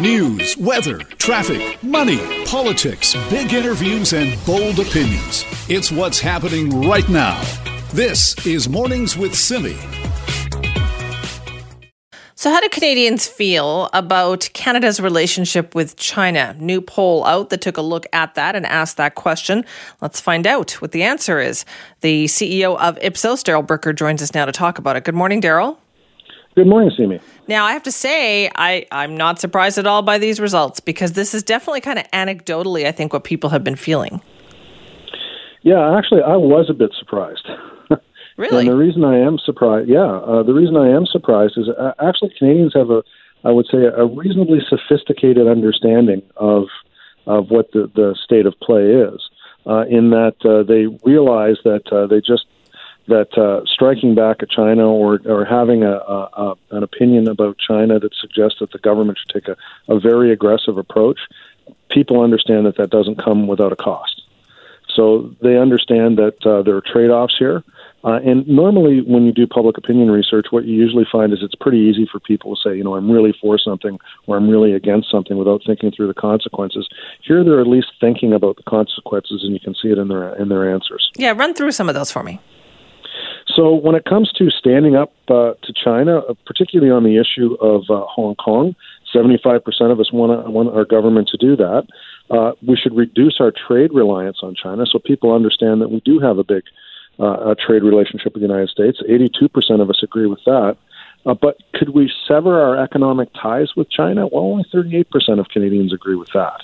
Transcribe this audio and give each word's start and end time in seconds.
News, 0.00 0.56
weather, 0.56 1.00
traffic, 1.18 1.82
money, 1.82 2.46
politics, 2.46 3.14
big 3.28 3.52
interviews, 3.52 4.14
and 4.14 4.42
bold 4.46 4.78
opinions. 4.80 5.44
It's 5.68 5.92
what's 5.92 6.18
happening 6.18 6.88
right 6.88 7.06
now. 7.10 7.38
This 7.92 8.34
is 8.46 8.66
Mornings 8.66 9.18
with 9.18 9.34
Simi. 9.34 9.76
So, 12.34 12.48
how 12.48 12.62
do 12.62 12.70
Canadians 12.70 13.28
feel 13.28 13.90
about 13.92 14.48
Canada's 14.54 15.00
relationship 15.00 15.74
with 15.74 15.96
China? 15.96 16.56
New 16.58 16.80
poll 16.80 17.22
out 17.26 17.50
that 17.50 17.60
took 17.60 17.76
a 17.76 17.82
look 17.82 18.06
at 18.14 18.36
that 18.36 18.56
and 18.56 18.64
asked 18.64 18.96
that 18.96 19.16
question. 19.16 19.66
Let's 20.00 20.18
find 20.18 20.46
out 20.46 20.70
what 20.80 20.92
the 20.92 21.02
answer 21.02 21.40
is. 21.40 21.66
The 22.00 22.24
CEO 22.24 22.78
of 22.78 22.98
Ipsos, 23.02 23.42
Darrell 23.42 23.62
Bricker, 23.62 23.94
joins 23.94 24.22
us 24.22 24.32
now 24.32 24.46
to 24.46 24.52
talk 24.52 24.78
about 24.78 24.96
it. 24.96 25.04
Good 25.04 25.14
morning, 25.14 25.40
Darrell. 25.40 25.78
Good 26.56 26.66
morning, 26.66 26.90
Simi. 26.96 27.20
Now, 27.46 27.64
I 27.64 27.72
have 27.72 27.82
to 27.84 27.92
say, 27.92 28.50
I, 28.56 28.86
I'm 28.90 29.16
not 29.16 29.38
surprised 29.38 29.78
at 29.78 29.86
all 29.86 30.02
by 30.02 30.18
these 30.18 30.40
results 30.40 30.80
because 30.80 31.12
this 31.12 31.32
is 31.32 31.42
definitely 31.42 31.80
kind 31.80 31.98
of 31.98 32.10
anecdotally, 32.10 32.86
I 32.86 32.92
think, 32.92 33.12
what 33.12 33.24
people 33.24 33.50
have 33.50 33.62
been 33.62 33.76
feeling. 33.76 34.20
Yeah, 35.62 35.96
actually, 35.96 36.22
I 36.22 36.36
was 36.36 36.68
a 36.68 36.74
bit 36.74 36.92
surprised. 36.98 37.48
Really? 38.40 38.60
And 38.60 38.68
the 38.68 38.76
reason 38.76 39.04
I 39.04 39.18
am 39.18 39.36
surprised, 39.36 39.90
yeah, 39.90 40.00
uh, 40.00 40.42
the 40.42 40.54
reason 40.54 40.74
I 40.74 40.88
am 40.88 41.04
surprised 41.04 41.58
is 41.58 41.68
uh, 41.68 41.92
actually 42.00 42.32
Canadians 42.38 42.72
have 42.74 42.88
a, 42.88 43.02
I 43.44 43.50
would 43.50 43.66
say, 43.70 43.84
a 43.84 44.06
reasonably 44.06 44.60
sophisticated 44.66 45.46
understanding 45.46 46.22
of 46.36 46.64
of 47.26 47.50
what 47.50 47.70
the, 47.72 47.90
the 47.94 48.16
state 48.24 48.46
of 48.46 48.58
play 48.60 48.86
is. 48.86 49.20
Uh, 49.66 49.84
in 49.90 50.08
that 50.10 50.36
uh, 50.46 50.62
they 50.62 50.86
realize 51.04 51.56
that 51.64 51.86
uh, 51.92 52.06
they 52.06 52.22
just 52.22 52.46
that 53.08 53.36
uh, 53.36 53.64
striking 53.66 54.14
back 54.14 54.42
at 54.42 54.50
China 54.50 54.88
or 54.88 55.20
or 55.26 55.44
having 55.44 55.82
a, 55.82 55.92
a, 55.92 56.28
a 56.36 56.54
an 56.70 56.82
opinion 56.82 57.28
about 57.28 57.58
China 57.58 57.98
that 57.98 58.14
suggests 58.14 58.58
that 58.60 58.72
the 58.72 58.78
government 58.78 59.18
should 59.18 59.34
take 59.34 59.48
a, 59.48 59.56
a 59.92 59.98
very 59.98 60.32
aggressive 60.32 60.78
approach, 60.78 61.18
people 61.90 62.22
understand 62.22 62.66
that 62.66 62.76
that 62.76 62.90
doesn't 62.90 63.16
come 63.22 63.46
without 63.46 63.72
a 63.72 63.76
cost. 63.76 64.22
So 64.94 65.34
they 65.40 65.56
understand 65.56 66.18
that 66.18 66.44
uh, 66.44 66.62
there 66.62 66.76
are 66.76 66.80
trade-offs 66.80 67.36
here. 67.38 67.62
Uh, 68.02 68.18
and 68.24 68.48
normally, 68.48 69.02
when 69.02 69.26
you 69.26 69.32
do 69.32 69.46
public 69.46 69.76
opinion 69.76 70.10
research, 70.10 70.46
what 70.50 70.64
you 70.64 70.74
usually 70.74 71.06
find 71.12 71.32
is 71.32 71.40
it's 71.42 71.54
pretty 71.54 71.78
easy 71.78 72.08
for 72.10 72.18
people 72.18 72.56
to 72.56 72.60
say, 72.62 72.76
you 72.76 72.82
know, 72.82 72.94
I'm 72.96 73.10
really 73.10 73.34
for 73.40 73.58
something 73.58 73.98
or 74.26 74.38
I'm 74.38 74.48
really 74.48 74.72
against 74.72 75.10
something 75.10 75.36
without 75.36 75.60
thinking 75.66 75.90
through 75.90 76.06
the 76.06 76.14
consequences. 76.14 76.88
Here, 77.22 77.44
they're 77.44 77.60
at 77.60 77.66
least 77.66 77.88
thinking 78.00 78.32
about 78.32 78.56
the 78.56 78.62
consequences, 78.62 79.44
and 79.44 79.52
you 79.52 79.60
can 79.60 79.74
see 79.74 79.88
it 79.88 79.98
in 79.98 80.08
their 80.08 80.34
in 80.36 80.48
their 80.48 80.72
answers. 80.72 81.10
Yeah, 81.16 81.32
run 81.32 81.52
through 81.52 81.72
some 81.72 81.90
of 81.90 81.94
those 81.94 82.10
for 82.10 82.22
me. 82.22 82.40
So, 83.56 83.74
when 83.74 83.94
it 83.94 84.04
comes 84.04 84.30
to 84.34 84.50
standing 84.50 84.96
up 84.96 85.12
uh, 85.28 85.54
to 85.62 85.72
China, 85.72 86.18
uh, 86.18 86.34
particularly 86.46 86.90
on 86.90 87.04
the 87.04 87.16
issue 87.16 87.54
of 87.54 87.82
uh, 87.90 88.04
Hong 88.06 88.34
Kong, 88.36 88.74
75% 89.14 89.62
of 89.90 89.98
us 89.98 90.12
want, 90.12 90.50
want 90.52 90.68
our 90.70 90.84
government 90.84 91.28
to 91.28 91.36
do 91.36 91.56
that. 91.56 91.86
Uh, 92.30 92.52
we 92.66 92.76
should 92.76 92.96
reduce 92.96 93.38
our 93.40 93.52
trade 93.52 93.92
reliance 93.92 94.38
on 94.42 94.54
China 94.54 94.84
so 94.86 94.98
people 94.98 95.34
understand 95.34 95.80
that 95.80 95.90
we 95.90 96.00
do 96.00 96.20
have 96.20 96.38
a 96.38 96.44
big 96.44 96.62
uh, 97.18 97.54
trade 97.66 97.82
relationship 97.82 98.32
with 98.34 98.42
the 98.42 98.48
United 98.48 98.68
States. 98.68 99.02
82% 99.08 99.80
of 99.80 99.90
us 99.90 100.02
agree 100.02 100.26
with 100.26 100.40
that. 100.46 100.76
Uh, 101.26 101.34
but 101.34 101.58
could 101.74 101.90
we 101.90 102.10
sever 102.26 102.60
our 102.60 102.82
economic 102.82 103.28
ties 103.34 103.76
with 103.76 103.90
China? 103.90 104.26
Well, 104.26 104.44
only 104.44 104.64
38% 104.72 105.04
of 105.38 105.48
Canadians 105.48 105.92
agree 105.92 106.16
with 106.16 106.30
that. 106.32 106.62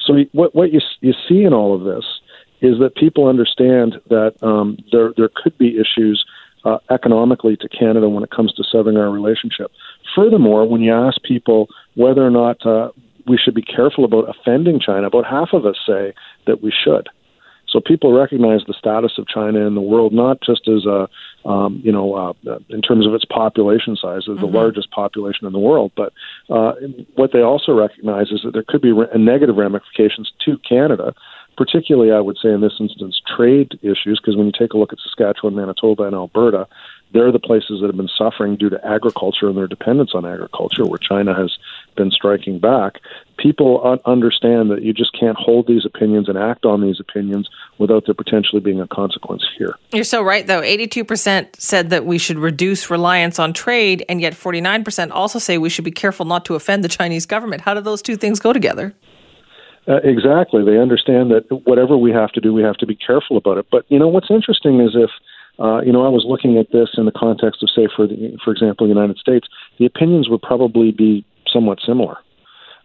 So 0.00 0.24
what, 0.32 0.54
what 0.54 0.72
you, 0.72 0.80
you 1.00 1.12
see 1.28 1.42
in 1.42 1.52
all 1.52 1.74
of 1.74 1.84
this 1.84 2.19
is 2.60 2.78
that 2.78 2.94
people 2.94 3.26
understand 3.26 4.00
that 4.08 4.34
um, 4.42 4.78
there, 4.92 5.12
there 5.16 5.30
could 5.34 5.56
be 5.58 5.78
issues 5.78 6.24
uh, 6.64 6.78
economically 6.90 7.56
to 7.56 7.68
Canada 7.68 8.08
when 8.08 8.22
it 8.22 8.30
comes 8.30 8.52
to 8.52 8.64
severing 8.70 8.96
our 8.96 9.10
relationship. 9.10 9.70
Furthermore, 10.14 10.68
when 10.68 10.82
you 10.82 10.92
ask 10.92 11.22
people 11.22 11.68
whether 11.94 12.24
or 12.24 12.30
not 12.30 12.64
uh, 12.66 12.90
we 13.26 13.38
should 13.38 13.54
be 13.54 13.62
careful 13.62 14.04
about 14.04 14.28
offending 14.28 14.80
China, 14.80 15.06
about 15.06 15.24
half 15.24 15.50
of 15.52 15.64
us 15.64 15.76
say 15.86 16.12
that 16.46 16.62
we 16.62 16.72
should. 16.72 17.08
So 17.70 17.80
people 17.80 18.12
recognize 18.12 18.62
the 18.66 18.74
status 18.76 19.12
of 19.16 19.28
China 19.28 19.64
in 19.66 19.74
the 19.74 19.80
world 19.80 20.12
not 20.12 20.40
just 20.42 20.66
as 20.66 20.84
a, 20.86 21.08
um, 21.48 21.80
you 21.84 21.92
know, 21.92 22.14
uh, 22.14 22.58
in 22.68 22.82
terms 22.82 23.06
of 23.06 23.14
its 23.14 23.24
population 23.24 23.96
size, 23.96 24.22
as 24.22 24.36
mm-hmm. 24.36 24.40
the 24.40 24.46
largest 24.46 24.90
population 24.90 25.46
in 25.46 25.52
the 25.52 25.58
world, 25.58 25.92
but 25.96 26.12
uh, 26.50 26.72
what 27.14 27.32
they 27.32 27.42
also 27.42 27.72
recognize 27.72 28.30
is 28.30 28.40
that 28.44 28.52
there 28.52 28.64
could 28.66 28.82
be 28.82 28.92
re- 28.92 29.06
negative 29.16 29.56
ramifications 29.56 30.32
to 30.44 30.58
Canada. 30.68 31.14
Particularly, 31.56 32.10
I 32.12 32.20
would 32.20 32.38
say 32.42 32.50
in 32.50 32.60
this 32.60 32.72
instance, 32.80 33.20
trade 33.36 33.78
issues, 33.82 34.18
because 34.20 34.36
when 34.36 34.46
you 34.46 34.52
take 34.58 34.72
a 34.72 34.78
look 34.78 34.92
at 34.92 34.98
Saskatchewan, 34.98 35.54
Manitoba, 35.54 36.04
and 36.04 36.14
Alberta, 36.14 36.66
they're 37.12 37.32
the 37.32 37.40
places 37.40 37.80
that 37.80 37.88
have 37.88 37.96
been 37.96 38.08
suffering 38.16 38.56
due 38.56 38.70
to 38.70 38.86
agriculture 38.86 39.48
and 39.48 39.56
their 39.58 39.66
dependence 39.66 40.12
on 40.14 40.24
agriculture, 40.24 40.86
where 40.86 40.98
China 40.98 41.34
has 41.34 41.58
been 41.96 42.10
striking 42.10 42.60
back. 42.60 43.00
People 43.36 43.98
understand 44.06 44.70
that 44.70 44.82
you 44.82 44.92
just 44.92 45.12
can't 45.18 45.36
hold 45.36 45.66
these 45.66 45.84
opinions 45.84 46.28
and 46.28 46.38
act 46.38 46.64
on 46.64 46.80
these 46.80 47.00
opinions 47.00 47.50
without 47.78 48.06
there 48.06 48.14
potentially 48.14 48.60
being 48.60 48.80
a 48.80 48.86
consequence 48.86 49.44
here. 49.58 49.74
You're 49.92 50.04
so 50.04 50.22
right, 50.22 50.46
though. 50.46 50.60
82% 50.60 51.56
said 51.56 51.90
that 51.90 52.06
we 52.06 52.16
should 52.16 52.38
reduce 52.38 52.90
reliance 52.90 53.40
on 53.40 53.52
trade, 53.52 54.04
and 54.08 54.20
yet 54.20 54.34
49% 54.34 55.10
also 55.10 55.40
say 55.40 55.58
we 55.58 55.68
should 55.68 55.84
be 55.84 55.90
careful 55.90 56.24
not 56.24 56.44
to 56.44 56.54
offend 56.54 56.84
the 56.84 56.88
Chinese 56.88 57.26
government. 57.26 57.62
How 57.62 57.74
do 57.74 57.80
those 57.80 58.02
two 58.02 58.16
things 58.16 58.38
go 58.38 58.52
together? 58.52 58.94
Uh, 59.90 59.96
exactly. 60.04 60.64
They 60.64 60.78
understand 60.78 61.32
that 61.32 61.50
whatever 61.66 61.96
we 61.96 62.12
have 62.12 62.30
to 62.32 62.40
do, 62.40 62.54
we 62.54 62.62
have 62.62 62.76
to 62.76 62.86
be 62.86 62.94
careful 62.94 63.36
about 63.36 63.58
it. 63.58 63.66
But, 63.72 63.84
you 63.88 63.98
know, 63.98 64.06
what's 64.06 64.30
interesting 64.30 64.80
is 64.80 64.92
if 64.94 65.10
uh, 65.60 65.82
you 65.82 65.92
know, 65.92 66.04
I 66.04 66.08
was 66.08 66.24
looking 66.26 66.56
at 66.56 66.72
this 66.72 66.88
in 66.96 67.04
the 67.04 67.12
context 67.12 67.62
of, 67.62 67.68
say, 67.68 67.86
for 67.94 68.06
the, 68.06 68.36
for 68.42 68.50
example, 68.50 68.86
the 68.86 68.94
United 68.94 69.18
States, 69.18 69.46
the 69.78 69.84
opinions 69.84 70.28
would 70.28 70.40
probably 70.40 70.90
be 70.90 71.22
somewhat 71.52 71.80
similar, 71.84 72.16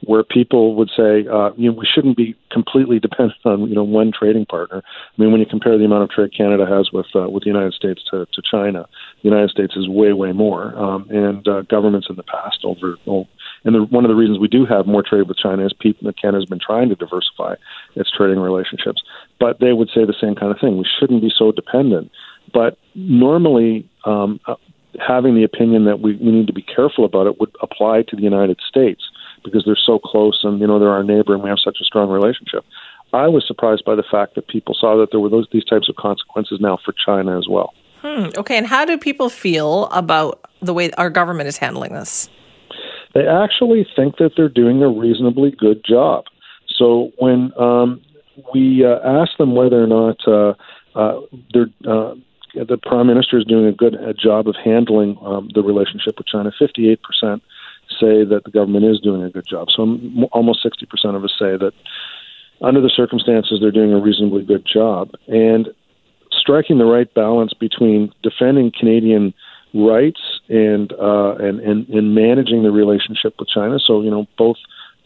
where 0.04 0.24
people 0.24 0.76
would 0.76 0.90
say, 0.90 1.26
uh, 1.32 1.52
you 1.56 1.72
know, 1.72 1.78
we 1.78 1.86
shouldn't 1.86 2.18
be 2.18 2.36
completely 2.52 3.00
dependent 3.08 3.40
on, 3.46 3.70
you 3.70 3.76
know, 3.76 3.84
one 3.84 4.12
trading 4.12 4.46
partner. 4.46 4.84
I 4.86 5.22
mean, 5.22 5.32
when 5.32 5.40
you 5.40 5.48
compare 5.48 5.78
the 5.78 5.86
amount 5.86 6.04
of 6.04 6.10
trade 6.10 6.32
Canada 6.36 6.66
has 6.66 6.90
with 6.92 7.08
uh, 7.16 7.30
with 7.30 7.44
the 7.44 7.50
United 7.50 7.74
States 7.74 8.02
to, 8.12 8.26
to 8.26 8.42
China, 8.52 8.88
the 9.24 9.30
United 9.30 9.52
States 9.52 9.78
is 9.78 9.88
way, 9.88 10.12
way 10.12 10.34
more. 10.34 10.78
Um, 10.78 11.08
and 11.10 11.48
uh, 11.48 11.62
governments 11.62 12.08
in 12.10 12.18
the 12.18 12.24
past 12.24 12.60
over, 12.66 12.98
well, 13.06 13.28
and 13.66 13.76
the, 13.76 13.84
one 13.84 14.06
of 14.06 14.10
the 14.10 14.16
reasons 14.16 14.40
we 14.40 14.48
do 14.48 14.66
have 14.66 14.88
more 14.88 15.04
trade 15.04 15.28
with 15.28 15.38
China 15.38 15.66
is 15.66 15.74
people, 15.74 16.12
Canada's 16.14 16.46
been 16.46 16.60
trying 16.66 16.90
to 16.90 16.96
diversify 16.96 17.56
its 17.96 18.10
trading 18.10 18.40
relationships. 18.40 19.04
But 19.40 19.60
they 19.60 19.74
would 19.74 19.90
say 19.90 20.06
the 20.06 20.16
same 20.20 20.36
kind 20.36 20.52
of 20.52 20.60
thing. 20.60 20.78
We 20.78 20.88
shouldn't 21.00 21.22
be 21.22 21.32
so 21.36 21.52
dependent 21.52 22.12
but 22.54 22.78
normally, 22.94 23.90
um, 24.06 24.40
uh, 24.46 24.56
having 25.06 25.36
the 25.36 25.44
opinion 25.44 25.86
that 25.86 26.00
we, 26.00 26.16
we 26.16 26.32
need 26.32 26.48
to 26.48 26.54
be 26.54 26.62
careful 26.62 27.04
about 27.04 27.28
it 27.28 27.40
would 27.40 27.54
apply 27.62 28.04
to 28.04 28.16
the 28.16 28.22
United 28.22 28.60
States 28.68 29.02
because 29.44 29.64
they're 29.66 29.76
so 29.76 30.00
close 30.00 30.40
and 30.44 30.60
you 30.60 30.66
know 30.66 30.80
they're 30.80 30.90
our 30.90 31.04
neighbor 31.04 31.34
and 31.34 31.44
we 31.44 31.50
have 31.50 31.60
such 31.60 31.78
a 31.82 31.84
strong 31.84 32.10
relationship. 32.10 32.64
I 33.14 33.28
was 33.28 33.46
surprised 33.46 33.84
by 33.86 33.96
the 33.96 34.04
fact 34.10 34.36
that 34.36 34.48
people 34.48 34.74
saw 34.74 34.98
that 34.98 35.12
there 35.12 35.20
were 35.20 35.30
those 35.30 35.48
these 35.52 35.66
types 35.66 35.90
of 35.90 35.96
consequences 35.96 36.60
now 36.62 36.78
for 36.84 36.94
China 37.06 37.38
as 37.38 37.48
well. 37.50 37.74
Hmm. 38.02 38.30
Okay, 38.38 38.58
and 38.58 38.68
how 38.68 38.86
do 38.86 38.98
people 38.98 39.30
feel 39.30 39.86
about 39.88 40.50
the 40.62 40.74
way 40.74 40.92
our 40.92 41.10
government 41.10 41.48
is 41.48 41.58
handling 41.58 41.94
this? 41.94 42.30
They 43.16 43.26
actually 43.26 43.88
think 43.96 44.18
that 44.18 44.34
they're 44.36 44.50
doing 44.50 44.84
a 44.84 44.90
reasonably 44.90 45.52
good 45.52 45.84
job. 45.84 46.26
So 46.78 47.12
when 47.18 47.52
um, 47.58 48.02
we 48.54 48.86
uh, 48.86 49.00
ask 49.04 49.32
them 49.38 49.56
whether 49.56 49.82
or 49.82 49.88
not 49.88 50.18
uh, 50.28 50.54
uh, 51.00 51.22
they're 51.54 51.72
uh, 51.90 52.14
the 52.54 52.78
prime 52.78 53.08
minister 53.08 53.38
is 53.38 53.46
doing 53.46 53.66
a 53.66 53.72
good 53.72 53.96
a 53.96 54.14
job 54.14 54.48
of 54.48 54.56
handling 54.64 55.18
um, 55.22 55.50
the 55.54 55.64
relationship 55.64 56.16
with 56.18 56.28
China. 56.28 56.52
Fifty-eight 56.60 57.02
percent 57.04 57.42
say 58.00 58.26
that 58.26 58.42
the 58.44 58.52
government 58.52 58.86
is 58.86 59.00
doing 59.00 59.24
a 59.24 59.30
good 59.30 59.48
job. 59.48 59.70
So 59.74 59.98
almost 60.32 60.62
sixty 60.62 60.86
percent 60.86 61.16
of 61.16 61.24
us 61.24 61.34
say 61.40 61.56
that 61.58 61.74
under 62.62 62.82
the 62.82 62.90
circumstances 62.90 63.60
they're 63.62 63.72
doing 63.72 63.94
a 63.94 64.00
reasonably 64.00 64.44
good 64.44 64.66
job 64.66 65.12
and 65.28 65.70
striking 66.32 66.78
the 66.78 66.86
right 66.86 67.14
balance 67.14 67.54
between 67.54 68.12
defending 68.24 68.72
Canadian 68.78 69.34
rights 69.76 70.22
and 70.50 70.92
uh, 70.94 71.36
and, 71.36 71.60
and 71.60 71.88
and 71.90 72.16
managing 72.16 72.64
the 72.64 72.72
relationship 72.72 73.36
with 73.38 73.50
China. 73.50 73.78
So 73.80 74.02
you 74.02 74.10
know 74.10 74.26
both 74.38 74.58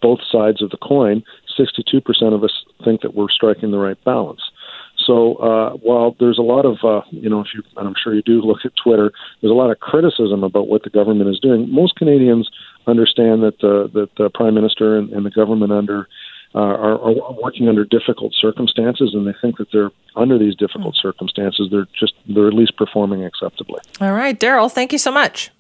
both 0.01 0.19
sides 0.31 0.62
of 0.62 0.69
the 0.69 0.77
coin. 0.77 1.24
Sixty-two 1.57 2.01
percent 2.01 2.33
of 2.33 2.44
us 2.44 2.54
think 2.86 3.01
that 3.01 3.16
we're 3.16 3.30
striking 3.30 3.71
the 3.71 3.80
right 3.80 4.01
balance. 4.06 4.42
So 5.06 5.36
uh, 5.36 5.71
while 5.77 6.16
there's 6.19 6.38
a 6.38 6.44
lot 6.44 6.66
of, 6.66 6.77
uh, 6.83 7.01
you 7.10 7.30
know, 7.30 7.39
if 7.39 7.48
you, 7.54 7.63
and 7.77 7.88
I'm 7.88 7.95
sure 8.01 8.13
you 8.13 8.21
do 8.21 8.42
look 8.45 8.60
at 8.63 8.71
Twitter, 8.81 9.12
there's 9.42 9.51
a 9.51 9.56
lot 9.56 9.71
of 9.71 9.80
criticism 9.80 10.44
about 10.44 10.68
what 10.68 10.83
the 10.83 10.89
government 10.89 11.30
is 11.30 11.39
doing. 11.39 11.71
Most 11.71 11.95
Canadians 11.95 12.50
understand 12.88 13.44
that 13.44 13.60
the 13.60 13.89
that 13.94 14.10
the 14.18 14.30
prime 14.30 14.54
minister 14.54 14.98
and, 14.98 15.12
and 15.12 15.25
the 15.25 15.31
government 15.31 15.71
under 15.71 16.07
uh, 16.56 16.60
are, 16.60 17.00
are 17.00 17.34
working 17.34 17.69
under 17.69 17.86
difficult 17.86 18.34
circumstances, 18.34 19.12
and 19.13 19.28
they 19.28 19.36
think 19.42 19.57
that 19.57 19.68
they're 19.72 19.92
under 20.16 20.38
these 20.38 20.56
difficult 20.56 20.96
hmm. 20.96 21.07
circumstances. 21.07 21.69
They're 21.72 21.88
just 21.98 22.13
they're 22.28 22.48
at 22.48 22.54
least 22.54 22.75
performing 22.78 23.24
acceptably. 23.24 23.80
All 24.01 24.13
right, 24.13 24.38
Darrell, 24.38 24.69
thank 24.69 24.92
you 24.92 25.00
so 25.00 25.12
much 25.12 25.51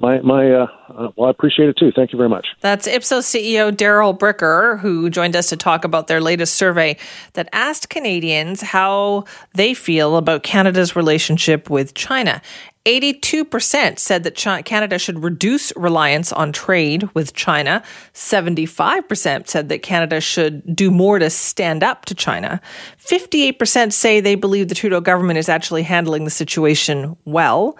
my 0.00 0.20
my 0.20 0.50
uh, 0.50 0.66
uh, 0.88 1.08
well, 1.16 1.28
I 1.28 1.30
appreciate 1.30 1.68
it 1.68 1.76
too. 1.76 1.92
Thank 1.94 2.12
you 2.12 2.16
very 2.16 2.28
much. 2.28 2.46
That's 2.60 2.86
Ipsos 2.86 3.26
CEO 3.26 3.76
Darrell 3.76 4.16
Bricker, 4.16 4.78
who 4.80 5.10
joined 5.10 5.36
us 5.36 5.48
to 5.48 5.56
talk 5.56 5.84
about 5.84 6.06
their 6.06 6.20
latest 6.20 6.56
survey 6.56 6.96
that 7.34 7.48
asked 7.52 7.88
Canadians 7.88 8.62
how 8.62 9.24
they 9.54 9.74
feel 9.74 10.16
about 10.16 10.42
Canada's 10.42 10.96
relationship 10.96 11.70
with 11.70 11.94
China. 11.94 12.40
82% 12.88 13.98
said 13.98 14.24
that 14.24 14.34
China, 14.34 14.62
Canada 14.62 14.98
should 14.98 15.22
reduce 15.22 15.76
reliance 15.76 16.32
on 16.32 16.52
trade 16.52 17.06
with 17.12 17.34
China. 17.34 17.82
75% 18.14 19.46
said 19.46 19.68
that 19.68 19.82
Canada 19.82 20.22
should 20.22 20.74
do 20.74 20.90
more 20.90 21.18
to 21.18 21.28
stand 21.28 21.82
up 21.82 22.06
to 22.06 22.14
China. 22.14 22.62
58% 22.98 23.92
say 23.92 24.20
they 24.20 24.36
believe 24.36 24.68
the 24.68 24.74
Trudeau 24.74 25.02
government 25.02 25.38
is 25.38 25.50
actually 25.50 25.82
handling 25.82 26.24
the 26.24 26.30
situation 26.30 27.14
well. 27.26 27.76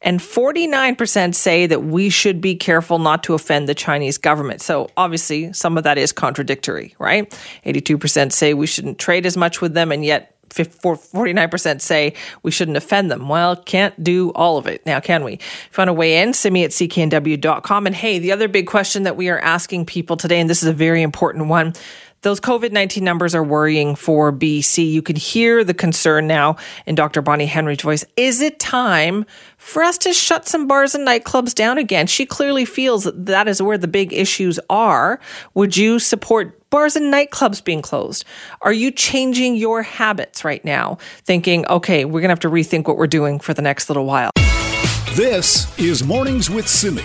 And 0.00 0.20
49% 0.20 1.34
say 1.34 1.66
that 1.66 1.82
we 1.82 2.08
should 2.08 2.40
be 2.40 2.54
careful 2.54 2.98
not 2.98 3.24
to 3.24 3.34
offend 3.34 3.68
the 3.68 3.74
Chinese 3.74 4.16
government. 4.16 4.60
So 4.60 4.90
obviously, 4.96 5.52
some 5.52 5.76
of 5.76 5.84
that 5.84 5.98
is 5.98 6.12
contradictory, 6.12 6.94
right? 6.98 7.28
82% 7.66 8.32
say 8.32 8.54
we 8.54 8.66
shouldn't 8.66 8.98
trade 8.98 9.26
as 9.26 9.36
much 9.36 9.60
with 9.60 9.74
them, 9.74 9.90
and 9.90 10.04
yet 10.04 10.36
49% 10.50 11.80
say 11.80 12.14
we 12.42 12.50
shouldn't 12.50 12.76
offend 12.76 13.10
them. 13.10 13.28
Well, 13.28 13.56
can't 13.56 14.02
do 14.02 14.30
all 14.30 14.56
of 14.56 14.66
it 14.66 14.84
now, 14.86 15.00
can 15.00 15.24
we? 15.24 15.34
If 15.34 15.70
you 15.72 15.78
want 15.78 15.88
to 15.88 15.92
weigh 15.92 16.22
in, 16.22 16.32
send 16.32 16.52
me 16.52 16.64
at 16.64 16.70
cknw.com. 16.70 17.86
And 17.86 17.94
hey, 17.94 18.18
the 18.18 18.32
other 18.32 18.48
big 18.48 18.66
question 18.66 19.02
that 19.02 19.16
we 19.16 19.28
are 19.28 19.38
asking 19.40 19.86
people 19.86 20.16
today, 20.16 20.40
and 20.40 20.48
this 20.48 20.62
is 20.62 20.68
a 20.68 20.72
very 20.72 21.02
important 21.02 21.48
one 21.48 21.74
those 22.22 22.40
COVID 22.40 22.72
19 22.72 23.04
numbers 23.04 23.34
are 23.34 23.44
worrying 23.44 23.94
for 23.94 24.32
BC. 24.32 24.90
You 24.90 25.02
can 25.02 25.16
hear 25.16 25.64
the 25.64 25.74
concern 25.74 26.26
now 26.26 26.56
in 26.86 26.94
Dr. 26.94 27.22
Bonnie 27.22 27.46
Henry's 27.46 27.80
voice. 27.80 28.04
Is 28.16 28.40
it 28.40 28.58
time 28.58 29.24
for 29.56 29.82
us 29.82 29.98
to 29.98 30.12
shut 30.12 30.48
some 30.48 30.66
bars 30.66 30.94
and 30.94 31.06
nightclubs 31.06 31.54
down 31.54 31.78
again? 31.78 32.06
She 32.06 32.26
clearly 32.26 32.64
feels 32.64 33.04
that 33.04 33.26
that 33.26 33.48
is 33.48 33.62
where 33.62 33.78
the 33.78 33.88
big 33.88 34.12
issues 34.12 34.58
are. 34.68 35.20
Would 35.54 35.76
you 35.76 35.98
support 35.98 36.68
bars 36.70 36.96
and 36.96 37.12
nightclubs 37.12 37.62
being 37.62 37.82
closed? 37.82 38.24
Are 38.62 38.72
you 38.72 38.90
changing 38.90 39.56
your 39.56 39.82
habits 39.82 40.44
right 40.44 40.64
now, 40.64 40.98
thinking, 41.24 41.66
okay, 41.66 42.04
we're 42.04 42.20
going 42.20 42.24
to 42.24 42.30
have 42.30 42.40
to 42.40 42.50
rethink 42.50 42.86
what 42.86 42.96
we're 42.96 43.06
doing 43.06 43.38
for 43.38 43.54
the 43.54 43.62
next 43.62 43.88
little 43.88 44.04
while? 44.04 44.30
This 45.12 45.78
is 45.78 46.04
Mornings 46.04 46.50
with 46.50 46.68
Simi. 46.68 47.02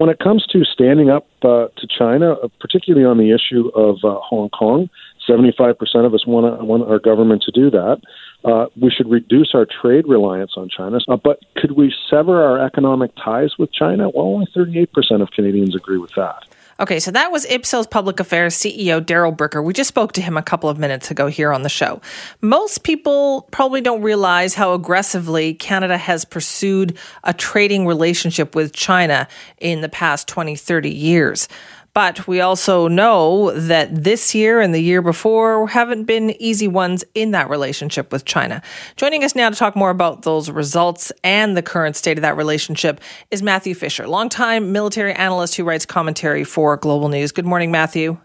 When 0.00 0.08
it 0.08 0.18
comes 0.18 0.46
to 0.46 0.64
standing 0.64 1.10
up 1.10 1.26
uh, 1.42 1.66
to 1.76 1.86
China, 1.86 2.32
uh, 2.32 2.48
particularly 2.58 3.04
on 3.04 3.18
the 3.18 3.32
issue 3.32 3.68
of 3.74 3.96
uh, 4.02 4.18
Hong 4.22 4.48
Kong, 4.48 4.88
75% 5.28 5.76
of 6.06 6.14
us 6.14 6.26
want, 6.26 6.64
want 6.64 6.88
our 6.88 6.98
government 6.98 7.42
to 7.42 7.52
do 7.52 7.68
that. 7.68 8.00
Uh, 8.42 8.68
we 8.80 8.90
should 8.90 9.10
reduce 9.10 9.50
our 9.52 9.66
trade 9.66 10.06
reliance 10.08 10.52
on 10.56 10.70
China. 10.70 11.00
Uh, 11.06 11.18
but 11.18 11.40
could 11.54 11.72
we 11.72 11.94
sever 12.08 12.42
our 12.42 12.64
economic 12.64 13.10
ties 13.22 13.58
with 13.58 13.74
China? 13.74 14.08
Well, 14.08 14.24
only 14.24 14.46
38% 14.56 14.86
of 15.20 15.32
Canadians 15.32 15.76
agree 15.76 15.98
with 15.98 16.14
that. 16.14 16.44
Okay, 16.80 16.98
so 16.98 17.10
that 17.10 17.30
was 17.30 17.44
Ipsos 17.44 17.86
Public 17.86 18.20
Affairs 18.20 18.54
CEO 18.54 19.04
Darrell 19.04 19.34
Bricker. 19.34 19.62
We 19.62 19.74
just 19.74 19.88
spoke 19.88 20.12
to 20.12 20.22
him 20.22 20.38
a 20.38 20.42
couple 20.42 20.70
of 20.70 20.78
minutes 20.78 21.10
ago 21.10 21.26
here 21.26 21.52
on 21.52 21.60
the 21.60 21.68
show. 21.68 22.00
Most 22.40 22.84
people 22.84 23.46
probably 23.50 23.82
don't 23.82 24.00
realize 24.00 24.54
how 24.54 24.72
aggressively 24.72 25.52
Canada 25.52 25.98
has 25.98 26.24
pursued 26.24 26.96
a 27.22 27.34
trading 27.34 27.86
relationship 27.86 28.54
with 28.54 28.72
China 28.72 29.28
in 29.58 29.82
the 29.82 29.90
past 29.90 30.26
20, 30.26 30.56
30 30.56 30.88
years. 30.88 31.48
But 31.92 32.28
we 32.28 32.40
also 32.40 32.86
know 32.86 33.50
that 33.52 34.04
this 34.04 34.34
year 34.34 34.60
and 34.60 34.72
the 34.72 34.80
year 34.80 35.02
before 35.02 35.66
haven't 35.66 36.04
been 36.04 36.30
easy 36.40 36.68
ones 36.68 37.04
in 37.14 37.32
that 37.32 37.50
relationship 37.50 38.12
with 38.12 38.24
China. 38.24 38.62
Joining 38.96 39.24
us 39.24 39.34
now 39.34 39.50
to 39.50 39.56
talk 39.56 39.74
more 39.74 39.90
about 39.90 40.22
those 40.22 40.50
results 40.50 41.10
and 41.24 41.56
the 41.56 41.62
current 41.62 41.96
state 41.96 42.16
of 42.16 42.22
that 42.22 42.36
relationship 42.36 43.00
is 43.30 43.42
Matthew 43.42 43.74
Fisher, 43.74 44.06
longtime 44.06 44.70
military 44.70 45.12
analyst 45.14 45.56
who 45.56 45.64
writes 45.64 45.84
commentary 45.84 46.44
for 46.44 46.76
Global 46.76 47.08
News. 47.08 47.32
Good 47.32 47.46
morning, 47.46 47.72
Matthew. 47.72 48.18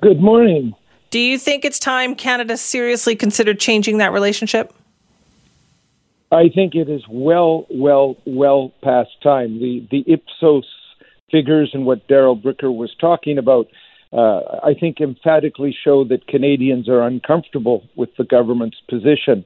Good 0.00 0.20
morning. 0.20 0.74
Do 1.10 1.18
you 1.18 1.38
think 1.38 1.64
it's 1.64 1.78
time 1.78 2.14
Canada 2.14 2.56
seriously 2.56 3.16
considered 3.16 3.58
changing 3.58 3.98
that 3.98 4.12
relationship? 4.12 4.72
I 6.30 6.50
think 6.50 6.74
it 6.74 6.88
is 6.88 7.02
well, 7.08 7.66
well, 7.70 8.16
well 8.26 8.72
past 8.82 9.10
time. 9.22 9.58
The 9.58 9.86
the 9.90 10.04
Ipsos 10.06 10.66
figures 11.30 11.70
and 11.72 11.84
what 11.86 12.06
Darrell 12.08 12.36
Bricker 12.36 12.74
was 12.74 12.94
talking 13.00 13.38
about, 13.38 13.68
uh, 14.12 14.60
I 14.62 14.74
think 14.78 15.00
emphatically 15.00 15.76
show 15.84 16.04
that 16.04 16.26
Canadians 16.26 16.88
are 16.88 17.02
uncomfortable 17.02 17.84
with 17.96 18.10
the 18.16 18.24
government's 18.24 18.80
position, 18.88 19.44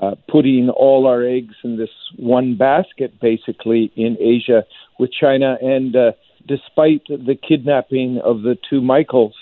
uh, 0.00 0.14
putting 0.28 0.68
all 0.70 1.06
our 1.06 1.22
eggs 1.22 1.54
in 1.64 1.76
this 1.76 1.90
one 2.16 2.56
basket, 2.56 3.18
basically, 3.20 3.90
in 3.96 4.16
Asia 4.20 4.64
with 4.98 5.10
China. 5.12 5.56
And 5.62 5.96
uh, 5.96 6.12
despite 6.46 7.06
the 7.08 7.36
kidnapping 7.36 8.18
of 8.18 8.42
the 8.42 8.58
two 8.68 8.80
Michaels, 8.82 9.34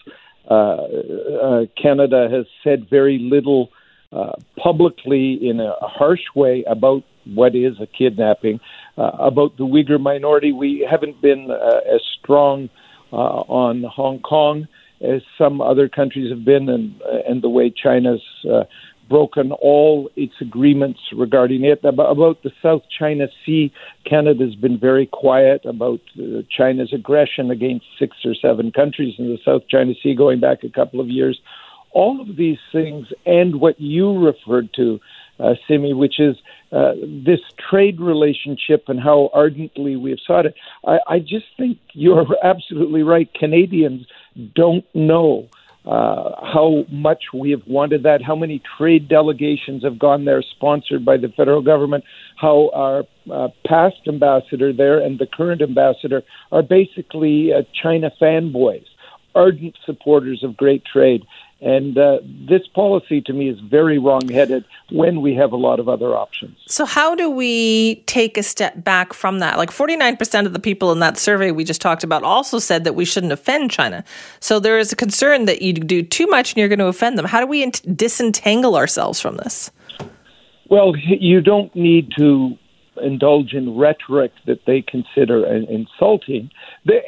uh, 0.49 0.55
uh, 0.55 1.67
Canada 1.81 2.29
has 2.31 2.47
said 2.65 2.89
very 2.89 3.19
little 3.19 3.71
uh, 4.13 4.33
publicly 4.57 5.39
in 5.41 5.61
a 5.61 5.73
harsh 5.81 6.25
way 6.35 6.65
about 6.67 7.05
what 7.25 7.55
is 7.55 7.75
a 7.81 7.87
kidnapping. 7.87 8.61
Uh, 8.97 9.11
about 9.19 9.57
the 9.57 9.65
Uyghur 9.65 10.01
minority, 10.01 10.53
we 10.53 10.87
haven't 10.89 11.21
been 11.21 11.51
uh, 11.51 11.81
as 11.95 12.01
strong 12.21 12.69
uh, 13.13 13.17
on 13.17 13.85
Hong 13.85 14.21
Kong 14.21 14.69
as 15.01 15.23
some 15.39 15.61
other 15.61 15.89
countries 15.89 16.31
have 16.31 16.45
been, 16.45 16.69
and 16.69 17.01
and 17.27 17.43
the 17.43 17.49
way 17.49 17.71
China's 17.71 18.23
uh, 18.51 18.65
broken 19.09 19.51
all 19.53 20.11
its 20.15 20.35
agreements 20.41 21.01
regarding 21.13 21.65
it. 21.65 21.85
About, 21.85 22.13
about 22.13 22.43
the 22.43 22.53
South 22.63 22.83
China 22.97 23.27
Sea, 23.45 23.73
Canada's 24.05 24.55
been 24.55 24.79
very 24.79 25.07
quiet 25.07 25.65
about 25.65 26.01
uh, 26.19 26.43
China's 26.57 26.93
aggression 26.93 27.51
against 27.51 27.87
six 27.99 28.17
or 28.25 28.35
seven 28.35 28.71
countries 28.71 29.15
in 29.19 29.27
the 29.27 29.39
South 29.45 29.63
China 29.69 29.95
Sea 30.03 30.15
going 30.15 30.39
back 30.39 30.63
a 30.63 30.71
couple 30.71 31.01
of 31.01 31.09
years 31.09 31.41
all 31.93 32.21
of 32.21 32.37
these 32.37 32.59
things 32.73 33.07
and 33.27 33.61
what 33.61 33.81
you 33.81 34.19
referred 34.19 34.73
to, 34.75 35.01
uh, 35.41 35.55
Simi, 35.67 35.93
which 35.93 36.21
is 36.21 36.37
uh, 36.73 36.93
this 37.03 37.41
trade 37.71 38.01
relationship 38.01 38.85
and 38.89 39.01
how 39.01 39.31
ardently 39.33 39.97
we 39.97 40.11
have 40.11 40.21
sought 40.27 40.47
it. 40.47 40.55
I, 40.87 40.99
I 41.09 41.19
just 41.19 41.47
think 41.57 41.79
you're 41.93 42.27
absolutely 42.45 43.03
right. 43.03 43.29
Canadians 43.35 44.07
don't 44.55 44.85
know 44.95 45.49
uh, 45.87 46.33
how 46.43 46.85
much 46.91 47.25
we 47.33 47.51
have 47.51 47.63
wanted 47.67 48.03
that, 48.03 48.23
how 48.23 48.37
many 48.37 48.63
trade 48.77 49.09
delegations 49.09 49.83
have 49.83 49.99
gone 49.99 50.27
there 50.27 50.43
sponsored 50.43 51.05
by 51.05 51.17
the 51.17 51.29
federal 51.29 51.63
government, 51.63 52.05
how 52.37 52.71
our 52.75 53.05
uh, 53.33 53.49
past 53.67 53.97
ambassador 54.07 54.73
there 54.73 55.01
and 55.01 55.19
the 55.19 55.27
current 55.27 55.63
ambassador 55.63 56.23
are 56.53 56.63
basically 56.63 57.53
uh, 57.53 57.63
China 57.83 58.13
fanboys, 58.21 58.85
ardent 59.35 59.75
supporters 59.87 60.45
of 60.45 60.57
great 60.57 60.85
trade. 60.85 61.23
And 61.63 61.99
uh, 61.99 62.21
this 62.49 62.67
policy 62.69 63.21
to 63.23 63.35
me 63.35 63.51
is 63.51 63.61
very 63.61 63.99
wrong-headed 63.99 64.65
when 64.91 65.21
we 65.21 65.35
have 65.35 65.53
a 65.53 65.57
lot 65.57 65.79
of 65.79 65.89
other 65.91 66.17
options. 66.17 66.57
So, 66.67 66.87
how 66.87 67.15
do 67.15 67.31
we 67.31 67.97
take 68.07 68.39
a 68.39 68.43
step 68.43 68.83
back 68.83 69.13
from 69.13 69.41
that? 69.41 69.59
Like 69.59 69.71
49% 69.71 70.47
of 70.47 70.55
the 70.55 70.59
people 70.59 70.91
in 70.91 71.01
that 71.01 71.19
survey 71.19 71.51
we 71.51 71.65
just 71.65 71.83
talked 71.83 72.03
about 72.03 72.23
also 72.23 72.59
said 72.59 72.85
that 72.85 72.95
we 72.95 73.05
shouldn't 73.05 73.33
offend 73.33 73.71
China. 73.71 74.05
So, 74.41 74.59
there 74.59 74.79
is 74.79 74.91
a 74.91 74.97
concern 74.97 75.45
that 75.45 75.61
you 75.61 75.75
do 75.75 76.03
too 76.03 76.27
much 76.29 76.53
and 76.53 76.59
you're 76.59 76.69
going 76.69 76.79
to 76.79 76.87
offend 76.87 77.19
them. 77.19 77.27
How 77.27 77.41
do 77.41 77.47
we 77.47 77.71
disentangle 77.95 78.75
ourselves 78.75 79.21
from 79.21 79.37
this? 79.37 79.71
Well, 80.71 80.95
you 80.97 81.43
don't 81.43 81.75
need 81.75 82.13
to 82.17 82.57
indulge 83.03 83.55
in 83.55 83.77
rhetoric 83.77 84.33
that 84.47 84.65
they 84.67 84.83
consider 84.83 85.47
insulting. 85.47 86.51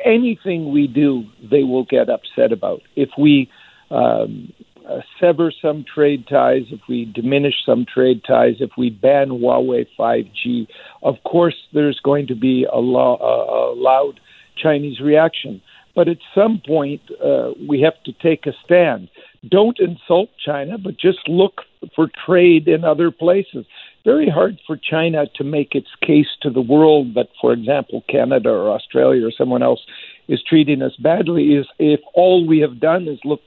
Anything 0.04 0.72
we 0.72 0.86
do, 0.86 1.24
they 1.42 1.62
will 1.62 1.84
get 1.84 2.08
upset 2.08 2.52
about. 2.52 2.82
If 2.96 3.10
we 3.16 3.50
um, 3.92 4.52
uh, 4.88 5.00
sever 5.20 5.52
some 5.62 5.84
trade 5.94 6.26
ties, 6.28 6.62
if 6.70 6.80
we 6.88 7.04
diminish 7.04 7.54
some 7.64 7.86
trade 7.86 8.22
ties, 8.26 8.56
if 8.60 8.70
we 8.76 8.90
ban 8.90 9.28
Huawei 9.28 9.86
5G, 9.98 10.66
of 11.02 11.16
course 11.24 11.54
there's 11.72 12.00
going 12.00 12.26
to 12.26 12.34
be 12.34 12.66
a, 12.70 12.78
lo- 12.78 13.18
a 13.20 13.78
loud 13.78 14.18
Chinese 14.60 15.00
reaction. 15.00 15.60
But 15.94 16.08
at 16.08 16.18
some 16.34 16.60
point, 16.66 17.02
uh, 17.22 17.52
we 17.68 17.82
have 17.82 18.02
to 18.04 18.12
take 18.12 18.46
a 18.46 18.52
stand. 18.64 19.08
Don't 19.48 19.78
insult 19.78 20.30
China, 20.44 20.78
but 20.78 20.98
just 20.98 21.28
look 21.28 21.62
for 21.94 22.08
trade 22.26 22.66
in 22.66 22.84
other 22.84 23.10
places. 23.10 23.66
Very 24.04 24.28
hard 24.28 24.58
for 24.66 24.76
China 24.76 25.26
to 25.36 25.44
make 25.44 25.74
its 25.74 25.88
case 26.00 26.28
to 26.42 26.50
the 26.50 26.60
world 26.60 27.14
that, 27.14 27.28
for 27.40 27.52
example, 27.52 28.02
Canada 28.08 28.48
or 28.48 28.70
Australia 28.70 29.26
or 29.26 29.32
someone 29.36 29.62
else 29.62 29.84
is 30.28 30.42
treating 30.42 30.80
us 30.80 30.96
badly. 30.96 31.54
Is 31.54 31.66
if 31.78 32.00
all 32.14 32.46
we 32.46 32.60
have 32.60 32.80
done 32.80 33.06
is 33.06 33.18
look 33.24 33.42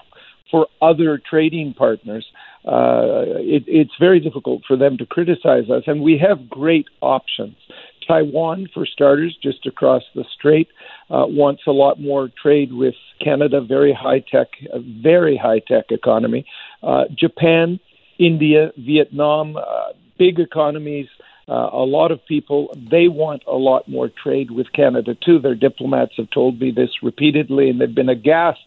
for 0.52 0.68
other 0.82 1.20
trading 1.30 1.74
partners, 1.74 2.26
uh, 2.66 3.38
it, 3.38 3.64
it's 3.68 3.94
very 4.00 4.20
difficult 4.20 4.64
for 4.68 4.76
them 4.76 4.98
to 4.98 5.06
criticize 5.06 5.70
us. 5.70 5.84
And 5.88 6.02
we 6.02 6.18
have 6.18 6.50
great 6.50 6.88
options. 7.02 7.56
Taiwan, 8.08 8.70
for 8.74 8.86
starters, 8.86 9.38
just 9.42 9.66
across 9.66 10.04
the 10.14 10.24
strait, 10.38 10.68
uh, 11.10 11.26
wants 11.28 11.64
a 11.68 11.72
lot 11.72 12.00
more 12.00 12.30
trade 12.42 12.72
with 12.72 12.94
Canada, 13.24 13.62
very 13.62 13.94
high 13.94 14.20
tech, 14.20 14.48
very 15.02 15.38
high 15.38 15.60
tech 15.60 15.86
economy. 15.90 16.46
Uh, 16.84 17.06
Japan, 17.18 17.80
India, 18.20 18.72
Vietnam, 18.78 19.58
uh, 19.58 19.94
big 20.18 20.40
economies, 20.40 21.08
uh, 21.48 21.70
a 21.72 21.86
lot 21.86 22.12
of 22.12 22.26
people 22.26 22.76
they 22.76 23.08
want 23.08 23.44
a 23.48 23.56
lot 23.56 23.88
more 23.88 24.10
trade 24.10 24.52
with 24.52 24.72
Canada 24.74 25.16
too. 25.16 25.40
Their 25.40 25.56
diplomats 25.56 26.14
have 26.18 26.30
told 26.32 26.60
me 26.60 26.72
this 26.72 26.90
repeatedly, 27.04 27.70
and 27.70 27.80
they've 27.80 27.94
been 27.94 28.10
aghast 28.10 28.60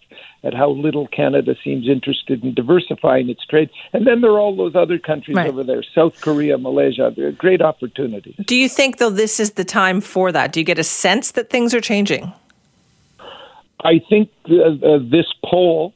at 0.44 0.54
how 0.54 0.70
little 0.70 1.08
Canada 1.08 1.56
seems 1.64 1.88
interested 1.88 2.44
in 2.44 2.54
diversifying 2.54 3.28
its 3.28 3.44
trade. 3.46 3.70
And 3.92 4.06
then 4.06 4.20
there 4.20 4.30
are 4.30 4.38
all 4.38 4.54
those 4.54 4.76
other 4.76 4.98
countries 4.98 5.36
right. 5.36 5.48
over 5.48 5.64
there, 5.64 5.82
South 5.82 6.20
Korea, 6.20 6.56
Malaysia. 6.56 7.12
They're 7.14 7.32
great 7.32 7.60
opportunities. 7.60 8.36
Do 8.46 8.54
you 8.54 8.68
think 8.68 8.98
though 8.98 9.10
this 9.10 9.40
is 9.40 9.52
the 9.52 9.64
time 9.64 10.00
for 10.00 10.30
that? 10.30 10.52
Do 10.52 10.60
you 10.60 10.64
get 10.64 10.78
a 10.78 10.84
sense 10.84 11.32
that 11.32 11.50
things 11.50 11.74
are 11.74 11.80
changing? 11.80 12.32
I 13.84 14.00
think 14.08 14.30
uh, 14.48 14.54
uh, 14.54 14.98
this 15.02 15.26
poll 15.44 15.94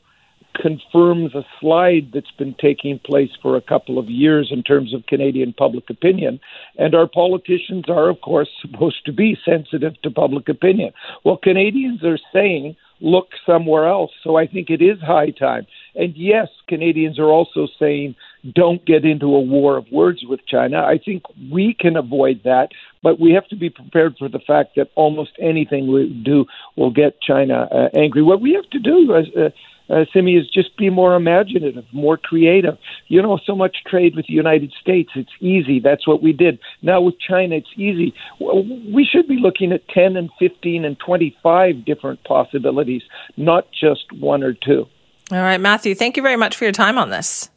confirms 0.55 1.35
a 1.35 1.45
slide 1.61 2.11
that's 2.13 2.31
been 2.33 2.55
taking 2.61 2.99
place 2.99 3.31
for 3.41 3.57
a 3.57 3.61
couple 3.61 3.99
of 3.99 4.09
years 4.09 4.51
in 4.51 4.63
terms 4.63 4.95
of 4.95 5.07
Canadian 5.07 5.53
public 5.53 5.89
opinion. 5.91 6.41
And 6.79 6.95
our 6.95 7.07
politicians 7.07 7.85
are, 7.89 8.09
of 8.09 8.21
course, 8.21 8.49
supposed 8.61 9.05
to 9.07 9.13
be 9.13 9.39
sensitive 9.45 10.01
to 10.03 10.11
public 10.11 10.49
opinion. 10.49 10.93
Well, 11.25 11.37
Canadians 11.37 12.05
are 12.05 12.19
saying, 12.33 12.77
look 13.01 13.29
somewhere 13.45 13.89
else. 13.89 14.13
So 14.23 14.37
I 14.37 14.47
think 14.47 14.71
it 14.71 14.81
is 14.81 15.01
high 15.01 15.31
time. 15.31 15.67
And 15.95 16.17
yes, 16.17 16.49
Canadians 16.69 17.19
are 17.19 17.29
also 17.29 17.67
saying, 17.79 18.15
don't 18.55 18.85
get 18.87 19.05
into 19.05 19.35
a 19.35 19.41
war 19.41 19.77
of 19.77 19.91
words 19.91 20.21
with 20.25 20.41
China. 20.47 20.83
I 20.83 20.99
think 20.99 21.23
we 21.51 21.75
can 21.75 21.97
avoid 21.97 22.43
that, 22.45 22.69
but 23.03 23.21
we 23.21 23.33
have 23.33 23.47
to 23.49 23.57
be 23.57 23.71
prepared 23.71 24.17
for 24.19 24.29
the 24.29 24.39
fact 24.39 24.77
that 24.77 24.91
almost 24.95 25.33
anything 25.41 25.93
we 25.93 26.09
do 26.25 26.47
will 26.77 26.91
get 26.91 27.21
China 27.21 27.69
uh, 27.71 27.89
angry. 27.95 28.23
What 28.23 28.41
we 28.41 28.53
have 28.55 28.69
to 28.71 28.79
do, 28.79 29.15
is, 29.17 29.27
uh, 29.37 29.51
uh, 29.89 30.05
Simi, 30.13 30.37
is 30.37 30.49
just 30.49 30.77
be 30.77 30.91
more 30.91 31.15
imaginative, 31.15 31.85
more 31.93 32.17
creative. 32.17 32.79
You 33.09 33.23
know, 33.23 33.39
so 33.45 33.55
much 33.55 33.79
trade 33.87 34.17
with 34.17 34.27
the 34.27 34.33
United 34.33 34.73
States, 34.81 35.11
it's 35.15 35.33
easy. 35.41 35.81
That's 35.81 36.07
what 36.07 36.23
we 36.23 36.33
did. 36.33 36.59
Now 36.83 37.01
with 37.01 37.15
China, 37.19 37.57
it's 37.57 37.73
easy. 37.77 38.15
We 38.41 39.05
should 39.11 39.27
be 39.29 39.37
looking 39.37 39.73
at 39.73 39.87
10 39.89 40.17
and 40.17 40.31
15 40.39 40.85
and 40.85 40.99
25 40.99 41.85
different 41.85 42.23
possibilities, 42.25 43.03
not 43.37 43.67
just 43.73 44.13
one 44.13 44.43
or 44.43 44.55
two. 44.55 44.87
All 45.31 45.39
right, 45.39 45.61
Matthew, 45.61 45.95
thank 45.95 46.17
you 46.17 46.23
very 46.23 46.37
much 46.37 46.57
for 46.57 46.65
your 46.65 46.73
time 46.73 46.99
on 46.99 47.11
this. 47.11 47.51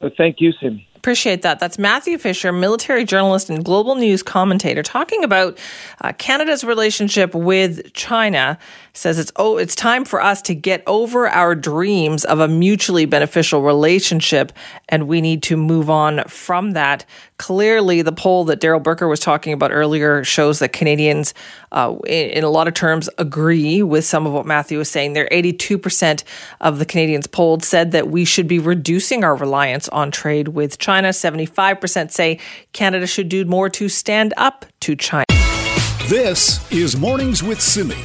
Uh, 0.00 0.10
thank 0.16 0.36
you, 0.40 0.52
Simi. 0.52 0.87
Appreciate 0.98 1.42
that. 1.42 1.60
That's 1.60 1.78
Matthew 1.78 2.18
Fisher, 2.18 2.50
military 2.50 3.04
journalist 3.04 3.48
and 3.48 3.64
global 3.64 3.94
news 3.94 4.20
commentator, 4.20 4.82
talking 4.82 5.22
about 5.22 5.56
uh, 6.00 6.12
Canada's 6.14 6.64
relationship 6.64 7.36
with 7.36 7.92
China. 7.92 8.58
Says 8.94 9.16
it's 9.20 9.30
oh, 9.36 9.58
it's 9.58 9.76
time 9.76 10.04
for 10.04 10.20
us 10.20 10.42
to 10.42 10.56
get 10.56 10.82
over 10.88 11.28
our 11.28 11.54
dreams 11.54 12.24
of 12.24 12.40
a 12.40 12.48
mutually 12.48 13.06
beneficial 13.06 13.62
relationship, 13.62 14.50
and 14.88 15.06
we 15.06 15.20
need 15.20 15.44
to 15.44 15.56
move 15.56 15.88
on 15.88 16.24
from 16.24 16.72
that. 16.72 17.06
Clearly, 17.36 18.02
the 18.02 18.10
poll 18.10 18.46
that 18.46 18.58
Darrell 18.58 18.80
Bricker 18.80 19.08
was 19.08 19.20
talking 19.20 19.52
about 19.52 19.70
earlier 19.70 20.24
shows 20.24 20.58
that 20.58 20.72
Canadians, 20.72 21.32
uh, 21.70 21.94
in, 22.08 22.30
in, 22.30 22.42
a 22.42 22.50
lot 22.50 22.66
of 22.66 22.74
terms, 22.74 23.08
agree 23.18 23.80
with 23.84 24.04
some 24.04 24.26
of 24.26 24.32
what 24.32 24.44
Matthew 24.44 24.78
was 24.78 24.90
saying. 24.90 25.12
There, 25.12 25.28
82% 25.30 26.24
of 26.60 26.80
the 26.80 26.84
Canadians 26.84 27.28
polled 27.28 27.62
said 27.62 27.92
that 27.92 28.08
we 28.08 28.24
should 28.24 28.48
be 28.48 28.58
reducing 28.58 29.22
our 29.22 29.36
reliance 29.36 29.88
on 29.90 30.10
trade 30.10 30.48
with 30.48 30.78
China. 30.78 30.87
75% 30.88 32.10
say 32.10 32.38
Canada 32.72 33.06
should 33.06 33.28
do 33.28 33.44
more 33.44 33.68
to 33.70 33.88
stand 33.88 34.34
up 34.36 34.64
to 34.80 34.96
China. 34.96 35.24
This 36.08 36.70
is 36.72 36.96
Mornings 36.96 37.42
with 37.42 37.60
Simi. 37.60 37.96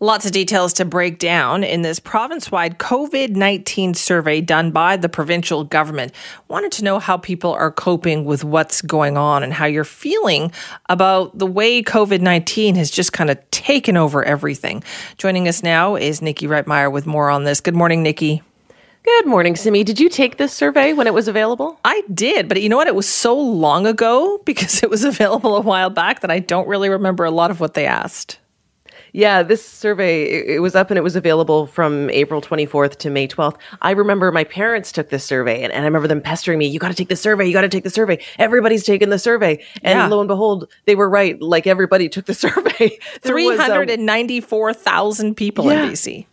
Lots 0.00 0.26
of 0.26 0.32
details 0.32 0.74
to 0.74 0.84
break 0.84 1.18
down 1.18 1.64
in 1.64 1.80
this 1.80 1.98
province 1.98 2.50
wide 2.50 2.78
COVID 2.78 3.30
19 3.30 3.94
survey 3.94 4.42
done 4.42 4.70
by 4.70 4.98
the 4.98 5.08
provincial 5.08 5.64
government. 5.64 6.12
Wanted 6.48 6.72
to 6.72 6.84
know 6.84 6.98
how 6.98 7.16
people 7.16 7.52
are 7.52 7.70
coping 7.70 8.26
with 8.26 8.44
what's 8.44 8.82
going 8.82 9.16
on 9.16 9.42
and 9.42 9.52
how 9.52 9.64
you're 9.64 9.82
feeling 9.82 10.52
about 10.90 11.38
the 11.38 11.46
way 11.46 11.82
COVID 11.82 12.20
19 12.20 12.74
has 12.74 12.90
just 12.90 13.14
kind 13.14 13.30
of 13.30 13.38
taken 13.50 13.96
over 13.96 14.22
everything. 14.22 14.82
Joining 15.16 15.48
us 15.48 15.62
now 15.62 15.96
is 15.96 16.20
Nikki 16.20 16.46
Reitmeyer 16.46 16.92
with 16.92 17.06
more 17.06 17.30
on 17.30 17.44
this. 17.44 17.60
Good 17.60 17.74
morning, 17.74 18.02
Nikki. 18.02 18.42
Good 19.04 19.26
morning, 19.26 19.54
Simi. 19.54 19.84
Did 19.84 20.00
you 20.00 20.08
take 20.08 20.38
this 20.38 20.54
survey 20.54 20.94
when 20.94 21.06
it 21.06 21.12
was 21.12 21.28
available? 21.28 21.78
I 21.84 22.02
did, 22.14 22.48
but 22.48 22.62
you 22.62 22.70
know 22.70 22.78
what? 22.78 22.86
It 22.86 22.94
was 22.94 23.06
so 23.06 23.38
long 23.38 23.86
ago 23.86 24.38
because 24.46 24.82
it 24.82 24.88
was 24.88 25.04
available 25.04 25.58
a 25.58 25.60
while 25.60 25.90
back 25.90 26.20
that 26.20 26.30
I 26.30 26.38
don't 26.38 26.66
really 26.66 26.88
remember 26.88 27.26
a 27.26 27.30
lot 27.30 27.50
of 27.50 27.60
what 27.60 27.74
they 27.74 27.84
asked. 27.84 28.38
Yeah, 29.12 29.42
this 29.42 29.62
survey 29.62 30.24
it 30.24 30.62
was 30.62 30.74
up 30.74 30.90
and 30.90 30.96
it 30.96 31.02
was 31.02 31.16
available 31.16 31.66
from 31.66 32.08
April 32.10 32.40
24th 32.40 32.96
to 32.96 33.10
May 33.10 33.28
12th. 33.28 33.58
I 33.82 33.90
remember 33.90 34.32
my 34.32 34.42
parents 34.42 34.90
took 34.90 35.10
this 35.10 35.22
survey 35.22 35.62
and, 35.62 35.70
and 35.72 35.82
I 35.82 35.84
remember 35.84 36.08
them 36.08 36.22
pestering 36.22 36.58
me, 36.58 36.66
you 36.66 36.78
got 36.78 36.88
to 36.88 36.94
take 36.94 37.10
the 37.10 37.14
survey, 37.14 37.46
you 37.46 37.52
got 37.52 37.60
to 37.60 37.68
take 37.68 37.84
the 37.84 37.90
survey. 37.90 38.18
Everybody's 38.38 38.84
taken 38.84 39.10
the 39.10 39.18
survey. 39.18 39.62
And 39.82 39.98
yeah. 39.98 40.08
lo 40.08 40.20
and 40.20 40.28
behold, 40.28 40.66
they 40.86 40.94
were 40.94 41.10
right. 41.10 41.38
Like 41.40 41.66
everybody 41.66 42.08
took 42.08 42.24
the 42.24 42.34
survey. 42.34 42.86
Um, 42.86 43.20
394,000 43.20 45.36
people 45.36 45.66
yeah. 45.66 45.84
in 45.84 45.92
BC 45.92 46.24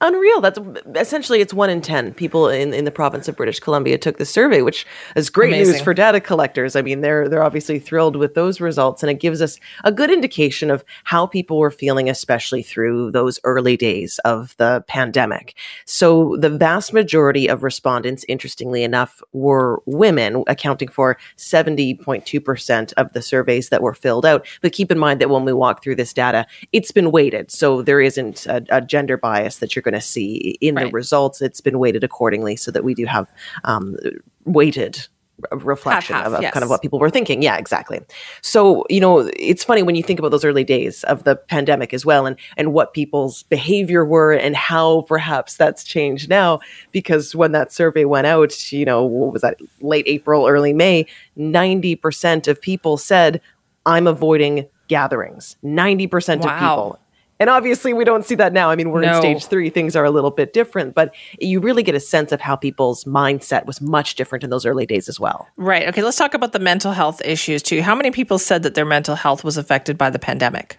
unreal. 0.00 0.40
That's 0.40 0.58
essentially 0.96 1.40
it's 1.40 1.54
one 1.54 1.70
in 1.70 1.80
ten 1.80 2.12
people 2.12 2.48
in, 2.48 2.74
in 2.74 2.84
the 2.84 2.90
province 2.90 3.28
of 3.28 3.36
British 3.36 3.60
Columbia 3.60 3.96
took 3.96 4.18
the 4.18 4.26
survey, 4.26 4.60
which 4.60 4.86
is 5.16 5.30
great 5.30 5.54
Amazing. 5.54 5.74
news 5.74 5.82
for 5.82 5.94
data 5.94 6.20
collectors. 6.20 6.76
I 6.76 6.82
mean, 6.82 7.00
they're 7.00 7.28
they're 7.28 7.42
obviously 7.44 7.78
thrilled 7.78 8.16
with 8.16 8.34
those 8.34 8.60
results, 8.60 9.02
and 9.02 9.10
it 9.10 9.20
gives 9.20 9.40
us 9.40 9.58
a 9.84 9.92
good 9.92 10.10
indication 10.10 10.70
of 10.70 10.84
how 11.04 11.26
people 11.26 11.58
were 11.58 11.70
feeling, 11.70 12.10
especially 12.10 12.62
through 12.62 13.12
those 13.12 13.40
early 13.44 13.76
days 13.76 14.18
of 14.24 14.54
the 14.58 14.84
pandemic. 14.88 15.54
So 15.86 16.36
the 16.38 16.50
vast 16.50 16.92
majority 16.92 17.48
of 17.48 17.62
respondents, 17.62 18.24
interestingly 18.28 18.82
enough, 18.82 19.22
were 19.32 19.80
women, 19.86 20.44
accounting 20.48 20.88
for 20.88 21.16
seventy 21.36 21.94
point 21.94 22.26
two 22.26 22.40
percent 22.40 22.92
of 22.96 23.12
the 23.12 23.22
surveys 23.22 23.68
that 23.70 23.82
were 23.82 23.94
filled 23.94 24.26
out. 24.26 24.46
But 24.60 24.72
keep 24.72 24.90
in 24.90 24.98
mind 24.98 25.20
that 25.20 25.30
when 25.30 25.44
we 25.44 25.52
walk 25.52 25.82
through 25.82 25.96
this 25.96 26.12
data, 26.12 26.46
it's 26.72 26.92
been 26.92 27.10
weighted, 27.10 27.50
so 27.50 27.80
there 27.80 28.00
isn't 28.00 28.44
a, 28.46 28.64
a 28.70 28.80
gender 28.80 29.16
bias 29.16 29.58
that 29.58 29.74
you're 29.74 29.83
going 29.84 29.94
to 29.94 30.00
see 30.00 30.58
in 30.60 30.74
right. 30.74 30.86
the 30.86 30.90
results. 30.90 31.40
It's 31.40 31.60
been 31.60 31.78
weighted 31.78 32.04
accordingly 32.04 32.56
so 32.56 32.70
that 32.70 32.84
we 32.84 32.94
do 32.94 33.06
have 33.06 33.30
um, 33.64 33.96
weighted 34.44 35.06
reflection 35.50 36.14
half, 36.14 36.24
half, 36.24 36.26
of, 36.28 36.34
of 36.34 36.42
yes. 36.42 36.52
kind 36.52 36.62
of 36.62 36.70
what 36.70 36.80
people 36.80 36.98
were 36.98 37.10
thinking. 37.10 37.42
Yeah, 37.42 37.56
exactly. 37.56 38.00
So, 38.40 38.84
you 38.88 39.00
know, 39.00 39.30
it's 39.36 39.64
funny 39.64 39.82
when 39.82 39.94
you 39.94 40.02
think 40.02 40.18
about 40.18 40.30
those 40.30 40.44
early 40.44 40.64
days 40.64 41.04
of 41.04 41.24
the 41.24 41.36
pandemic 41.36 41.92
as 41.92 42.06
well 42.06 42.26
and 42.26 42.36
and 42.56 42.72
what 42.72 42.92
people's 42.94 43.42
behavior 43.44 44.04
were 44.04 44.32
and 44.32 44.56
how 44.56 45.02
perhaps 45.02 45.56
that's 45.56 45.84
changed 45.84 46.28
now 46.28 46.60
because 46.92 47.34
when 47.34 47.52
that 47.52 47.72
survey 47.72 48.04
went 48.04 48.26
out, 48.26 48.72
you 48.72 48.84
know, 48.84 49.04
what 49.04 49.32
was 49.32 49.42
that 49.42 49.58
late 49.80 50.06
April, 50.06 50.46
early 50.46 50.72
May, 50.72 51.06
90% 51.36 52.48
of 52.48 52.60
people 52.60 52.96
said 52.96 53.40
I'm 53.86 54.06
avoiding 54.06 54.66
gatherings. 54.88 55.56
90% 55.64 56.44
wow. 56.44 56.52
of 56.52 56.58
people 56.58 56.98
and 57.44 57.50
obviously, 57.50 57.92
we 57.92 58.06
don't 58.06 58.24
see 58.24 58.36
that 58.36 58.54
now. 58.54 58.70
I 58.70 58.74
mean, 58.74 58.90
we're 58.90 59.02
no. 59.02 59.16
in 59.16 59.20
stage 59.20 59.44
three, 59.44 59.68
things 59.68 59.94
are 59.94 60.04
a 60.06 60.10
little 60.10 60.30
bit 60.30 60.54
different, 60.54 60.94
but 60.94 61.14
you 61.38 61.60
really 61.60 61.82
get 61.82 61.94
a 61.94 62.00
sense 62.00 62.32
of 62.32 62.40
how 62.40 62.56
people's 62.56 63.04
mindset 63.04 63.66
was 63.66 63.82
much 63.82 64.14
different 64.14 64.44
in 64.44 64.48
those 64.48 64.64
early 64.64 64.86
days 64.86 65.10
as 65.10 65.20
well. 65.20 65.46
Right. 65.58 65.86
Okay, 65.88 66.02
let's 66.02 66.16
talk 66.16 66.32
about 66.32 66.54
the 66.54 66.58
mental 66.58 66.92
health 66.92 67.20
issues 67.22 67.62
too. 67.62 67.82
How 67.82 67.94
many 67.94 68.10
people 68.10 68.38
said 68.38 68.62
that 68.62 68.74
their 68.74 68.86
mental 68.86 69.14
health 69.14 69.44
was 69.44 69.58
affected 69.58 69.98
by 69.98 70.08
the 70.08 70.18
pandemic? 70.18 70.78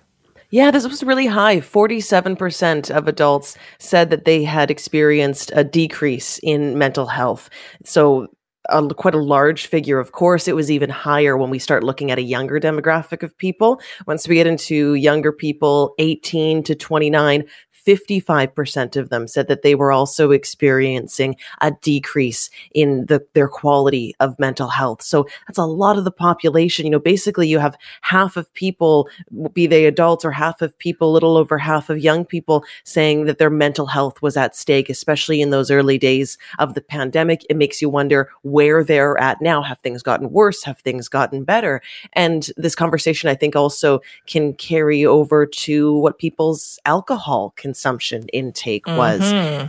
Yeah, 0.49 0.71
this 0.71 0.87
was 0.87 1.03
really 1.03 1.27
high. 1.27 1.57
47% 1.57 2.89
of 2.89 3.07
adults 3.07 3.55
said 3.77 4.09
that 4.09 4.25
they 4.25 4.43
had 4.43 4.71
experienced 4.71 5.51
a 5.53 5.63
decrease 5.63 6.39
in 6.41 6.79
mental 6.79 7.05
health. 7.05 7.47
So 7.83 8.25
a, 8.69 8.87
quite 8.93 9.15
a 9.15 9.21
large 9.21 9.67
figure. 9.67 9.99
Of 9.99 10.11
course, 10.11 10.47
it 10.47 10.55
was 10.55 10.71
even 10.71 10.89
higher 10.89 11.37
when 11.37 11.49
we 11.49 11.59
start 11.59 11.83
looking 11.83 12.11
at 12.11 12.17
a 12.17 12.23
younger 12.23 12.59
demographic 12.59 13.23
of 13.23 13.37
people. 13.37 13.81
Once 14.07 14.27
we 14.27 14.35
get 14.35 14.47
into 14.47 14.95
younger 14.95 15.31
people, 15.31 15.93
18 15.99 16.63
to 16.63 16.75
29, 16.75 17.45
55% 17.85 18.95
of 18.95 19.09
them 19.09 19.27
said 19.27 19.47
that 19.47 19.61
they 19.61 19.75
were 19.75 19.91
also 19.91 20.31
experiencing 20.31 21.35
a 21.61 21.71
decrease 21.81 22.49
in 22.73 23.05
the, 23.05 23.25
their 23.33 23.47
quality 23.47 24.15
of 24.19 24.39
mental 24.39 24.67
health. 24.67 25.01
So 25.01 25.27
that's 25.47 25.57
a 25.57 25.65
lot 25.65 25.97
of 25.97 26.03
the 26.03 26.11
population. 26.11 26.85
You 26.85 26.91
know, 26.91 26.99
basically 26.99 27.47
you 27.47 27.59
have 27.59 27.77
half 28.01 28.37
of 28.37 28.51
people, 28.53 29.07
be 29.53 29.67
they 29.67 29.85
adults 29.85 30.25
or 30.25 30.31
half 30.31 30.61
of 30.61 30.77
people, 30.77 31.11
little 31.11 31.37
over 31.37 31.57
half 31.57 31.89
of 31.89 31.99
young 31.99 32.25
people 32.25 32.63
saying 32.83 33.25
that 33.25 33.37
their 33.37 33.49
mental 33.49 33.85
health 33.85 34.21
was 34.21 34.35
at 34.35 34.55
stake, 34.55 34.89
especially 34.89 35.41
in 35.41 35.51
those 35.51 35.69
early 35.69 35.97
days 35.97 36.37
of 36.59 36.73
the 36.73 36.81
pandemic. 36.81 37.45
It 37.49 37.57
makes 37.57 37.81
you 37.81 37.89
wonder 37.89 38.29
where 38.41 38.83
they're 38.83 39.19
at 39.19 39.41
now. 39.41 39.61
Have 39.61 39.79
things 39.79 40.01
gotten 40.01 40.31
worse? 40.31 40.63
Have 40.63 40.79
things 40.79 41.07
gotten 41.07 41.43
better? 41.43 41.81
And 42.13 42.49
this 42.57 42.75
conversation, 42.75 43.29
I 43.29 43.35
think 43.35 43.55
also 43.55 44.01
can 44.25 44.53
carry 44.53 45.05
over 45.05 45.45
to 45.45 45.93
what 45.93 46.17
people's 46.17 46.79
alcohol 46.85 47.53
can 47.55 47.74
consumption 47.75 48.27
intake 48.29 48.87
was. 48.87 49.19
Mm-hmm. 49.19 49.67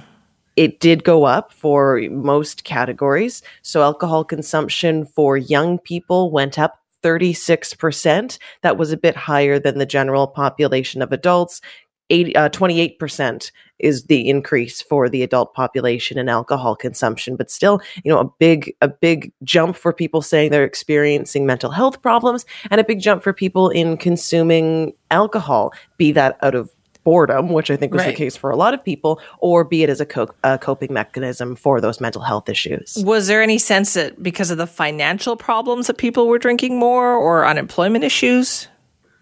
It 0.54 0.78
did 0.80 1.02
go 1.02 1.25
up 1.25 1.52
for 1.52 2.00
most 2.10 2.62
categories. 2.62 3.42
So, 3.62 3.82
alcohol 3.82 4.25
consumption 4.25 5.04
for 5.04 5.36
young 5.36 5.78
people 5.78 6.30
went 6.30 6.56
up 6.58 6.80
36%. 7.02 8.38
That 8.62 8.78
was 8.78 8.92
a 8.92 8.96
bit 8.96 9.16
higher 9.16 9.58
than 9.58 9.78
the 9.78 9.86
general 9.86 10.28
population 10.28 11.02
of 11.02 11.12
adults. 11.12 11.60
uh, 12.10 12.48
28% 12.48 13.50
is 13.78 14.04
the 14.04 14.28
increase 14.28 14.80
for 14.80 15.08
the 15.08 15.22
adult 15.22 15.52
population 15.52 16.16
in 16.18 16.28
alcohol 16.28 16.75
consumption 16.75 17.36
but 17.36 17.50
still 17.50 17.78
you 18.04 18.10
know 18.10 18.20
a 18.20 18.30
big 18.38 18.75
a 18.80 18.88
big 18.88 19.30
jump 19.44 19.76
for 19.76 19.92
people 19.92 20.22
saying 20.22 20.50
they're 20.50 20.64
experiencing 20.64 21.44
mental 21.44 21.70
health 21.70 22.00
problems 22.00 22.46
and 22.70 22.80
a 22.80 22.84
big 22.84 23.00
jump 23.00 23.22
for 23.22 23.34
people 23.34 23.68
in 23.68 23.98
consuming 23.98 24.94
alcohol 25.10 25.72
be 25.98 26.10
that 26.10 26.38
out 26.40 26.54
of 26.54 26.70
boredom, 27.06 27.50
which 27.50 27.70
I 27.70 27.76
think 27.76 27.92
was 27.92 28.00
right. 28.00 28.08
the 28.08 28.16
case 28.16 28.36
for 28.36 28.50
a 28.50 28.56
lot 28.56 28.75
of 28.75 28.84
people, 28.84 29.20
or 29.38 29.62
be 29.62 29.84
it 29.84 29.88
as 29.88 30.00
a, 30.00 30.06
co- 30.06 30.34
a, 30.42 30.58
coping 30.58 30.92
mechanism 30.92 31.54
for 31.54 31.80
those 31.80 32.00
mental 32.00 32.20
health 32.20 32.48
issues. 32.48 32.96
Was 33.04 33.28
there 33.28 33.40
any 33.40 33.58
sense 33.58 33.94
that 33.94 34.20
because 34.20 34.50
of 34.50 34.58
the 34.58 34.66
financial 34.66 35.36
problems 35.36 35.86
that 35.86 35.98
people 35.98 36.26
were 36.26 36.40
drinking 36.40 36.80
more 36.80 37.14
or 37.14 37.46
unemployment 37.46 38.02
issues? 38.02 38.66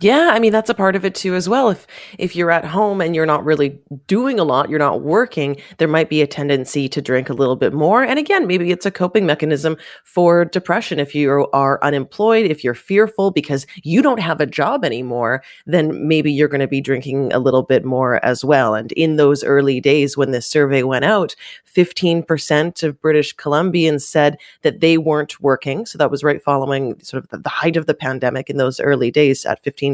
Yeah, 0.04 0.32
I 0.34 0.38
mean 0.38 0.52
that's 0.52 0.68
a 0.68 0.74
part 0.74 0.96
of 0.96 1.06
it 1.06 1.14
too 1.14 1.34
as 1.34 1.48
well. 1.48 1.70
If 1.70 1.86
if 2.18 2.36
you're 2.36 2.50
at 2.50 2.66
home 2.66 3.00
and 3.00 3.14
you're 3.14 3.24
not 3.24 3.42
really 3.42 3.80
doing 4.06 4.38
a 4.38 4.44
lot, 4.44 4.68
you're 4.68 4.78
not 4.78 5.00
working, 5.00 5.56
there 5.78 5.88
might 5.88 6.10
be 6.10 6.20
a 6.20 6.26
tendency 6.26 6.90
to 6.90 7.00
drink 7.00 7.30
a 7.30 7.32
little 7.32 7.56
bit 7.56 7.72
more. 7.72 8.04
And 8.04 8.18
again, 8.18 8.46
maybe 8.46 8.70
it's 8.70 8.84
a 8.84 8.90
coping 8.90 9.24
mechanism 9.24 9.78
for 10.04 10.44
depression. 10.44 11.00
If 11.00 11.14
you 11.14 11.48
are 11.54 11.82
unemployed, 11.82 12.50
if 12.50 12.62
you're 12.62 12.74
fearful 12.74 13.30
because 13.30 13.66
you 13.82 14.02
don't 14.02 14.20
have 14.20 14.42
a 14.42 14.46
job 14.46 14.84
anymore, 14.84 15.42
then 15.64 16.06
maybe 16.06 16.30
you're 16.30 16.48
going 16.48 16.60
to 16.60 16.68
be 16.68 16.82
drinking 16.82 17.32
a 17.32 17.38
little 17.38 17.62
bit 17.62 17.82
more 17.82 18.22
as 18.22 18.44
well. 18.44 18.74
And 18.74 18.92
in 18.92 19.16
those 19.16 19.42
early 19.42 19.80
days 19.80 20.18
when 20.18 20.32
this 20.32 20.46
survey 20.46 20.82
went 20.82 21.06
out, 21.06 21.34
15% 21.74 22.82
of 22.82 23.00
British 23.00 23.34
Columbians 23.36 24.02
said 24.02 24.36
that 24.60 24.80
they 24.80 24.98
weren't 24.98 25.40
working. 25.40 25.86
So 25.86 25.96
that 25.96 26.10
was 26.10 26.22
right 26.22 26.42
following 26.42 27.00
sort 27.02 27.24
of 27.24 27.42
the 27.42 27.48
height 27.48 27.78
of 27.78 27.86
the 27.86 27.94
pandemic 27.94 28.50
in 28.50 28.58
those 28.58 28.80
early 28.80 29.10
days 29.10 29.46
at 29.46 29.64
15%. 29.64 29.93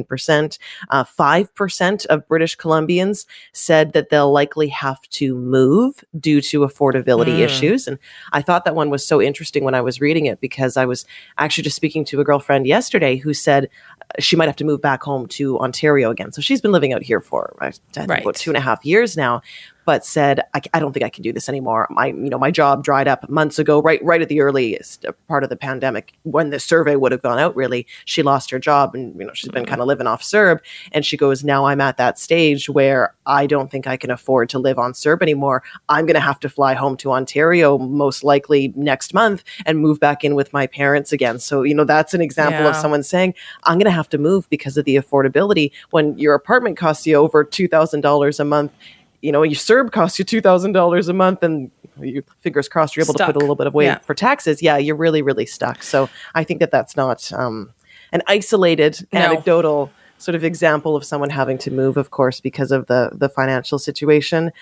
Uh, 0.91 1.05
5% 1.05 2.07
of 2.07 2.27
British 2.29 2.57
Columbians 2.57 3.27
said 3.53 3.93
that 3.93 4.11
they'll 4.11 4.33
likely 4.33 4.69
have 4.69 5.01
to 5.11 5.35
move 5.35 6.05
due 6.19 6.41
to 6.41 6.61
affordability 6.61 7.37
mm. 7.37 7.41
issues. 7.41 7.87
And 7.87 7.99
I 8.33 8.43
thought 8.43 8.65
that 8.65 8.75
one 8.75 8.91
was 8.91 9.07
so 9.07 9.21
interesting 9.21 9.65
when 9.65 9.75
I 9.75 9.81
was 9.81 10.01
reading 10.01 10.27
it 10.27 10.41
because 10.41 10.77
I 10.77 10.87
was 10.87 11.05
actually 11.39 11.65
just 11.65 11.77
speaking 11.77 12.05
to 12.07 12.21
a 12.21 12.25
girlfriend 12.25 12.67
yesterday 12.67 13.17
who 13.17 13.35
said 13.35 13.69
she 14.19 14.37
might 14.37 14.47
have 14.47 14.57
to 14.57 14.65
move 14.65 14.81
back 14.81 15.03
home 15.03 15.27
to 15.29 15.59
Ontario 15.61 16.11
again. 16.11 16.33
So 16.33 16.41
she's 16.41 16.61
been 16.61 16.73
living 16.73 16.93
out 16.93 17.03
here 17.03 17.21
for 17.21 17.57
I 17.61 17.71
think 17.93 18.11
right. 18.11 18.23
about 18.23 18.37
two 18.37 18.51
and 18.51 18.57
a 18.57 18.61
half 18.61 18.85
years 18.85 19.17
now 19.17 19.43
but 19.91 20.05
said, 20.05 20.43
I, 20.55 20.61
I, 20.73 20.79
don't 20.79 20.93
think 20.93 21.05
I 21.05 21.09
can 21.09 21.25
do 21.25 21.33
this 21.33 21.49
anymore. 21.49 21.89
My, 21.91 22.07
you 22.07 22.31
know, 22.31 22.39
my 22.39 22.53
job 22.53 22.85
dried 22.85 23.09
up 23.09 23.29
months 23.29 23.59
ago, 23.59 23.83
right, 23.83 23.99
right 24.05 24.23
at 24.23 24.29
the 24.29 24.41
earliest 24.41 25.05
part 25.27 25.43
of 25.43 25.51
the 25.51 25.57
pandemic 25.57 26.13
when 26.23 26.51
the 26.51 26.61
survey 26.61 26.95
would 26.95 27.11
have 27.11 27.23
gone 27.23 27.41
out. 27.41 27.57
Really, 27.57 27.89
she 28.05 28.23
lost 28.23 28.53
her 28.53 28.61
job, 28.61 28.95
and 28.95 29.19
you 29.19 29.27
know, 29.27 29.33
she's 29.35 29.51
been 29.51 29.65
mm-hmm. 29.65 29.69
kind 29.69 29.81
of 29.81 29.89
living 29.89 30.07
off 30.07 30.23
CERB. 30.23 30.61
And 30.93 31.05
she 31.05 31.17
goes, 31.17 31.43
now 31.43 31.65
I'm 31.65 31.81
at 31.81 31.97
that 31.97 32.21
stage 32.21 32.69
where 32.69 33.17
I 33.27 33.49
don't 33.49 33.69
think 33.69 33.89
I 33.89 33.97
can 33.97 34.13
afford 34.13 34.49
to 34.51 34.61
live 34.61 34.79
on 34.79 34.93
CERB 34.93 35.23
anymore. 35.23 35.65
I'm 35.89 36.07
going 36.07 36.15
to 36.15 36.21
have 36.21 36.39
to 36.41 36.49
fly 36.49 36.75
home 36.75 36.97
to 36.99 37.11
Ontario 37.11 37.77
most 37.77 38.23
likely 38.23 38.73
next 38.77 39.13
month 39.13 39.43
and 39.67 39.81
move 39.81 39.99
back 39.99 40.23
in 40.23 40.37
with 40.37 40.53
my 40.53 40.69
parents 40.69 41.13
again. 41.13 41.41
So, 41.41 41.65
you 41.65 41.75
know, 41.75 41.83
that's 41.83 42.15
an 42.15 42.21
example 42.21 42.61
yeah. 42.61 42.69
of 42.69 42.77
someone 42.77 43.03
saying, 43.03 43.35
I'm 43.65 43.77
going 43.77 43.87
to 43.87 43.91
have 43.91 44.09
to 44.11 44.19
move 44.19 44.49
because 44.51 44.77
of 44.77 44.85
the 44.85 44.95
affordability. 44.95 45.73
When 45.91 46.17
your 46.17 46.35
apartment 46.35 46.77
costs 46.77 47.09
you 47.09 47.17
over 47.17 47.45
$2,000 47.45 48.39
a 48.39 48.45
month 48.45 48.73
you 49.23 49.33
know, 49.33 49.43
your 49.43 49.55
CERB 49.55 49.93
costs 49.93 50.19
you 50.19 50.25
two 50.25 50.41
thousand 50.41 50.73
dollars 50.73 51.09
a 51.09 51.13
month, 51.13 51.43
and 51.43 51.71
you 52.01 52.23
fingers 52.41 52.69
crossed 52.69 52.97
you're 52.97 53.05
able 53.05 53.15
stuck. 53.15 53.29
to 53.29 53.33
put 53.33 53.37
a 53.37 53.41
little 53.41 53.57
bit 53.57 53.67
of 53.67 53.75
weight 53.75 53.87
yeah. 53.87 53.99
for 53.99 54.15
taxes. 54.15 54.63
Yeah, 54.63 54.77
you're 54.77 54.97
really 54.97 55.23
really 55.23 55.47
stuck. 55.47 55.83
So 55.83 56.09
I 56.35 56.45
think 56.45 56.61
that 56.61 56.71
that's 56.71 56.97
not 56.97 57.33
um, 57.33 57.73
an 58.13 58.23
isolated 58.27 59.07
no. 59.13 59.21
anecdotal 59.21 59.91
sort 60.19 60.35
of 60.35 60.45
example 60.45 60.97
of 60.97 61.05
someone 61.05 61.31
having 61.31 61.57
to 61.57 61.71
move, 61.71 61.97
of 61.97 62.11
course, 62.11 62.41
because 62.41 62.71
of 62.71 62.87
the 62.87 63.11
the 63.13 63.29
financial 63.29 63.79
situation. 63.79 64.53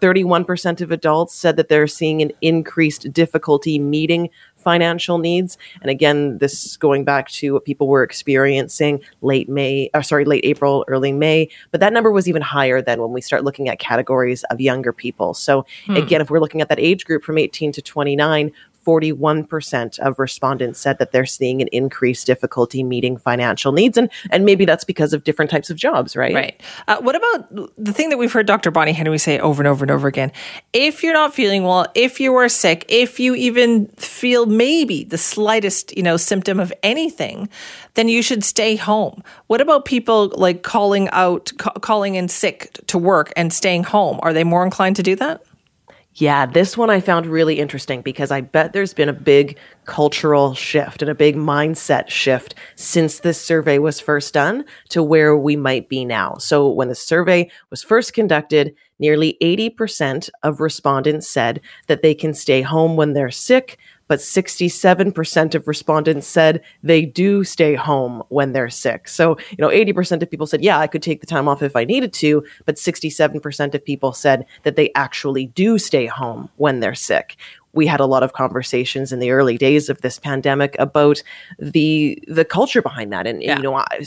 Thirty 0.00 0.24
one 0.24 0.44
percent 0.44 0.80
of 0.80 0.90
adults 0.90 1.34
said 1.34 1.56
that 1.56 1.68
they're 1.68 1.86
seeing 1.86 2.22
an 2.22 2.32
increased 2.40 3.12
difficulty 3.12 3.78
meeting 3.78 4.30
financial 4.66 5.18
needs. 5.18 5.56
And 5.80 5.92
again, 5.92 6.38
this 6.38 6.76
going 6.76 7.04
back 7.04 7.28
to 7.28 7.52
what 7.52 7.64
people 7.64 7.86
were 7.86 8.02
experiencing 8.02 9.00
late 9.22 9.48
May, 9.48 9.88
or 9.94 10.00
uh, 10.00 10.02
sorry, 10.02 10.24
late 10.24 10.44
April, 10.44 10.84
early 10.88 11.12
May. 11.12 11.48
But 11.70 11.78
that 11.78 11.92
number 11.92 12.10
was 12.10 12.28
even 12.28 12.42
higher 12.42 12.82
than 12.82 13.00
when 13.00 13.12
we 13.12 13.20
start 13.20 13.44
looking 13.44 13.68
at 13.68 13.78
categories 13.78 14.42
of 14.50 14.60
younger 14.60 14.92
people. 14.92 15.34
So 15.34 15.64
hmm. 15.86 15.94
again, 15.94 16.20
if 16.20 16.30
we're 16.30 16.40
looking 16.40 16.60
at 16.60 16.68
that 16.68 16.80
age 16.80 17.04
group 17.04 17.22
from 17.22 17.38
18 17.38 17.70
to 17.70 17.80
29, 17.80 18.50
41% 18.86 19.98
of 19.98 20.18
respondents 20.18 20.78
said 20.78 20.98
that 20.98 21.10
they're 21.10 21.26
seeing 21.26 21.60
an 21.60 21.68
increased 21.72 22.26
difficulty 22.26 22.84
meeting 22.84 23.16
financial 23.16 23.72
needs. 23.72 23.98
And, 23.98 24.10
and 24.30 24.44
maybe 24.44 24.64
that's 24.64 24.84
because 24.84 25.12
of 25.12 25.24
different 25.24 25.50
types 25.50 25.70
of 25.70 25.76
jobs, 25.76 26.14
right? 26.14 26.34
Right. 26.34 26.62
Uh, 26.86 26.98
what 27.00 27.16
about 27.16 27.74
the 27.76 27.92
thing 27.92 28.10
that 28.10 28.18
we've 28.18 28.32
heard 28.32 28.46
Dr. 28.46 28.70
Bonnie 28.70 28.92
Henry 28.92 29.18
say 29.18 29.38
over 29.38 29.60
and 29.60 29.68
over 29.68 29.84
and 29.84 29.90
over 29.90 30.06
again? 30.06 30.30
If 30.72 31.02
you're 31.02 31.12
not 31.12 31.34
feeling 31.34 31.64
well, 31.64 31.86
if 31.94 32.20
you 32.20 32.34
are 32.36 32.48
sick, 32.48 32.84
if 32.88 33.18
you 33.18 33.34
even 33.34 33.88
feel 33.96 34.46
maybe 34.46 35.04
the 35.04 35.18
slightest, 35.18 35.96
you 35.96 36.02
know, 36.02 36.16
symptom 36.16 36.60
of 36.60 36.72
anything, 36.82 37.48
then 37.94 38.08
you 38.08 38.22
should 38.22 38.44
stay 38.44 38.76
home. 38.76 39.22
What 39.48 39.60
about 39.60 39.84
people 39.84 40.32
like 40.36 40.62
calling 40.62 41.08
out, 41.10 41.50
ca- 41.58 41.72
calling 41.72 42.14
in 42.14 42.28
sick 42.28 42.78
to 42.86 42.98
work 42.98 43.32
and 43.36 43.52
staying 43.52 43.84
home? 43.84 44.20
Are 44.22 44.32
they 44.32 44.44
more 44.44 44.64
inclined 44.64 44.96
to 44.96 45.02
do 45.02 45.16
that? 45.16 45.42
Yeah, 46.18 46.46
this 46.46 46.78
one 46.78 46.88
I 46.88 47.00
found 47.00 47.26
really 47.26 47.58
interesting 47.58 48.00
because 48.00 48.30
I 48.30 48.40
bet 48.40 48.72
there's 48.72 48.94
been 48.94 49.10
a 49.10 49.12
big 49.12 49.58
cultural 49.84 50.54
shift 50.54 51.02
and 51.02 51.10
a 51.10 51.14
big 51.14 51.36
mindset 51.36 52.08
shift 52.08 52.54
since 52.74 53.20
this 53.20 53.38
survey 53.38 53.78
was 53.78 54.00
first 54.00 54.32
done 54.32 54.64
to 54.88 55.02
where 55.02 55.36
we 55.36 55.56
might 55.56 55.90
be 55.90 56.06
now. 56.06 56.36
So, 56.38 56.70
when 56.70 56.88
the 56.88 56.94
survey 56.94 57.50
was 57.68 57.82
first 57.82 58.14
conducted, 58.14 58.74
nearly 58.98 59.36
80% 59.42 60.30
of 60.42 60.62
respondents 60.62 61.28
said 61.28 61.60
that 61.86 62.00
they 62.00 62.14
can 62.14 62.32
stay 62.32 62.62
home 62.62 62.96
when 62.96 63.12
they're 63.12 63.30
sick, 63.30 63.78
but 64.08 64.20
67% 64.20 65.54
of 65.54 65.68
respondents 65.68 66.26
said 66.26 66.62
they 66.82 67.04
do 67.04 67.44
stay 67.44 67.74
home 67.74 68.22
when 68.28 68.52
they're 68.52 68.70
sick. 68.70 69.08
So, 69.08 69.36
you 69.50 69.58
know, 69.58 69.68
80% 69.68 70.22
of 70.22 70.30
people 70.30 70.46
said, 70.46 70.62
yeah, 70.62 70.78
I 70.78 70.86
could 70.86 71.02
take 71.02 71.20
the 71.20 71.26
time 71.26 71.48
off 71.48 71.62
if 71.62 71.76
I 71.76 71.84
needed 71.84 72.12
to, 72.14 72.44
but 72.64 72.76
67% 72.76 73.74
of 73.74 73.84
people 73.84 74.12
said 74.12 74.46
that 74.62 74.76
they 74.76 74.92
actually 74.94 75.46
do 75.46 75.78
stay 75.78 76.06
home 76.06 76.48
when 76.56 76.80
they're 76.80 76.94
sick. 76.94 77.36
We 77.72 77.86
had 77.86 78.00
a 78.00 78.06
lot 78.06 78.22
of 78.22 78.32
conversations 78.32 79.12
in 79.12 79.18
the 79.18 79.30
early 79.30 79.58
days 79.58 79.90
of 79.90 80.00
this 80.00 80.18
pandemic 80.18 80.76
about 80.78 81.22
the 81.58 82.18
the 82.26 82.44
culture 82.44 82.80
behind 82.80 83.12
that, 83.12 83.26
and, 83.26 83.42
yeah. 83.42 83.58
you 83.58 83.62
know, 83.62 83.74
I, 83.74 84.02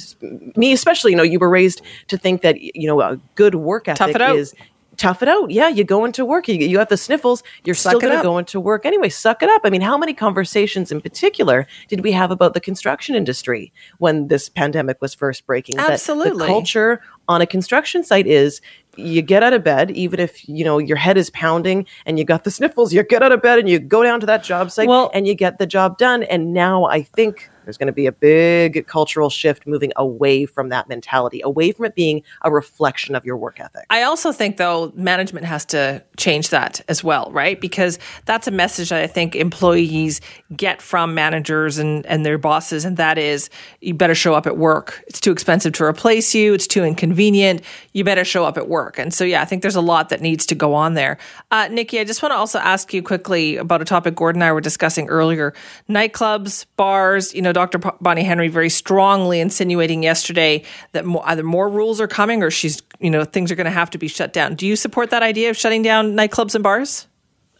me 0.56 0.74
especially. 0.74 1.12
You 1.12 1.18
know, 1.18 1.24
you 1.24 1.38
were 1.38 1.52
raised 1.52 1.84
to 2.08 2.18
think 2.18 2.42
that 2.42 2.60
you 2.60 2.88
know 2.88 3.00
a 3.00 3.20
good 3.36 3.54
work 3.54 3.88
ethic 3.88 4.20
is 4.20 4.56
tough 5.00 5.24
it 5.24 5.28
out. 5.28 5.50
Yeah, 5.50 5.70
you 5.70 5.84
go 5.84 6.06
into 6.06 6.26
work. 6.26 6.48
You, 6.48 6.56
you 6.56 6.78
have 6.78 6.90
the 6.90 6.98
sniffles. 6.98 7.42
You're 7.64 7.74
suck 7.74 7.92
still 7.92 8.00
going 8.00 8.18
to 8.18 8.22
go 8.22 8.38
into 8.38 8.60
work 8.60 8.86
anyway. 8.86 9.10
Suck 9.10 9.42
it 9.42 9.50
up. 9.50 9.62
I 9.64 9.70
mean, 9.70 9.82
how 9.82 9.98
many 9.98 10.14
conversations 10.14 10.92
in 10.92 11.02
particular 11.02 11.66
did 11.88 12.02
we 12.02 12.12
have 12.12 12.30
about 12.30 12.54
the 12.54 12.60
construction 12.60 13.16
industry 13.16 13.74
when 13.98 14.28
this 14.28 14.50
pandemic 14.50 15.02
was 15.02 15.14
first 15.14 15.46
breaking? 15.48 15.80
Absolutely. 15.80 16.40
The 16.40 16.46
culture 16.46 17.02
on 17.28 17.42
a 17.42 17.48
construction 17.48 18.04
site 18.04 18.28
is 18.28 18.62
you 18.96 19.22
get 19.22 19.44
out 19.44 19.54
of 19.54 19.64
bed, 19.64 19.92
even 19.92 20.20
if 20.20 20.48
you 20.50 20.66
know 20.66 20.78
your 20.78 20.98
head 20.98 21.18
is 21.18 21.30
pounding 21.30 21.86
and 22.06 22.20
you 22.20 22.26
got 22.26 22.44
the 22.44 22.52
sniffles. 22.52 22.94
You 22.94 23.04
get 23.04 23.24
out 23.24 23.32
of 23.32 23.42
bed 23.42 23.60
and 23.60 23.70
you 23.70 23.80
go 23.80 24.04
down 24.04 24.20
to 24.20 24.26
that 24.26 24.44
job 24.44 24.72
site 24.72 24.88
well, 24.88 25.10
and 25.14 25.26
you 25.26 25.36
get 25.36 25.58
the 25.58 25.68
job 25.68 25.98
done. 25.98 26.24
And 26.24 26.54
now 26.54 26.86
I 26.86 27.04
think 27.04 27.50
there's 27.70 27.78
going 27.78 27.86
to 27.86 27.94
be 27.94 28.08
a 28.08 28.12
big 28.12 28.88
cultural 28.88 29.30
shift 29.30 29.68
moving 29.68 29.92
away 29.96 30.48
from 30.48 30.70
that 30.70 30.90
mentality, 30.90 31.40
away 31.44 31.72
from 31.72 31.86
it 31.86 31.94
being 31.94 32.24
a 32.42 32.52
reflection 32.52 33.14
of 33.14 33.24
your 33.24 33.38
work 33.38 33.60
ethic. 33.60 33.86
I 33.92 34.02
also 34.02 34.32
think, 34.32 34.58
though, 34.58 34.92
management 34.96 35.46
has 35.46 35.66
to 35.66 36.04
change 36.18 36.50
that 36.50 36.82
as 36.88 37.04
well, 37.04 37.30
right? 37.32 37.62
Because 37.62 38.00
that's 38.26 38.48
a 38.48 38.52
message 38.52 38.90
that 38.90 39.04
I 39.04 39.06
think 39.06 39.36
employees 39.36 40.20
get 40.56 40.82
from 40.82 41.14
managers 41.14 41.78
and, 41.78 42.06
and 42.08 42.26
their 42.26 42.40
bosses, 42.40 42.86
and 42.86 42.98
that 42.98 43.20
is 43.20 43.52
you 43.82 43.94
better 43.94 44.16
show 44.16 44.34
up 44.34 44.48
at 44.48 44.58
work. 44.58 45.04
It's 45.06 45.20
too 45.20 45.32
expensive 45.32 45.74
to 45.74 45.84
replace 45.84 46.34
you, 46.34 46.56
it's 46.56 46.66
too 46.66 46.84
inconvenient. 46.84 47.62
You 47.94 48.04
better 48.04 48.26
show 48.26 48.46
up 48.46 48.58
at 48.58 48.68
work. 48.68 48.98
And 48.98 49.14
so, 49.14 49.24
yeah, 49.24 49.44
I 49.44 49.46
think 49.46 49.62
there's 49.62 49.76
a 49.76 49.82
lot 49.82 50.10
that 50.10 50.22
needs 50.22 50.48
to 50.48 50.56
go 50.56 50.74
on 50.74 50.96
there. 50.96 51.20
Uh, 51.52 51.68
Nikki, 51.68 52.00
I 52.00 52.04
just 52.04 52.24
want 52.24 52.32
to 52.32 52.38
also 52.38 52.58
ask 52.58 52.94
you 52.96 53.04
quickly 53.04 53.58
about 53.58 53.82
a 53.82 53.86
topic 53.86 54.16
Gordon 54.16 54.42
and 54.42 54.48
I 54.48 54.54
were 54.54 54.62
discussing 54.62 55.08
earlier 55.08 55.54
nightclubs, 55.88 56.66
bars, 56.78 57.34
you 57.36 57.44
know, 57.44 57.54
Dr. 57.60 57.80
Bonnie 58.00 58.24
Henry 58.24 58.48
very 58.48 58.70
strongly 58.70 59.42
insinuating 59.42 60.02
yesterday 60.02 60.64
that 60.94 61.04
more, 61.04 61.22
either 61.26 61.44
more 61.44 61.68
rules 61.68 62.00
are 62.00 62.08
coming 62.08 62.42
or 62.42 62.50
she's, 62.50 62.82
you 63.00 63.10
know, 63.10 63.26
things 63.26 63.52
are 63.52 63.56
going 63.56 63.66
to 63.66 63.72
have 63.72 63.90
to 63.90 63.98
be 63.98 64.08
shut 64.08 64.32
down. 64.32 64.56
Do 64.56 64.66
you 64.66 64.78
support 64.78 65.10
that 65.10 65.24
idea 65.24 65.50
of 65.50 65.58
shutting 65.58 65.82
down 65.82 66.14
nightclubs 66.14 66.56
and 66.56 66.64
bars? 66.64 67.08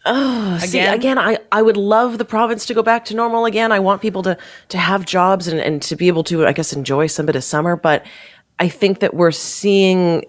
Oh, 0.06 0.56
again, 0.56 0.68
see, 0.68 0.80
again, 0.80 1.18
I, 1.18 1.36
I 1.52 1.60
would 1.60 1.76
love 1.76 2.16
the 2.16 2.24
province 2.24 2.64
to 2.66 2.74
go 2.74 2.82
back 2.82 3.04
to 3.06 3.14
normal 3.14 3.44
again. 3.44 3.72
I 3.72 3.80
want 3.80 4.00
people 4.00 4.22
to 4.22 4.38
to 4.70 4.78
have 4.78 5.04
jobs 5.04 5.46
and, 5.46 5.60
and 5.60 5.82
to 5.82 5.96
be 5.96 6.08
able 6.08 6.24
to, 6.24 6.46
I 6.46 6.52
guess, 6.52 6.72
enjoy 6.72 7.06
some 7.06 7.26
bit 7.26 7.36
of 7.36 7.44
summer. 7.44 7.76
But 7.76 8.06
I 8.58 8.68
think 8.68 9.00
that 9.00 9.12
we're 9.12 9.30
seeing 9.30 10.24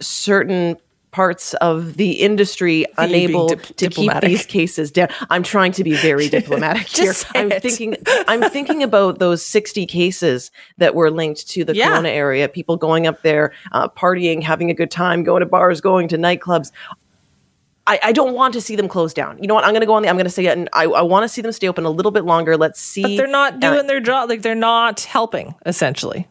certain 0.00 0.78
parts 1.12 1.54
of 1.54 1.96
the 1.96 2.12
industry 2.12 2.84
unable 2.98 3.48
dip- 3.48 3.62
to 3.62 3.88
diplomatic. 3.88 4.28
keep 4.28 4.38
these 4.38 4.46
cases 4.46 4.90
down. 4.90 5.08
I'm 5.30 5.42
trying 5.42 5.72
to 5.72 5.84
be 5.84 5.94
very 5.94 6.28
diplomatic 6.38 6.88
here. 6.88 7.14
I'm 7.34 7.52
it. 7.52 7.62
thinking 7.62 7.96
I'm 8.26 8.50
thinking 8.50 8.82
about 8.82 9.20
those 9.20 9.44
60 9.46 9.86
cases 9.86 10.50
that 10.78 10.94
were 10.94 11.10
linked 11.10 11.48
to 11.50 11.64
the 11.64 11.76
yeah. 11.76 11.90
Kelowna 11.90 12.08
area, 12.08 12.48
people 12.48 12.76
going 12.76 13.06
up 13.06 13.22
there, 13.22 13.52
uh, 13.70 13.88
partying, 13.88 14.42
having 14.42 14.70
a 14.70 14.74
good 14.74 14.90
time, 14.90 15.22
going 15.22 15.40
to 15.40 15.46
bars, 15.46 15.80
going 15.80 16.08
to 16.08 16.18
nightclubs. 16.18 16.72
I, 17.86 17.98
I, 18.04 18.12
don't 18.12 18.34
want 18.34 18.54
to 18.54 18.60
see 18.60 18.76
them 18.76 18.86
close 18.86 19.12
down. 19.12 19.38
You 19.40 19.48
know 19.48 19.54
what? 19.54 19.64
I'm 19.64 19.70
going 19.70 19.80
to 19.80 19.86
go 19.86 19.94
on 19.94 20.02
the. 20.02 20.08
I'm 20.08 20.14
going 20.14 20.24
to 20.24 20.30
say 20.30 20.46
it, 20.46 20.56
and 20.56 20.68
I, 20.72 20.84
I 20.84 21.02
want 21.02 21.24
to 21.24 21.28
see 21.28 21.42
them 21.42 21.50
stay 21.50 21.68
open 21.68 21.84
a 21.84 21.90
little 21.90 22.12
bit 22.12 22.24
longer. 22.24 22.56
Let's 22.56 22.80
see. 22.80 23.02
But 23.02 23.16
they're 23.16 23.26
not 23.26 23.58
doing 23.58 23.80
uh, 23.80 23.82
their 23.82 24.00
job. 24.00 24.28
Like 24.28 24.42
they're 24.42 24.54
not 24.54 25.00
helping. 25.00 25.56
Essentially. 25.66 26.28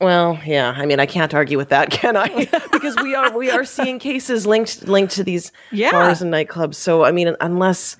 Well, 0.00 0.38
yeah. 0.46 0.74
I 0.76 0.86
mean, 0.86 1.00
I 1.00 1.06
can't 1.06 1.34
argue 1.34 1.58
with 1.58 1.70
that, 1.70 1.90
can 1.90 2.16
I? 2.16 2.28
because 2.72 2.96
we 3.02 3.14
are 3.14 3.36
we 3.36 3.50
are 3.50 3.64
seeing 3.64 3.98
cases 3.98 4.46
linked 4.46 4.86
linked 4.86 5.14
to 5.14 5.24
these 5.24 5.52
yeah. 5.72 5.92
bars 5.92 6.22
and 6.22 6.32
nightclubs. 6.32 6.76
So, 6.76 7.04
I 7.04 7.12
mean, 7.12 7.34
unless 7.40 7.96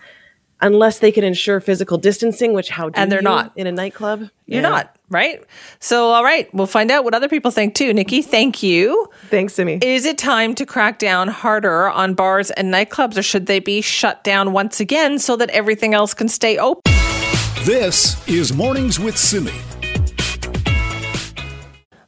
unless 0.60 0.98
they 0.98 1.12
can 1.12 1.24
ensure 1.24 1.60
physical 1.60 1.98
distancing, 1.98 2.52
which 2.52 2.68
how 2.68 2.88
do 2.88 3.00
and 3.00 3.10
they're 3.10 3.22
not 3.22 3.52
in 3.56 3.66
a 3.66 3.72
nightclub. 3.72 4.28
You're 4.46 4.62
yeah. 4.62 4.68
not 4.68 4.96
right. 5.08 5.44
So, 5.78 6.10
all 6.10 6.24
right, 6.24 6.52
we'll 6.54 6.66
find 6.66 6.90
out 6.90 7.04
what 7.04 7.14
other 7.14 7.28
people 7.28 7.50
think 7.50 7.74
too. 7.74 7.92
Nikki, 7.92 8.22
thank 8.22 8.62
you. 8.62 9.08
Thanks, 9.28 9.54
Simi. 9.54 9.78
Is 9.82 10.04
it 10.04 10.18
time 10.18 10.54
to 10.56 10.66
crack 10.66 10.98
down 10.98 11.28
harder 11.28 11.88
on 11.88 12.14
bars 12.14 12.50
and 12.52 12.72
nightclubs, 12.72 13.16
or 13.16 13.22
should 13.22 13.46
they 13.46 13.60
be 13.60 13.80
shut 13.80 14.24
down 14.24 14.52
once 14.52 14.80
again 14.80 15.18
so 15.18 15.36
that 15.36 15.50
everything 15.50 15.94
else 15.94 16.14
can 16.14 16.28
stay 16.28 16.58
open? 16.58 16.82
This 17.64 18.26
is 18.28 18.52
Mornings 18.52 18.98
with 18.98 19.16
Simi. 19.16 19.52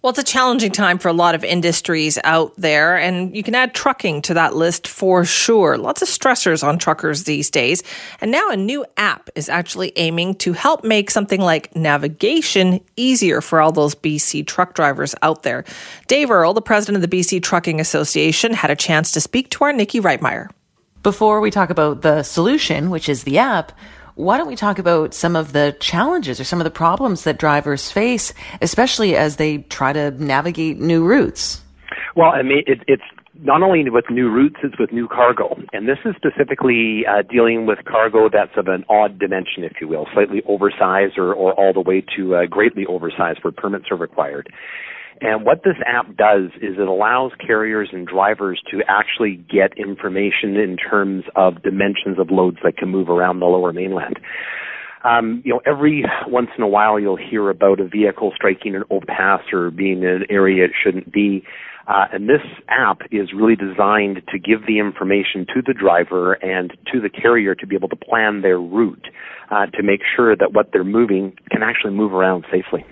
Well, 0.03 0.09
it's 0.09 0.19
a 0.19 0.25
challenging 0.25 0.73
time 0.73 0.99
for 0.99 1.09
a 1.09 1.13
lot 1.13 1.35
of 1.35 1.45
industries 1.45 2.19
out 2.25 2.55
there, 2.57 2.97
and 2.97 3.37
you 3.37 3.43
can 3.43 3.55
add 3.55 3.75
trucking 3.75 4.23
to 4.23 4.35
that 4.35 4.57
list 4.57 4.89
for 4.89 5.27
sure. 5.27 5.77
Lots 5.77 6.01
of 6.01 6.09
stressors 6.09 6.67
on 6.67 6.79
truckers 6.79 7.25
these 7.25 7.51
days. 7.51 7.83
And 8.23 8.31
now 8.31 8.49
a 8.49 8.57
new 8.57 8.87
app 8.97 9.29
is 9.35 9.51
actually 9.51 9.93
aiming 9.97 10.37
to 10.37 10.55
help 10.55 10.85
make 10.85 11.11
something 11.11 11.43
like 11.43 11.77
navigation 11.77 12.81
easier 12.97 13.43
for 13.43 13.61
all 13.61 13.73
those 13.73 13.95
BC 13.95 14.47
truck 14.47 14.73
drivers 14.73 15.15
out 15.21 15.43
there. 15.43 15.67
Dave 16.09 16.31
Earle, 16.31 16.55
the 16.55 16.63
president 16.63 17.05
of 17.05 17.11
the 17.11 17.21
BC 17.21 17.43
Trucking 17.43 17.79
Association, 17.79 18.55
had 18.55 18.71
a 18.71 18.77
chance 18.77 19.13
to 19.13 19.21
speak 19.21 19.51
to 19.51 19.65
our 19.65 19.73
Nikki 19.75 20.01
Reitmeyer. 20.01 20.49
Before 21.03 21.43
we 21.43 21.51
talk 21.51 21.69
about 21.69 22.01
the 22.01 22.23
solution, 22.23 22.89
which 22.89 23.07
is 23.07 23.25
the 23.25 23.37
app, 23.37 23.73
why 24.15 24.37
don't 24.37 24.49
we 24.49 24.57
talk 24.57 24.79
about 24.79 25.15
some 25.15 25.37
of 25.37 25.53
the 25.53 25.77
challenges 25.81 26.41
or 26.41 26.45
some 26.45 26.61
of 26.61 26.65
the 26.65 26.71
problems 26.71 27.25
that 27.25 27.39
drivers 27.39 27.91
face, 27.91 28.33
especially 28.61 29.17
as 29.17 29.37
they 29.37 29.59
try 29.59 29.93
to 29.93 30.11
navigate 30.13 30.79
new 30.79 31.05
routes? 31.05 31.63
Well, 32.17 32.31
I 32.31 32.43
mean, 32.43 32.63
it, 32.67 32.81
it's 32.87 33.03
not 33.43 33.63
only 33.63 33.89
with 33.89 34.05
new 34.11 34.29
routes, 34.29 34.57
it's 34.63 34.79
with 34.79 34.93
new 34.93 35.09
cargo. 35.09 35.59
And 35.73 35.89
this 35.89 35.99
is 36.05 36.15
specifically 36.17 37.05
uh, 37.07 37.23
dealing 37.23 37.67
with 37.67 37.79
cargo 37.85 38.29
that's 38.29 38.57
of 38.57 38.69
an 38.69 38.85
odd 38.89 39.19
dimension, 39.19 39.65
if 39.65 39.73
you 39.81 39.89
will, 39.89 40.07
slightly 40.13 40.43
oversized 40.47 41.17
or, 41.17 41.33
or 41.33 41.55
all 41.55 41.73
the 41.73 41.81
way 41.81 42.05
to 42.17 42.37
uh, 42.37 42.47
greatly 42.47 42.85
oversized 42.87 43.43
where 43.43 43.53
permits 43.53 43.87
are 43.91 43.97
required. 43.97 44.53
And 45.21 45.45
what 45.45 45.63
this 45.65 45.77
app 45.87 46.17
does 46.17 46.51
is 46.63 46.77
it 46.79 46.89
allows 46.89 47.33
carriers 47.45 47.91
and 47.93 48.07
drivers 48.07 48.61
to 48.71 48.81
actually 48.89 49.37
get 49.37 49.77
information 49.77 50.57
in 50.57 50.77
terms 50.77 51.25
of 51.37 51.63
dimensions 51.63 52.19
of 52.19 52.31
loads 52.31 52.57
that 52.65 52.77
can 52.77 52.89
move 52.89 53.11
around 53.11 53.41
the 53.41 53.47
lower 53.47 53.73
mainland. 53.73 54.19
Um, 55.05 55.43
you 55.45 55.53
know, 55.53 55.61
every 55.67 56.05
once 56.27 56.49
in 56.57 56.63
a 56.63 56.69
while 56.69 56.99
you'll 56.99 57.17
hear 57.17 57.49
about 57.51 57.81
a 57.81 57.89
vehicle 57.89 58.33
striking 58.35 58.75
an 58.75 58.85
overpass 58.91 59.41
or 59.53 59.71
being 59.71 60.03
in 60.03 60.09
an 60.09 60.25
area 60.31 60.65
it 60.65 60.73
shouldn't 60.83 61.13
be. 61.13 61.45
Uh, 61.87 62.05
and 62.13 62.29
this 62.29 62.43
app 62.69 63.01
is 63.11 63.31
really 63.35 63.57
designed 63.57 64.23
to 64.29 64.39
give 64.39 64.67
the 64.67 64.79
information 64.79 65.47
to 65.55 65.63
the 65.67 65.75
driver 65.75 66.35
and 66.35 66.71
to 66.93 67.01
the 67.01 67.09
carrier 67.09 67.55
to 67.55 67.67
be 67.67 67.75
able 67.75 67.89
to 67.89 67.97
plan 67.97 68.43
their 68.43 68.61
route 68.61 69.09
uh, 69.51 69.67
to 69.67 69.83
make 69.83 70.01
sure 70.17 70.37
that 70.37 70.53
what 70.53 70.69
they're 70.73 70.85
moving 70.85 71.35
can 71.51 71.63
actually 71.63 71.93
move 71.93 72.13
around 72.13 72.45
safely. 72.53 72.85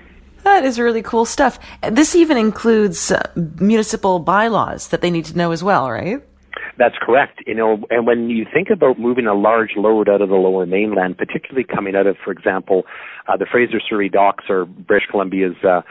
That 0.45 0.65
is 0.65 0.79
really 0.79 1.03
cool 1.03 1.25
stuff. 1.25 1.59
This 1.91 2.15
even 2.15 2.37
includes 2.37 3.11
uh, 3.11 3.23
municipal 3.37 4.19
bylaws 4.19 4.89
that 4.89 5.01
they 5.01 5.11
need 5.11 5.27
to 5.27 5.37
know 5.37 5.53
as 5.53 5.63
well, 5.63 5.91
right? 5.91 6.23
That's 6.79 6.95
correct. 7.01 7.43
You 7.47 7.55
know, 7.55 7.85
and 7.91 8.07
when 8.07 8.31
you 8.31 8.47
think 8.53 8.69
about 8.71 8.99
moving 8.99 9.27
a 9.27 9.35
large 9.35 9.71
load 9.77 10.09
out 10.09 10.23
of 10.23 10.29
the 10.29 10.37
lower 10.37 10.65
mainland, 10.65 11.19
particularly 11.19 11.65
coming 11.65 11.97
out 11.97 12.07
of, 12.07 12.17
for 12.25 12.31
example, 12.31 12.85
uh, 13.27 13.37
the 13.37 13.47
Fraser 13.51 13.81
Surrey 13.89 14.09
docks 14.09 14.45
or 14.49 14.65
British 14.65 15.09
Columbia's 15.11 15.57
uh, 15.65 15.83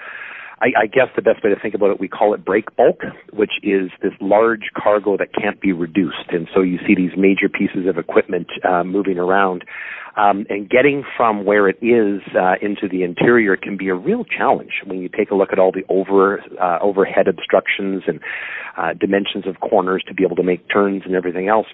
I, 0.60 0.68
I 0.84 0.88
guess 0.88 1.08
the 1.16 1.22
best 1.22 1.44
way 1.44 1.54
to 1.54 1.60
think 1.60 1.76
about 1.76 1.92
it, 1.92 2.00
we 2.00 2.08
call 2.08 2.34
it 2.34 2.44
break 2.44 2.76
bulk, 2.76 3.02
which 3.32 3.54
is 3.62 3.92
this 4.02 4.14
large 4.20 4.72
cargo 4.76 5.16
that 5.18 5.34
can't 5.34 5.62
be 5.62 5.72
reduced. 5.72 6.30
And 6.30 6.48
so 6.54 6.62
you 6.62 6.80
see 6.88 6.96
these 6.96 7.12
major 7.16 7.48
pieces 7.48 7.88
of 7.88 7.98
equipment 7.98 8.48
uh, 8.68 8.84
moving 8.84 9.20
around. 9.20 9.64
Um, 10.18 10.48
and 10.50 10.68
getting 10.68 11.04
from 11.16 11.46
where 11.46 11.70
it 11.70 11.78
is 11.82 12.22
uh, 12.36 12.56
into 12.60 12.90
the 12.90 13.04
interior 13.04 13.56
can 13.56 13.78
be 13.78 13.90
a 13.90 13.96
real 13.96 14.24
challenge 14.26 14.82
when 14.84 15.00
you 15.00 15.10
take 15.10 15.30
a 15.30 15.36
look 15.36 15.50
at 15.52 15.60
all 15.60 15.72
the 15.72 15.84
over 15.90 16.40
uh, 16.60 16.80
overhead 16.82 17.28
obstructions 17.28 18.04
and 18.08 18.20
uh, 18.78 18.94
dimensions 18.94 19.46
of 19.46 19.60
corners 19.60 20.04
to 20.08 20.16
be 20.16 20.24
able 20.24 20.36
to 20.36 20.44
make 20.44 20.68
turns 20.74 21.04
and 21.06 21.14
everything 21.14 21.48
else. 21.48 21.68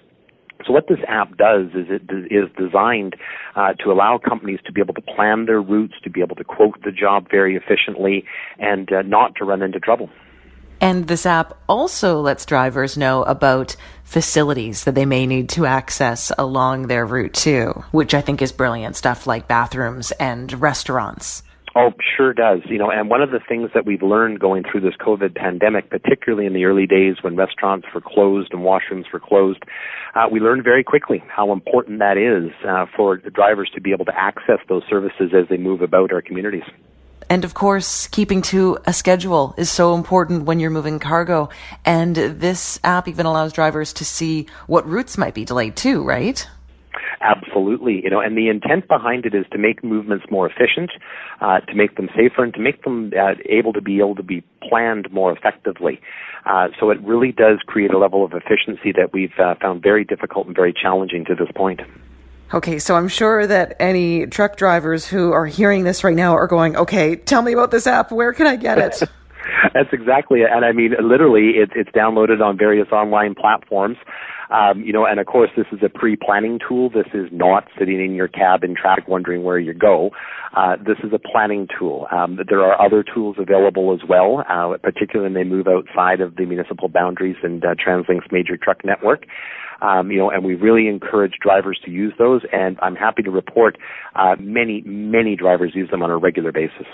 So 0.66 0.72
what 0.72 0.88
this 0.88 0.98
app 1.08 1.36
does 1.36 1.68
is 1.74 1.86
it 1.88 2.02
is 2.30 2.48
designed 2.56 3.16
uh, 3.56 3.72
to 3.84 3.90
allow 3.90 4.18
companies 4.18 4.60
to 4.66 4.72
be 4.72 4.80
able 4.80 4.94
to 4.94 5.02
plan 5.02 5.46
their 5.46 5.60
routes, 5.60 5.94
to 6.04 6.10
be 6.10 6.20
able 6.20 6.36
to 6.36 6.44
quote 6.44 6.82
the 6.84 6.92
job 6.92 7.26
very 7.30 7.56
efficiently, 7.56 8.24
and 8.58 8.90
uh, 8.92 9.02
not 9.02 9.34
to 9.36 9.44
run 9.44 9.62
into 9.62 9.80
trouble. 9.80 10.08
And 10.84 11.08
this 11.08 11.24
app 11.24 11.56
also 11.66 12.20
lets 12.20 12.44
drivers 12.44 12.98
know 12.98 13.22
about 13.22 13.74
facilities 14.02 14.84
that 14.84 14.94
they 14.94 15.06
may 15.06 15.26
need 15.26 15.48
to 15.56 15.64
access 15.64 16.30
along 16.36 16.88
their 16.88 17.06
route 17.06 17.32
too, 17.32 17.82
which 17.90 18.12
I 18.12 18.20
think 18.20 18.42
is 18.42 18.52
brilliant 18.52 18.94
stuff 18.94 19.26
like 19.26 19.48
bathrooms 19.48 20.10
and 20.20 20.52
restaurants. 20.60 21.42
Oh, 21.74 21.92
sure 22.18 22.34
does. 22.34 22.60
You 22.66 22.76
know, 22.76 22.90
and 22.90 23.08
one 23.08 23.22
of 23.22 23.30
the 23.30 23.40
things 23.48 23.70
that 23.72 23.86
we've 23.86 24.02
learned 24.02 24.40
going 24.40 24.62
through 24.62 24.82
this 24.82 24.92
COVID 25.00 25.34
pandemic, 25.34 25.88
particularly 25.88 26.44
in 26.44 26.52
the 26.52 26.66
early 26.66 26.86
days 26.86 27.16
when 27.22 27.34
restaurants 27.34 27.86
were 27.94 28.02
closed 28.02 28.52
and 28.52 28.60
washrooms 28.60 29.10
were 29.10 29.20
closed, 29.20 29.62
uh, 30.14 30.26
we 30.30 30.38
learned 30.38 30.64
very 30.64 30.84
quickly 30.84 31.24
how 31.28 31.50
important 31.50 31.98
that 32.00 32.18
is 32.18 32.52
uh, 32.68 32.84
for 32.94 33.16
drivers 33.16 33.70
to 33.74 33.80
be 33.80 33.92
able 33.92 34.04
to 34.04 34.14
access 34.14 34.58
those 34.68 34.82
services 34.90 35.32
as 35.32 35.48
they 35.48 35.56
move 35.56 35.80
about 35.80 36.12
our 36.12 36.20
communities. 36.20 36.64
And 37.34 37.44
of 37.44 37.52
course, 37.52 38.06
keeping 38.06 38.42
to 38.42 38.78
a 38.86 38.92
schedule 38.92 39.56
is 39.58 39.68
so 39.68 39.96
important 39.96 40.44
when 40.44 40.60
you're 40.60 40.70
moving 40.70 41.00
cargo. 41.00 41.48
And 41.84 42.14
this 42.14 42.78
app 42.84 43.08
even 43.08 43.26
allows 43.26 43.52
drivers 43.52 43.92
to 43.94 44.04
see 44.04 44.46
what 44.68 44.88
routes 44.88 45.18
might 45.18 45.34
be 45.34 45.44
delayed 45.44 45.74
too, 45.74 46.04
right? 46.04 46.48
Absolutely, 47.20 48.04
you 48.04 48.08
know, 48.08 48.20
and 48.20 48.38
the 48.38 48.48
intent 48.48 48.86
behind 48.86 49.26
it 49.26 49.34
is 49.34 49.46
to 49.50 49.58
make 49.58 49.82
movements 49.82 50.26
more 50.30 50.48
efficient, 50.48 50.92
uh, 51.40 51.58
to 51.58 51.74
make 51.74 51.96
them 51.96 52.08
safer, 52.14 52.44
and 52.44 52.54
to 52.54 52.60
make 52.60 52.84
them 52.84 53.12
uh, 53.18 53.34
able 53.46 53.72
to 53.72 53.80
be 53.80 53.98
able 53.98 54.14
to 54.14 54.22
be 54.22 54.44
planned 54.62 55.10
more 55.12 55.32
effectively. 55.32 56.00
Uh, 56.46 56.68
so 56.78 56.90
it 56.90 57.00
really 57.00 57.32
does 57.32 57.58
create 57.66 57.92
a 57.92 57.98
level 57.98 58.24
of 58.24 58.32
efficiency 58.32 58.92
that 58.92 59.12
we've 59.12 59.36
uh, 59.40 59.56
found 59.60 59.82
very 59.82 60.04
difficult 60.04 60.46
and 60.46 60.54
very 60.54 60.72
challenging 60.72 61.24
to 61.24 61.34
this 61.34 61.48
point. 61.56 61.80
Okay, 62.52 62.78
so 62.78 62.94
I'm 62.94 63.08
sure 63.08 63.46
that 63.46 63.76
any 63.80 64.26
truck 64.26 64.56
drivers 64.56 65.06
who 65.06 65.32
are 65.32 65.46
hearing 65.46 65.84
this 65.84 66.04
right 66.04 66.14
now 66.14 66.34
are 66.34 66.46
going, 66.46 66.76
"Okay, 66.76 67.16
tell 67.16 67.42
me 67.42 67.52
about 67.52 67.70
this 67.70 67.86
app. 67.86 68.12
Where 68.12 68.32
can 68.32 68.46
I 68.46 68.56
get 68.56 68.78
it?" 68.78 69.02
That's 69.74 69.92
exactly 69.92 70.40
it. 70.40 70.50
And 70.52 70.64
I 70.64 70.72
mean, 70.72 70.92
literally, 71.00 71.52
it, 71.56 71.70
it's 71.74 71.90
downloaded 71.90 72.40
on 72.42 72.56
various 72.56 72.88
online 72.92 73.34
platforms. 73.34 73.96
Um, 74.50 74.82
you 74.82 74.92
know, 74.92 75.06
and 75.06 75.18
of 75.18 75.26
course, 75.26 75.50
this 75.56 75.66
is 75.72 75.80
a 75.82 75.88
pre-planning 75.88 76.60
tool. 76.66 76.90
This 76.90 77.08
is 77.14 77.28
not 77.32 77.66
sitting 77.78 78.02
in 78.04 78.14
your 78.14 78.28
cab 78.28 78.62
in 78.62 78.76
traffic 78.76 79.08
wondering 79.08 79.42
where 79.42 79.58
you 79.58 79.72
go. 79.72 80.10
Uh, 80.56 80.76
this 80.76 80.98
is 81.02 81.12
a 81.12 81.18
planning 81.18 81.66
tool. 81.76 82.06
Um, 82.12 82.38
there 82.48 82.62
are 82.62 82.80
other 82.80 83.02
tools 83.02 83.36
available 83.38 83.92
as 83.92 84.08
well, 84.08 84.44
uh, 84.48 84.76
particularly 84.82 85.32
when 85.32 85.34
they 85.34 85.48
move 85.48 85.66
outside 85.66 86.20
of 86.20 86.36
the 86.36 86.44
municipal 86.44 86.88
boundaries 86.88 87.36
and 87.42 87.64
uh, 87.64 87.74
TransLink's 87.74 88.30
major 88.30 88.56
truck 88.56 88.84
network. 88.84 89.24
Um, 89.82 90.10
you 90.10 90.18
know, 90.18 90.30
and 90.30 90.44
we 90.44 90.54
really 90.54 90.88
encourage 90.88 91.34
drivers 91.40 91.78
to 91.84 91.90
use 91.90 92.12
those. 92.18 92.42
And 92.52 92.78
I'm 92.82 92.96
happy 92.96 93.22
to 93.22 93.30
report 93.30 93.76
uh, 94.14 94.36
many, 94.38 94.82
many 94.82 95.36
drivers 95.36 95.74
use 95.74 95.90
them 95.90 96.02
on 96.02 96.10
a 96.10 96.16
regular 96.16 96.52
basis. 96.52 96.86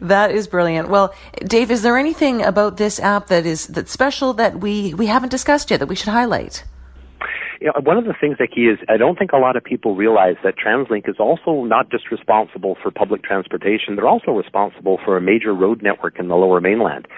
That 0.00 0.30
is 0.30 0.46
brilliant. 0.46 0.88
Well, 0.88 1.12
Dave, 1.44 1.70
is 1.70 1.82
there 1.82 1.96
anything 1.96 2.42
about 2.42 2.76
this 2.76 3.00
app 3.00 3.26
that 3.28 3.44
is 3.44 3.66
that's 3.66 3.90
special 3.90 4.32
that 4.34 4.60
we 4.60 4.94
we 4.94 5.06
haven't 5.06 5.30
discussed 5.30 5.70
yet 5.70 5.80
that 5.80 5.88
we 5.88 5.96
should 5.96 6.08
highlight? 6.08 6.64
You 7.60 7.66
know, 7.66 7.72
one 7.82 7.96
of 7.96 8.04
the 8.04 8.14
things 8.20 8.38
that 8.38 8.52
key 8.54 8.66
is 8.66 8.78
I 8.88 8.96
don't 8.96 9.18
think 9.18 9.32
a 9.32 9.38
lot 9.38 9.56
of 9.56 9.64
people 9.64 9.96
realize 9.96 10.36
that 10.44 10.54
TransLink 10.56 11.08
is 11.08 11.16
also 11.18 11.64
not 11.64 11.90
just 11.90 12.12
responsible 12.12 12.76
for 12.80 12.92
public 12.92 13.24
transportation; 13.24 13.96
they're 13.96 14.06
also 14.06 14.30
responsible 14.30 15.00
for 15.04 15.16
a 15.16 15.20
major 15.20 15.52
road 15.52 15.82
network 15.82 16.20
in 16.20 16.28
the 16.28 16.36
Lower 16.36 16.60
Mainland, 16.60 17.08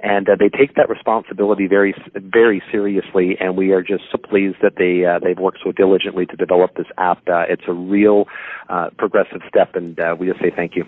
and 0.00 0.28
uh, 0.28 0.36
they 0.38 0.48
take 0.48 0.74
that 0.74 0.88
responsibility 0.88 1.66
very, 1.66 1.94
very 2.14 2.62
seriously. 2.70 3.36
And 3.40 3.56
we 3.56 3.72
are 3.72 3.82
just 3.82 4.04
so 4.10 4.18
pleased 4.18 4.58
that 4.62 4.76
they 4.76 5.04
uh, 5.04 5.18
they've 5.18 5.38
worked 5.38 5.58
so 5.64 5.72
diligently 5.72 6.26
to 6.26 6.36
develop 6.36 6.74
this 6.76 6.86
app. 6.98 7.18
Uh, 7.28 7.44
it's 7.48 7.64
a 7.66 7.72
real 7.72 8.26
uh, 8.68 8.90
progressive 8.96 9.42
step, 9.48 9.74
and 9.74 9.98
uh, 9.98 10.16
we 10.18 10.28
just 10.28 10.40
say 10.40 10.50
thank 10.54 10.76
you. 10.76 10.84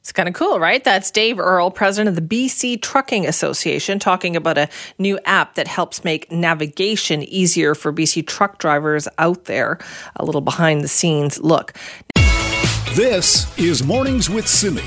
It's 0.00 0.12
kind 0.12 0.28
of 0.28 0.34
cool, 0.34 0.60
right? 0.60 0.82
That's 0.82 1.10
Dave 1.10 1.38
Earle, 1.38 1.70
president 1.70 2.16
of 2.16 2.28
the 2.28 2.46
BC 2.46 2.80
Trucking 2.80 3.26
Association, 3.26 3.98
talking 3.98 4.36
about 4.36 4.56
a 4.56 4.68
new 4.98 5.18
app 5.24 5.54
that 5.56 5.66
helps 5.66 6.04
make 6.04 6.30
navigation 6.30 7.22
easier 7.24 7.74
for 7.74 7.92
BC 7.92 8.26
truck 8.26 8.58
drivers 8.58 9.08
out 9.18 9.44
there. 9.44 9.78
A 10.16 10.24
little 10.24 10.40
behind 10.40 10.82
the 10.82 10.88
scenes 10.88 11.40
look. 11.40 11.74
This 12.94 13.58
is 13.58 13.84
Mornings 13.84 14.30
with 14.30 14.48
Simi. 14.48 14.82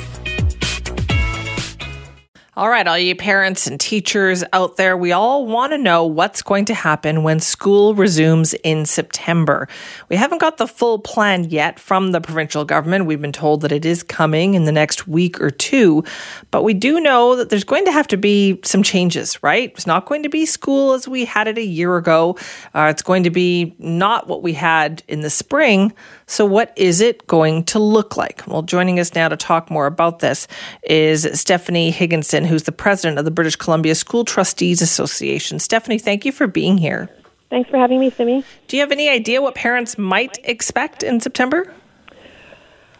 All 2.61 2.69
right, 2.69 2.87
all 2.87 2.95
you 2.95 3.15
parents 3.15 3.65
and 3.65 3.79
teachers 3.79 4.43
out 4.53 4.77
there, 4.77 4.95
we 4.95 5.11
all 5.11 5.47
want 5.47 5.71
to 5.73 5.79
know 5.79 6.05
what's 6.05 6.43
going 6.43 6.65
to 6.65 6.75
happen 6.75 7.23
when 7.23 7.39
school 7.39 7.95
resumes 7.95 8.53
in 8.53 8.85
September. 8.85 9.67
We 10.09 10.15
haven't 10.15 10.41
got 10.41 10.57
the 10.57 10.67
full 10.67 10.99
plan 10.99 11.45
yet 11.45 11.79
from 11.79 12.11
the 12.11 12.21
provincial 12.21 12.63
government. 12.63 13.07
We've 13.07 13.19
been 13.19 13.31
told 13.31 13.61
that 13.61 13.71
it 13.71 13.83
is 13.83 14.03
coming 14.03 14.53
in 14.53 14.65
the 14.65 14.71
next 14.71 15.07
week 15.07 15.41
or 15.41 15.49
two, 15.49 16.03
but 16.51 16.63
we 16.63 16.75
do 16.75 16.99
know 16.99 17.35
that 17.35 17.49
there's 17.49 17.63
going 17.63 17.85
to 17.85 17.91
have 17.91 18.05
to 18.09 18.17
be 18.17 18.59
some 18.63 18.83
changes, 18.83 19.41
right? 19.41 19.71
It's 19.71 19.87
not 19.87 20.05
going 20.05 20.21
to 20.21 20.29
be 20.29 20.45
school 20.45 20.93
as 20.93 21.07
we 21.07 21.25
had 21.25 21.47
it 21.47 21.57
a 21.57 21.65
year 21.65 21.97
ago. 21.97 22.37
Uh, 22.75 22.89
it's 22.91 23.01
going 23.01 23.23
to 23.23 23.31
be 23.31 23.75
not 23.79 24.27
what 24.27 24.43
we 24.43 24.53
had 24.53 25.01
in 25.07 25.21
the 25.21 25.31
spring. 25.31 25.93
So, 26.27 26.45
what 26.45 26.71
is 26.77 27.01
it 27.01 27.25
going 27.25 27.63
to 27.65 27.79
look 27.79 28.15
like? 28.15 28.43
Well, 28.45 28.61
joining 28.61 28.99
us 28.99 29.15
now 29.15 29.29
to 29.29 29.35
talk 29.35 29.71
more 29.71 29.87
about 29.87 30.19
this 30.19 30.47
is 30.83 31.27
Stephanie 31.33 31.89
Higginson, 31.89 32.50
who's 32.51 32.63
the 32.63 32.71
president 32.71 33.17
of 33.17 33.25
the 33.25 33.31
British 33.31 33.55
Columbia 33.55 33.95
School 33.95 34.25
Trustees 34.25 34.81
Association. 34.81 35.57
Stephanie, 35.57 35.97
thank 35.97 36.25
you 36.25 36.31
for 36.31 36.45
being 36.45 36.77
here. 36.77 37.09
Thanks 37.49 37.69
for 37.69 37.77
having 37.77 37.99
me, 37.99 38.09
Simi. 38.09 38.43
Do 38.67 38.77
you 38.77 38.81
have 38.81 38.91
any 38.91 39.09
idea 39.09 39.41
what 39.41 39.55
parents 39.55 39.97
might 39.97 40.37
expect 40.43 41.01
in 41.01 41.19
September? 41.19 41.73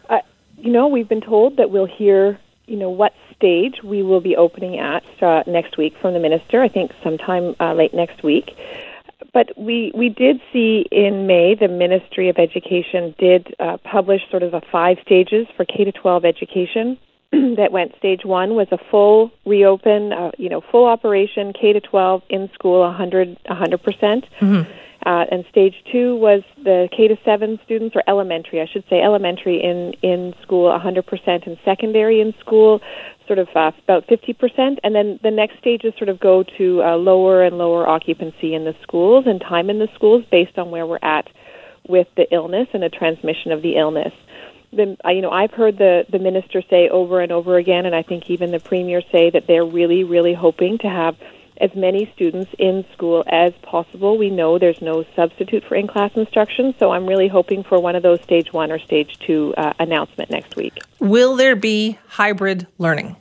Uh, 0.08 0.18
you 0.56 0.72
know, 0.72 0.88
we've 0.88 1.08
been 1.08 1.20
told 1.20 1.58
that 1.58 1.70
we'll 1.70 1.86
hear, 1.86 2.38
you 2.66 2.76
know, 2.76 2.90
what 2.90 3.12
stage 3.36 3.82
we 3.82 4.02
will 4.02 4.20
be 4.20 4.36
opening 4.36 4.78
at 4.78 5.04
uh, 5.22 5.42
next 5.46 5.76
week 5.76 5.94
from 6.00 6.14
the 6.14 6.20
minister. 6.20 6.62
I 6.62 6.68
think 6.68 6.92
sometime 7.02 7.54
uh, 7.60 7.74
late 7.74 7.92
next 7.92 8.22
week. 8.22 8.56
But 9.32 9.56
we, 9.56 9.92
we 9.94 10.08
did 10.08 10.40
see 10.52 10.86
in 10.90 11.26
May 11.26 11.54
the 11.54 11.68
Ministry 11.68 12.28
of 12.28 12.36
Education 12.38 13.14
did 13.18 13.54
uh, 13.58 13.78
publish 13.78 14.20
sort 14.30 14.42
of 14.42 14.54
a 14.54 14.60
five 14.72 14.98
stages 15.04 15.46
for 15.56 15.64
K 15.64 15.84
to 15.84 15.92
12 15.92 16.24
education. 16.24 16.98
that 17.56 17.72
went 17.72 17.96
stage 17.96 18.24
one 18.24 18.54
was 18.54 18.68
a 18.72 18.78
full 18.90 19.32
reopen, 19.46 20.12
uh, 20.12 20.30
you 20.36 20.50
know, 20.50 20.60
full 20.70 20.86
operation 20.86 21.52
K 21.52 21.72
to 21.72 21.80
12 21.80 22.22
in 22.28 22.50
school, 22.52 22.80
100 22.80 23.38
100 23.46 23.82
percent. 23.82 24.24
Mm-hmm. 24.40 24.70
Uh, 25.04 25.24
and 25.32 25.44
stage 25.50 25.74
two 25.90 26.14
was 26.14 26.42
the 26.62 26.88
K 26.96 27.08
to 27.08 27.16
seven 27.24 27.58
students, 27.64 27.96
or 27.96 28.02
elementary, 28.06 28.60
I 28.60 28.66
should 28.66 28.84
say, 28.88 29.00
elementary 29.00 29.62
in 29.62 29.94
in 30.02 30.34
school, 30.42 30.70
100%, 30.70 31.46
and 31.46 31.58
secondary 31.64 32.20
in 32.20 32.34
school, 32.38 32.80
sort 33.26 33.38
of 33.38 33.48
uh, 33.56 33.72
about 33.82 34.06
50%. 34.06 34.78
And 34.84 34.94
then 34.94 35.18
the 35.22 35.30
next 35.30 35.58
stages 35.58 35.94
sort 35.96 36.08
of 36.08 36.20
go 36.20 36.44
to 36.58 36.82
uh, 36.84 36.96
lower 36.96 37.42
and 37.42 37.58
lower 37.58 37.88
occupancy 37.88 38.54
in 38.54 38.64
the 38.64 38.76
schools 38.82 39.24
and 39.26 39.40
time 39.40 39.70
in 39.70 39.78
the 39.78 39.88
schools 39.94 40.24
based 40.30 40.58
on 40.58 40.70
where 40.70 40.86
we're 40.86 40.98
at 41.02 41.28
with 41.88 42.06
the 42.16 42.32
illness 42.32 42.68
and 42.72 42.82
the 42.82 42.88
transmission 42.88 43.50
of 43.50 43.62
the 43.62 43.76
illness. 43.76 44.12
The, 44.72 44.96
you 45.06 45.20
know, 45.20 45.30
I've 45.30 45.52
heard 45.52 45.76
the 45.76 46.06
the 46.08 46.18
minister 46.18 46.62
say 46.70 46.88
over 46.88 47.20
and 47.20 47.30
over 47.30 47.56
again, 47.56 47.84
and 47.84 47.94
I 47.94 48.02
think 48.02 48.30
even 48.30 48.50
the 48.50 48.60
premier 48.60 49.02
say 49.12 49.30
that 49.30 49.46
they're 49.46 49.64
really, 49.64 50.02
really 50.02 50.32
hoping 50.32 50.78
to 50.78 50.88
have 50.88 51.16
as 51.60 51.70
many 51.74 52.10
students 52.14 52.50
in 52.58 52.84
school 52.92 53.22
as 53.28 53.52
possible. 53.62 54.16
We 54.18 54.30
know 54.30 54.58
there's 54.58 54.80
no 54.80 55.04
substitute 55.14 55.64
for 55.64 55.76
in 55.76 55.86
class 55.86 56.10
instruction, 56.16 56.74
so 56.78 56.90
I'm 56.90 57.06
really 57.06 57.28
hoping 57.28 57.62
for 57.62 57.78
one 57.80 57.94
of 57.94 58.02
those 58.02 58.22
stage 58.22 58.52
one 58.52 58.72
or 58.72 58.78
stage 58.78 59.18
two 59.18 59.54
uh, 59.56 59.74
announcement 59.78 60.30
next 60.30 60.56
week. 60.56 60.78
Will 60.98 61.36
there 61.36 61.54
be 61.54 61.98
hybrid 62.08 62.66
learning? 62.78 63.16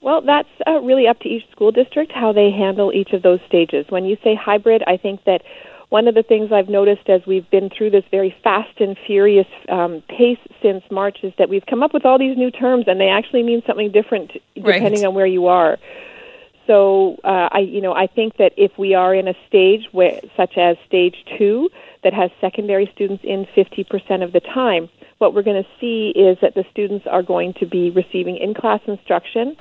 Well, 0.00 0.20
that's 0.22 0.48
uh, 0.66 0.80
really 0.80 1.08
up 1.08 1.18
to 1.20 1.28
each 1.28 1.50
school 1.50 1.72
district 1.72 2.12
how 2.12 2.32
they 2.32 2.50
handle 2.50 2.92
each 2.92 3.12
of 3.12 3.22
those 3.22 3.40
stages. 3.46 3.84
When 3.88 4.04
you 4.04 4.16
say 4.22 4.34
hybrid, 4.34 4.82
I 4.86 4.96
think 4.96 5.24
that 5.24 5.42
one 5.90 6.06
of 6.06 6.14
the 6.14 6.22
things 6.22 6.52
I've 6.52 6.68
noticed 6.68 7.08
as 7.08 7.22
we've 7.26 7.48
been 7.50 7.70
through 7.70 7.90
this 7.90 8.04
very 8.10 8.34
fast 8.44 8.78
and 8.80 8.96
furious 9.06 9.46
um, 9.68 10.02
pace 10.08 10.38
since 10.62 10.84
March 10.90 11.18
is 11.22 11.32
that 11.38 11.48
we've 11.48 11.64
come 11.64 11.82
up 11.82 11.94
with 11.94 12.04
all 12.04 12.18
these 12.18 12.36
new 12.36 12.50
terms, 12.50 12.84
and 12.86 13.00
they 13.00 13.08
actually 13.08 13.42
mean 13.42 13.62
something 13.66 13.90
different 13.90 14.32
depending 14.54 15.00
right. 15.00 15.04
on 15.04 15.14
where 15.14 15.26
you 15.26 15.46
are. 15.46 15.78
So 16.66 17.16
uh, 17.24 17.48
I, 17.50 17.60
you 17.60 17.80
know, 17.80 17.94
I 17.94 18.06
think 18.06 18.36
that 18.36 18.52
if 18.58 18.76
we 18.76 18.94
are 18.94 19.14
in 19.14 19.26
a 19.26 19.34
stage 19.46 19.88
where, 19.92 20.20
such 20.36 20.58
as 20.58 20.76
stage 20.86 21.16
two, 21.38 21.70
that 22.04 22.12
has 22.12 22.30
secondary 22.40 22.90
students 22.94 23.24
in 23.24 23.46
50% 23.56 24.22
of 24.22 24.32
the 24.32 24.40
time, 24.40 24.90
what 25.16 25.34
we're 25.34 25.42
going 25.42 25.62
to 25.62 25.68
see 25.80 26.12
is 26.14 26.36
that 26.42 26.54
the 26.54 26.64
students 26.70 27.06
are 27.06 27.22
going 27.22 27.54
to 27.54 27.66
be 27.66 27.90
receiving 27.90 28.36
in-class 28.36 28.80
instruction 28.86 29.56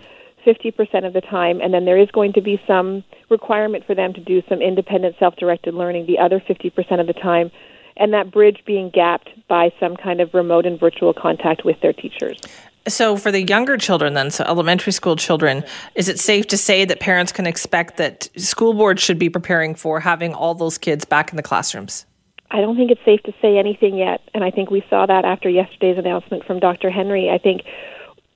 50% 0.48 1.06
of 1.06 1.12
the 1.14 1.22
time, 1.22 1.60
and 1.60 1.74
then 1.74 1.84
there 1.84 1.98
is 1.98 2.10
going 2.12 2.32
to 2.34 2.42
be 2.42 2.62
some 2.66 3.04
requirement 3.30 3.86
for 3.86 3.94
them 3.94 4.14
to 4.14 4.22
do 4.22 4.42
some 4.48 4.62
independent 4.62 5.16
self-directed 5.20 5.74
learning 5.74 6.06
the 6.06 6.18
other 6.18 6.40
50% 6.40 7.00
of 7.00 7.08
the 7.08 7.14
time, 7.14 7.52
and 7.98 8.14
that 8.14 8.32
bridge 8.32 8.64
being 8.66 8.90
gapped 8.90 9.30
by 9.50 9.72
some 9.80 9.98
kind 9.98 10.22
of 10.22 10.34
remote 10.34 10.66
and 10.66 10.80
virtual 10.80 11.14
contact 11.14 11.66
with 11.66 11.80
their 11.82 11.94
teachers. 11.94 12.40
So, 12.88 13.18
for 13.18 13.34
the 13.34 13.42
younger 13.42 13.76
children, 13.76 14.14
then, 14.14 14.32
so 14.32 14.46
elementary 14.46 14.94
school 14.94 15.18
children, 15.18 15.66
is 15.96 16.08
it 16.08 16.20
safe 16.20 16.48
to 16.48 16.58
say 16.58 16.86
that 16.86 17.02
parents 17.02 17.34
can 17.34 17.46
expect 17.46 17.98
that 17.98 18.30
school 18.38 18.74
boards 18.74 19.02
should 19.02 19.20
be 19.20 19.30
preparing 19.30 19.76
for 19.76 20.00
having 20.00 20.34
all 20.34 20.56
those 20.56 20.78
kids 20.78 21.04
back 21.04 21.32
in 21.32 21.36
the 21.36 21.44
classrooms? 21.44 22.06
I 22.50 22.62
don't 22.62 22.78
think 22.78 22.92
it's 22.92 23.04
safe 23.04 23.22
to 23.24 23.34
say 23.42 23.58
anything 23.58 23.98
yet, 23.98 24.22
and 24.34 24.42
I 24.42 24.52
think 24.52 24.72
we 24.72 24.86
saw 24.90 25.06
that 25.06 25.26
after 25.26 25.50
yesterday's 25.50 25.98
announcement 25.98 26.46
from 26.46 26.60
Dr. 26.60 26.90
Henry. 26.90 27.30
I 27.30 27.38
think 27.38 27.64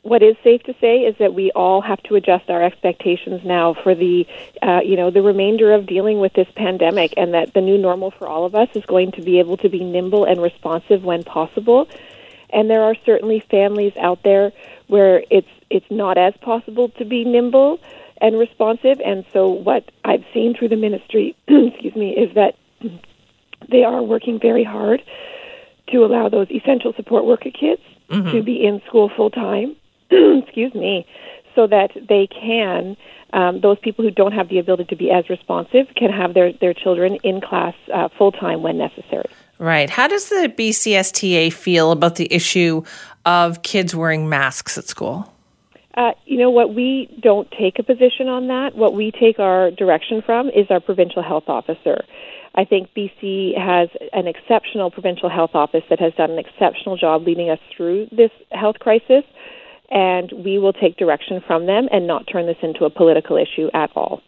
what 0.03 0.23
is 0.23 0.35
safe 0.43 0.63
to 0.63 0.73
say 0.81 1.01
is 1.01 1.15
that 1.19 1.33
we 1.33 1.51
all 1.51 1.81
have 1.81 2.01
to 2.03 2.15
adjust 2.15 2.49
our 2.49 2.63
expectations 2.63 3.41
now 3.43 3.73
for 3.73 3.93
the, 3.93 4.25
uh, 4.61 4.81
you 4.83 4.95
know, 4.95 5.11
the 5.11 5.21
remainder 5.21 5.71
of 5.73 5.85
dealing 5.85 6.19
with 6.19 6.33
this 6.33 6.47
pandemic, 6.55 7.13
and 7.17 7.33
that 7.33 7.53
the 7.53 7.61
new 7.61 7.77
normal 7.77 8.09
for 8.09 8.27
all 8.27 8.45
of 8.45 8.55
us 8.55 8.69
is 8.73 8.83
going 8.85 9.11
to 9.11 9.21
be 9.21 9.39
able 9.39 9.57
to 9.57 9.69
be 9.69 9.83
nimble 9.83 10.25
and 10.25 10.41
responsive 10.41 11.03
when 11.03 11.23
possible. 11.23 11.87
And 12.49 12.69
there 12.69 12.83
are 12.83 12.95
certainly 13.05 13.41
families 13.41 13.93
out 13.97 14.23
there 14.23 14.51
where 14.87 15.23
it's 15.29 15.47
it's 15.69 15.89
not 15.89 16.17
as 16.17 16.33
possible 16.41 16.89
to 16.89 17.05
be 17.05 17.23
nimble 17.23 17.79
and 18.19 18.37
responsive. 18.37 18.99
And 18.99 19.23
so 19.31 19.49
what 19.49 19.89
I've 20.03 20.25
seen 20.33 20.55
through 20.55 20.69
the 20.69 20.75
ministry, 20.75 21.35
excuse 21.47 21.95
me, 21.95 22.11
is 22.11 22.35
that 22.35 22.55
they 23.69 23.83
are 23.83 24.01
working 24.01 24.39
very 24.39 24.63
hard 24.63 25.01
to 25.91 26.05
allow 26.05 26.27
those 26.27 26.49
essential 26.51 26.93
support 26.93 27.25
worker 27.25 27.51
kids 27.51 27.81
mm-hmm. 28.09 28.31
to 28.31 28.43
be 28.43 28.65
in 28.65 28.81
school 28.87 29.09
full 29.15 29.29
time. 29.29 29.75
excuse 30.43 30.73
me, 30.73 31.05
so 31.55 31.67
that 31.67 31.91
they 32.07 32.27
can 32.27 32.97
um, 33.33 33.61
those 33.61 33.79
people 33.79 34.03
who 34.03 34.11
don't 34.11 34.33
have 34.33 34.49
the 34.49 34.59
ability 34.59 34.85
to 34.85 34.95
be 34.95 35.09
as 35.09 35.29
responsive 35.29 35.87
can 35.95 36.11
have 36.11 36.33
their, 36.33 36.51
their 36.53 36.73
children 36.73 37.17
in 37.23 37.39
class 37.39 37.73
uh, 37.93 38.09
full 38.17 38.31
time 38.31 38.61
when 38.61 38.77
necessary. 38.77 39.29
Right. 39.57 39.89
How 39.89 40.07
does 40.07 40.29
the 40.29 40.53
BCSTA 40.57 41.53
feel 41.53 41.91
about 41.91 42.15
the 42.15 42.31
issue 42.33 42.83
of 43.25 43.61
kids 43.61 43.95
wearing 43.95 44.27
masks 44.27 44.77
at 44.77 44.85
school? 44.85 45.31
Uh, 45.95 46.11
you 46.25 46.37
know 46.37 46.49
what? 46.49 46.73
We 46.73 47.15
don't 47.21 47.49
take 47.51 47.77
a 47.77 47.83
position 47.83 48.27
on 48.27 48.47
that. 48.47 48.75
What 48.75 48.93
we 48.93 49.11
take 49.11 49.39
our 49.39 49.71
direction 49.71 50.21
from 50.21 50.49
is 50.49 50.67
our 50.69 50.79
provincial 50.79 51.21
health 51.21 51.47
officer. 51.47 52.03
I 52.55 52.65
think 52.65 52.89
BC 52.95 53.57
has 53.57 53.89
an 54.13 54.27
exceptional 54.27 54.91
provincial 54.91 55.29
health 55.29 55.51
office 55.53 55.83
that 55.89 55.99
has 55.99 56.13
done 56.15 56.31
an 56.31 56.39
exceptional 56.39 56.97
job 56.97 57.25
leading 57.25 57.49
us 57.49 57.59
through 57.75 58.07
this 58.11 58.31
health 58.51 58.79
crisis, 58.79 59.23
and 59.91 60.31
we 60.31 60.57
will 60.57 60.73
take 60.73 60.97
direction 60.97 61.41
from 61.45 61.65
them 61.65 61.87
and 61.91 62.07
not 62.07 62.25
turn 62.31 62.47
this 62.47 62.57
into 62.63 62.85
a 62.85 62.89
political 62.89 63.37
issue 63.37 63.69
at 63.73 63.91
all. 63.95 64.21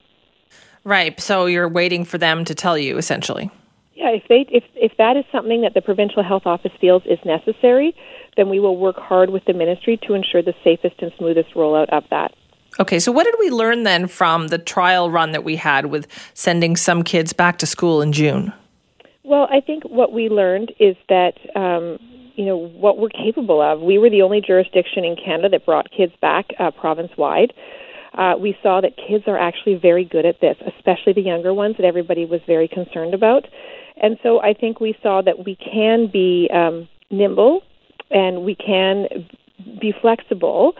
Right. 0.83 1.19
So 1.19 1.45
you're 1.45 1.69
waiting 1.69 2.03
for 2.03 2.17
them 2.17 2.43
to 2.45 2.53
tell 2.53 2.77
you, 2.77 2.97
essentially. 2.97 3.49
Yeah, 3.95 4.09
if 4.09 4.23
they 4.27 4.45
if 4.49 4.63
if 4.75 4.97
that 4.97 5.15
is 5.15 5.23
something 5.31 5.61
that 5.61 5.75
the 5.75 5.81
provincial 5.81 6.23
health 6.23 6.45
office 6.45 6.71
feels 6.81 7.03
is 7.05 7.19
necessary, 7.23 7.95
then 8.35 8.49
we 8.49 8.59
will 8.59 8.75
work 8.75 8.97
hard 8.97 9.29
with 9.29 9.45
the 9.45 9.53
ministry 9.53 9.97
to 10.07 10.13
ensure 10.13 10.41
the 10.41 10.55
safest 10.63 10.95
and 11.01 11.11
smoothest 11.17 11.53
rollout 11.53 11.89
of 11.89 12.03
that. 12.09 12.33
Okay, 12.79 12.99
so 12.99 13.11
what 13.11 13.25
did 13.25 13.35
we 13.39 13.51
learn 13.51 13.83
then 13.83 14.07
from 14.07 14.47
the 14.47 14.57
trial 14.57 15.11
run 15.11 15.31
that 15.31 15.43
we 15.43 15.55
had 15.55 15.85
with 15.85 16.07
sending 16.33 16.75
some 16.75 17.03
kids 17.03 17.31
back 17.31 17.59
to 17.59 17.67
school 17.67 18.01
in 18.01 18.11
June? 18.11 18.51
Well, 19.23 19.47
I 19.51 19.61
think 19.61 19.83
what 19.83 20.11
we 20.11 20.27
learned 20.27 20.73
is 20.79 20.95
that 21.07 21.37
um, 21.55 21.99
you 22.35 22.45
know 22.45 22.57
what 22.57 22.97
we're 22.97 23.09
capable 23.09 23.61
of. 23.61 23.81
We 23.81 23.97
were 23.97 24.09
the 24.09 24.21
only 24.21 24.41
jurisdiction 24.41 25.03
in 25.03 25.15
Canada 25.15 25.49
that 25.49 25.65
brought 25.65 25.91
kids 25.91 26.13
back 26.21 26.47
uh, 26.59 26.71
province 26.71 27.11
wide 27.17 27.53
uh, 28.17 28.35
we 28.39 28.57
saw 28.61 28.81
that 28.81 28.95
kids 28.95 29.23
are 29.27 29.37
actually 29.37 29.75
very 29.75 30.05
good 30.05 30.25
at 30.25 30.39
this, 30.39 30.55
especially 30.77 31.13
the 31.13 31.21
younger 31.21 31.53
ones 31.53 31.75
that 31.77 31.85
everybody 31.85 32.25
was 32.25 32.41
very 32.45 32.67
concerned 32.67 33.13
about. 33.13 33.45
And 33.97 34.17
so 34.23 34.41
I 34.41 34.53
think 34.53 34.79
we 34.79 34.95
saw 35.01 35.21
that 35.21 35.45
we 35.45 35.55
can 35.55 36.07
be 36.11 36.49
um, 36.53 36.87
nimble 37.09 37.61
and 38.11 38.43
we 38.43 38.55
can 38.55 39.07
be 39.79 39.93
flexible 39.99 40.73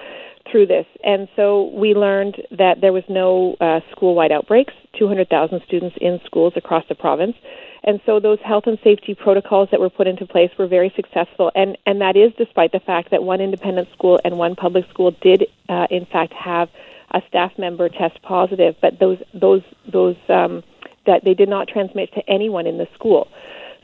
through 0.52 0.68
this. 0.68 0.86
And 1.04 1.28
so 1.36 1.72
we 1.74 1.96
learned 1.96 2.36
that 2.52 2.82
there 2.82 2.94
was 2.94 3.04
no 3.10 3.56
uh, 3.60 3.80
school 3.92 4.14
wide 4.14 4.32
outbreaks, 4.32 4.74
200,000 5.00 5.62
students 5.66 5.96
in 6.02 6.20
schools 6.26 6.54
across 6.56 6.84
the 6.90 6.96
province. 6.96 7.36
And 7.84 8.00
so 8.06 8.20
those 8.20 8.40
health 8.40 8.64
and 8.68 8.80
safety 8.84 9.14
protocols 9.14 9.70
that 9.72 9.80
were 9.80 9.90
put 9.90 10.08
into 10.08 10.26
place 10.26 10.52
were 10.58 10.68
very 10.68 10.92
successful. 10.96 11.52
And, 11.54 11.78
and 11.86 12.02
that 12.02 12.16
is 12.16 12.32
despite 12.38 12.72
the 12.72 12.80
fact 12.80 13.12
that 13.12 13.24
one 13.24 13.42
independent 13.42 13.90
school 13.92 14.20
and 14.24 14.38
one 14.38 14.56
public 14.56 14.90
school 14.90 15.12
did, 15.22 15.48
uh, 15.68 15.88
in 15.90 16.06
fact, 16.06 16.34
have 16.34 16.70
a 17.12 17.22
staff 17.28 17.52
member 17.58 17.90
test 17.90 18.22
positive, 18.22 18.76
but 18.82 19.00
those, 19.00 19.20
those, 19.34 19.62
those, 19.92 20.16
um, 20.30 20.64
that 21.06 21.24
they 21.26 21.34
did 21.34 21.50
not 21.50 21.68
transmit 21.68 22.14
to 22.14 22.22
anyone 22.30 22.66
in 22.66 22.78
the 22.78 22.88
school. 22.94 23.28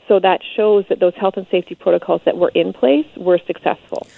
So 0.08 0.18
that 0.18 0.40
shows 0.56 0.86
that 0.88 0.98
those 0.98 1.14
health 1.14 1.34
and 1.36 1.46
safety 1.50 1.74
protocols 1.74 2.22
that 2.24 2.36
were 2.36 2.50
in 2.54 2.72
place 2.72 3.06
were 3.16 3.38
successful. 3.46 4.08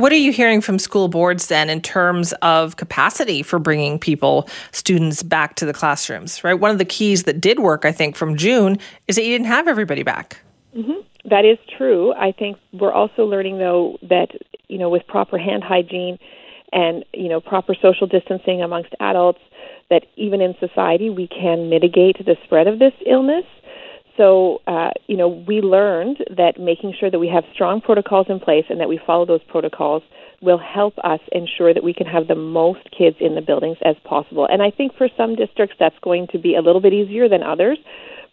What 0.00 0.12
are 0.12 0.16
you 0.16 0.32
hearing 0.32 0.62
from 0.62 0.78
school 0.78 1.08
boards 1.08 1.48
then 1.48 1.68
in 1.68 1.82
terms 1.82 2.32
of 2.40 2.76
capacity 2.76 3.42
for 3.42 3.58
bringing 3.58 3.98
people, 3.98 4.48
students 4.72 5.22
back 5.22 5.56
to 5.56 5.66
the 5.66 5.74
classrooms, 5.74 6.42
right? 6.42 6.54
One 6.54 6.70
of 6.70 6.78
the 6.78 6.86
keys 6.86 7.24
that 7.24 7.40
did 7.40 7.58
work, 7.58 7.84
I 7.84 7.92
think, 7.92 8.16
from 8.16 8.36
June 8.36 8.78
is 9.08 9.16
that 9.16 9.24
you 9.24 9.32
didn't 9.32 9.48
have 9.48 9.68
everybody 9.68 10.02
back. 10.02 10.40
Mm-hmm. 10.74 11.00
That 11.28 11.44
is 11.44 11.58
true. 11.76 12.14
I 12.14 12.32
think 12.32 12.56
we're 12.72 12.92
also 12.92 13.26
learning, 13.26 13.58
though, 13.58 13.98
that, 14.08 14.30
you 14.68 14.78
know, 14.78 14.88
with 14.88 15.06
proper 15.06 15.36
hand 15.36 15.62
hygiene 15.62 16.18
and, 16.72 17.04
you 17.12 17.28
know, 17.28 17.40
proper 17.40 17.74
social 17.74 18.06
distancing 18.06 18.62
amongst 18.62 18.94
adults, 19.00 19.40
that 19.90 20.06
even 20.16 20.40
in 20.40 20.54
society 20.60 21.10
we 21.10 21.28
can 21.28 21.68
mitigate 21.68 22.24
the 22.24 22.36
spread 22.44 22.66
of 22.68 22.78
this 22.78 22.94
illness. 23.04 23.44
So, 24.20 24.60
uh, 24.66 24.90
you 25.06 25.16
know, 25.16 25.28
we 25.28 25.62
learned 25.62 26.18
that 26.36 26.60
making 26.60 26.92
sure 27.00 27.10
that 27.10 27.18
we 27.18 27.28
have 27.28 27.42
strong 27.54 27.80
protocols 27.80 28.26
in 28.28 28.38
place 28.38 28.66
and 28.68 28.78
that 28.78 28.86
we 28.86 29.00
follow 29.06 29.24
those 29.24 29.42
protocols 29.48 30.02
will 30.42 30.58
help 30.58 30.92
us 30.98 31.20
ensure 31.32 31.72
that 31.72 31.82
we 31.82 31.94
can 31.94 32.06
have 32.06 32.28
the 32.28 32.34
most 32.34 32.80
kids 32.90 33.16
in 33.18 33.34
the 33.34 33.40
buildings 33.40 33.78
as 33.82 33.96
possible. 34.04 34.46
And 34.46 34.60
I 34.60 34.72
think 34.72 34.94
for 34.94 35.08
some 35.16 35.36
districts 35.36 35.76
that's 35.80 35.98
going 36.02 36.26
to 36.32 36.38
be 36.38 36.54
a 36.54 36.60
little 36.60 36.82
bit 36.82 36.92
easier 36.92 37.30
than 37.30 37.42
others, 37.42 37.78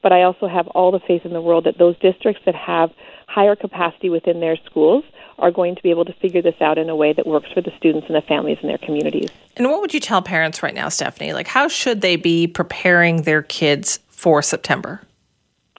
but 0.03 0.11
I 0.11 0.23
also 0.23 0.49
have 0.49 0.67
all 0.67 0.91
the 0.91 0.99
faith 0.99 1.21
in 1.23 1.31
the 1.31 1.41
world 1.41 1.63
that 1.63 1.77
those 1.77 1.97
districts 1.99 2.41
that 2.45 2.55
have 2.55 2.91
higher 3.27 3.55
capacity 3.55 4.09
within 4.09 4.41
their 4.41 4.57
schools 4.65 5.05
are 5.37 5.51
going 5.51 5.77
to 5.77 5.83
be 5.83 5.89
able 5.89 6.03
to 6.03 6.13
figure 6.15 6.41
this 6.41 6.59
out 6.59 6.77
in 6.77 6.89
a 6.89 6.97
way 6.97 7.13
that 7.13 7.25
works 7.25 7.49
for 7.53 7.61
the 7.61 7.71
students 7.77 8.07
and 8.07 8.15
the 8.17 8.21
families 8.27 8.57
in 8.61 8.67
their 8.67 8.77
communities. 8.79 9.29
And 9.55 9.69
what 9.69 9.79
would 9.79 9.93
you 9.93 10.01
tell 10.01 10.21
parents 10.21 10.61
right 10.61 10.75
now, 10.75 10.89
Stephanie? 10.89 11.31
Like, 11.31 11.47
how 11.47 11.69
should 11.69 12.01
they 12.01 12.17
be 12.17 12.45
preparing 12.45 13.21
their 13.21 13.41
kids 13.41 13.99
for 14.09 14.41
September? 14.41 15.01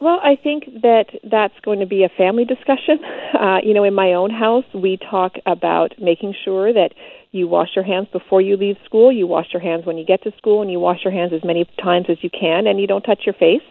Well, 0.01 0.21
I 0.23 0.37
think 0.37 0.65
that 0.83 1.07
that's 1.29 1.59
going 1.65 1.81
to 1.81 1.87
be 1.87 2.05
a 2.05 2.09
family 2.09 2.45
discussion. 2.45 2.99
Uh, 3.29 3.59
you 3.63 3.75
know, 3.75 3.85
in 3.85 3.95
my 3.95 4.15
own 4.15 4.31
house, 4.31 4.65
we 4.75 4.97
talk 5.11 5.35
about 5.47 5.95
making 6.01 6.35
sure 6.45 6.73
that 6.73 6.93
you 7.31 7.47
wash 7.47 7.69
your 7.77 7.85
hands 7.85 8.09
before 8.11 8.41
you 8.41 8.57
leave 8.57 8.77
school, 8.85 9.13
you 9.13 9.27
wash 9.27 9.49
your 9.53 9.61
hands 9.63 9.85
when 9.85 9.99
you 9.99 10.05
get 10.05 10.23
to 10.25 10.33
school, 10.39 10.63
and 10.63 10.73
you 10.73 10.81
wash 10.81 11.05
your 11.05 11.13
hands 11.13 11.33
as 11.33 11.45
many 11.45 11.69
times 11.81 12.07
as 12.09 12.17
you 12.23 12.31
can, 12.31 12.67
and 12.67 12.81
you 12.81 12.87
don't 12.87 13.03
touch 13.03 13.23
your 13.27 13.35
face. 13.35 13.63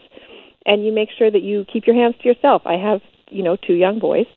And 0.66 0.86
you 0.86 0.94
make 0.94 1.10
sure 1.18 1.30
that 1.32 1.42
you 1.42 1.66
keep 1.72 1.88
your 1.88 1.96
hands 1.96 2.16
to 2.22 2.30
yourself. 2.30 2.62
I 2.66 2.76
have, 2.76 3.02
you 3.30 3.42
know, 3.44 3.58
two 3.58 3.74
young 3.74 4.00
boys. 4.00 4.28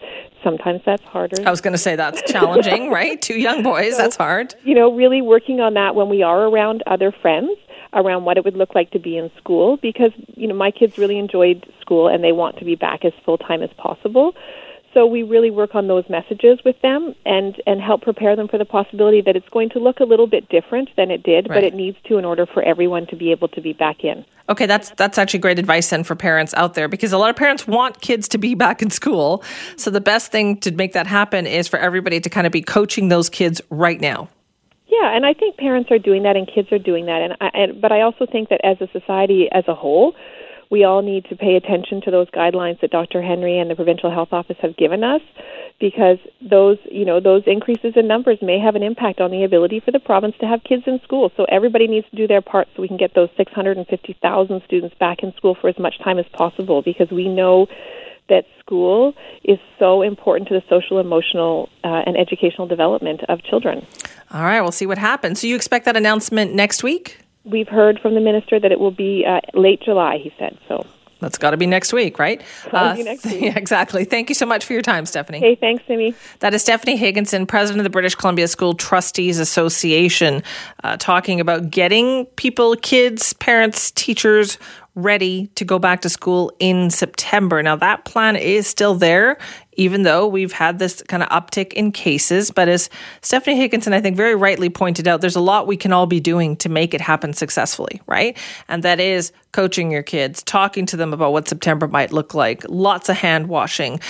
Sometimes 0.42 0.80
that's 0.86 1.02
harder. 1.02 1.36
I 1.46 1.50
was 1.50 1.60
going 1.60 1.74
to 1.74 1.78
say 1.78 1.96
that's 1.96 2.22
challenging, 2.32 2.90
right? 2.98 3.20
Two 3.20 3.38
young 3.38 3.62
boys, 3.62 3.92
so, 3.92 3.98
that's 3.98 4.16
hard. 4.16 4.54
You 4.64 4.74
know, 4.74 4.92
really 4.92 5.20
working 5.20 5.60
on 5.60 5.74
that 5.74 5.94
when 5.94 6.08
we 6.08 6.22
are 6.22 6.48
around 6.48 6.82
other 6.86 7.12
friends 7.12 7.50
around 7.92 8.24
what 8.24 8.36
it 8.36 8.44
would 8.44 8.56
look 8.56 8.74
like 8.74 8.90
to 8.92 8.98
be 8.98 9.16
in 9.16 9.30
school 9.36 9.76
because 9.76 10.12
you 10.36 10.46
know 10.46 10.54
my 10.54 10.70
kids 10.70 10.98
really 10.98 11.18
enjoyed 11.18 11.66
school 11.80 12.08
and 12.08 12.22
they 12.22 12.32
want 12.32 12.58
to 12.58 12.64
be 12.64 12.74
back 12.74 13.04
as 13.04 13.12
full 13.24 13.38
time 13.38 13.62
as 13.62 13.70
possible. 13.76 14.34
So 14.92 15.06
we 15.06 15.22
really 15.22 15.50
work 15.50 15.76
on 15.76 15.86
those 15.86 16.04
messages 16.08 16.58
with 16.64 16.80
them 16.82 17.14
and 17.24 17.60
and 17.66 17.80
help 17.80 18.02
prepare 18.02 18.34
them 18.34 18.48
for 18.48 18.58
the 18.58 18.64
possibility 18.64 19.20
that 19.20 19.36
it's 19.36 19.48
going 19.50 19.70
to 19.70 19.78
look 19.78 20.00
a 20.00 20.04
little 20.04 20.26
bit 20.26 20.48
different 20.48 20.88
than 20.96 21.10
it 21.10 21.22
did, 21.22 21.48
right. 21.48 21.56
but 21.56 21.64
it 21.64 21.74
needs 21.74 21.96
to 22.08 22.18
in 22.18 22.24
order 22.24 22.46
for 22.46 22.62
everyone 22.62 23.06
to 23.08 23.16
be 23.16 23.30
able 23.30 23.48
to 23.48 23.60
be 23.60 23.72
back 23.72 24.02
in. 24.02 24.24
Okay, 24.48 24.66
that's 24.66 24.90
that's 24.90 25.16
actually 25.16 25.38
great 25.38 25.60
advice 25.60 25.90
then 25.90 26.02
for 26.02 26.16
parents 26.16 26.52
out 26.54 26.74
there 26.74 26.88
because 26.88 27.12
a 27.12 27.18
lot 27.18 27.30
of 27.30 27.36
parents 27.36 27.68
want 27.68 28.00
kids 28.00 28.26
to 28.28 28.38
be 28.38 28.54
back 28.66 28.82
in 28.82 28.90
school. 28.90 29.44
So 29.76 29.90
the 29.90 30.00
best 30.00 30.32
thing 30.32 30.58
to 30.58 30.72
make 30.72 30.92
that 30.94 31.06
happen 31.06 31.46
is 31.46 31.68
for 31.68 31.78
everybody 31.78 32.20
to 32.20 32.28
kind 32.28 32.46
of 32.46 32.52
be 32.52 32.62
coaching 32.62 33.08
those 33.08 33.28
kids 33.28 33.60
right 33.70 34.00
now. 34.00 34.28
Yeah, 34.90 35.14
and 35.14 35.24
I 35.24 35.34
think 35.34 35.56
parents 35.56 35.90
are 35.92 35.98
doing 35.98 36.24
that 36.24 36.36
and 36.36 36.50
kids 36.52 36.72
are 36.72 36.78
doing 36.78 37.06
that, 37.06 37.22
and, 37.22 37.36
I, 37.40 37.50
and 37.54 37.80
but 37.80 37.92
I 37.92 38.00
also 38.00 38.26
think 38.26 38.48
that 38.48 38.60
as 38.64 38.76
a 38.80 38.88
society 38.92 39.48
as 39.52 39.64
a 39.68 39.74
whole, 39.74 40.14
we 40.70 40.84
all 40.84 41.02
need 41.02 41.24
to 41.26 41.36
pay 41.36 41.56
attention 41.56 42.00
to 42.02 42.10
those 42.10 42.30
guidelines 42.30 42.80
that 42.80 42.90
Dr. 42.90 43.22
Henry 43.22 43.58
and 43.58 43.70
the 43.70 43.74
Provincial 43.74 44.10
Health 44.10 44.32
Office 44.32 44.56
have 44.62 44.76
given 44.76 45.02
us 45.02 45.20
because 45.80 46.18
those, 46.48 46.78
you 46.90 47.04
know, 47.04 47.18
those 47.18 47.42
increases 47.46 47.94
in 47.96 48.06
numbers 48.06 48.38
may 48.40 48.58
have 48.58 48.76
an 48.76 48.82
impact 48.82 49.20
on 49.20 49.30
the 49.30 49.42
ability 49.42 49.80
for 49.80 49.90
the 49.90 49.98
province 49.98 50.34
to 50.40 50.46
have 50.46 50.62
kids 50.62 50.84
in 50.86 51.00
school. 51.02 51.32
So 51.36 51.44
everybody 51.50 51.88
needs 51.88 52.08
to 52.10 52.16
do 52.16 52.28
their 52.28 52.42
part 52.42 52.68
so 52.74 52.82
we 52.82 52.88
can 52.88 52.98
get 52.98 53.14
those 53.14 53.30
650,000 53.36 54.62
students 54.64 54.94
back 55.00 55.22
in 55.22 55.32
school 55.36 55.56
for 55.60 55.68
as 55.68 55.78
much 55.78 55.98
time 56.04 56.18
as 56.18 56.26
possible 56.32 56.82
because 56.82 57.10
we 57.10 57.26
know 57.26 57.66
that 58.30 58.46
school 58.58 59.14
is 59.44 59.58
so 59.78 60.00
important 60.00 60.48
to 60.48 60.54
the 60.54 60.62
social, 60.70 60.98
emotional, 60.98 61.68
uh, 61.84 62.02
and 62.06 62.16
educational 62.16 62.66
development 62.66 63.20
of 63.28 63.42
children. 63.42 63.86
All 64.32 64.42
right, 64.42 64.62
we'll 64.62 64.72
see 64.72 64.86
what 64.86 64.98
happens. 64.98 65.40
So 65.40 65.46
you 65.46 65.56
expect 65.56 65.84
that 65.84 65.96
announcement 65.96 66.54
next 66.54 66.82
week? 66.82 67.18
We've 67.44 67.68
heard 67.68 67.98
from 68.00 68.14
the 68.14 68.20
minister 68.20 68.58
that 68.58 68.72
it 68.72 68.80
will 68.80 68.90
be 68.90 69.26
uh, 69.26 69.40
late 69.54 69.82
July, 69.82 70.18
he 70.18 70.32
said. 70.38 70.58
So 70.68 70.86
that's 71.20 71.36
got 71.36 71.50
to 71.50 71.56
be 71.56 71.66
next 71.66 71.92
week, 71.92 72.18
right? 72.18 72.42
Uh, 72.72 72.94
next 72.98 73.24
week. 73.30 73.42
Yeah, 73.42 73.56
exactly. 73.56 74.04
Thank 74.04 74.30
you 74.30 74.34
so 74.34 74.46
much 74.46 74.64
for 74.64 74.72
your 74.72 74.82
time, 74.82 75.06
Stephanie. 75.06 75.38
Hey, 75.38 75.54
thanks, 75.54 75.84
Simi. 75.86 76.14
That 76.40 76.54
is 76.54 76.62
Stephanie 76.62 76.96
Higginson, 76.96 77.46
president 77.46 77.80
of 77.80 77.84
the 77.84 77.90
British 77.90 78.14
Columbia 78.14 78.48
School 78.48 78.74
Trustees 78.74 79.38
Association, 79.38 80.42
uh, 80.82 80.96
talking 80.96 81.38
about 81.38 81.70
getting 81.70 82.24
people, 82.36 82.74
kids, 82.76 83.34
parents, 83.34 83.90
teachers 83.92 84.58
ready 84.94 85.46
to 85.54 85.64
go 85.64 85.78
back 85.78 86.00
to 86.02 86.08
school 86.08 86.52
in 86.58 86.90
September. 86.90 87.62
Now, 87.62 87.76
that 87.76 88.04
plan 88.04 88.36
is 88.36 88.66
still 88.66 88.94
there, 88.94 89.38
even 89.74 90.02
though 90.02 90.26
we've 90.26 90.52
had 90.52 90.78
this 90.78 91.02
kind 91.08 91.22
of 91.22 91.28
uptick 91.28 91.72
in 91.72 91.92
cases. 91.92 92.50
But 92.50 92.68
as 92.68 92.90
Stephanie 93.22 93.56
Higginson, 93.56 93.92
I 93.92 94.00
think, 94.00 94.16
very 94.16 94.34
rightly 94.34 94.68
pointed 94.68 95.06
out, 95.06 95.20
there's 95.20 95.36
a 95.36 95.40
lot 95.40 95.66
we 95.66 95.76
can 95.76 95.92
all 95.92 96.06
be 96.06 96.20
doing 96.20 96.56
to 96.56 96.68
make 96.68 96.92
it 96.92 97.00
happen 97.00 97.32
successfully, 97.32 98.02
right? 98.06 98.36
And 98.68 98.82
that 98.82 99.00
is 99.00 99.32
coaching 99.52 99.90
your 99.90 100.02
kids, 100.02 100.42
talking 100.42 100.86
to 100.86 100.96
them 100.96 101.12
about 101.12 101.32
what 101.32 101.48
September 101.48 101.88
might 101.88 102.12
look 102.12 102.34
like, 102.34 102.64
lots 102.68 103.08
of 103.08 103.16
hand 103.16 103.48
washing. 103.48 104.00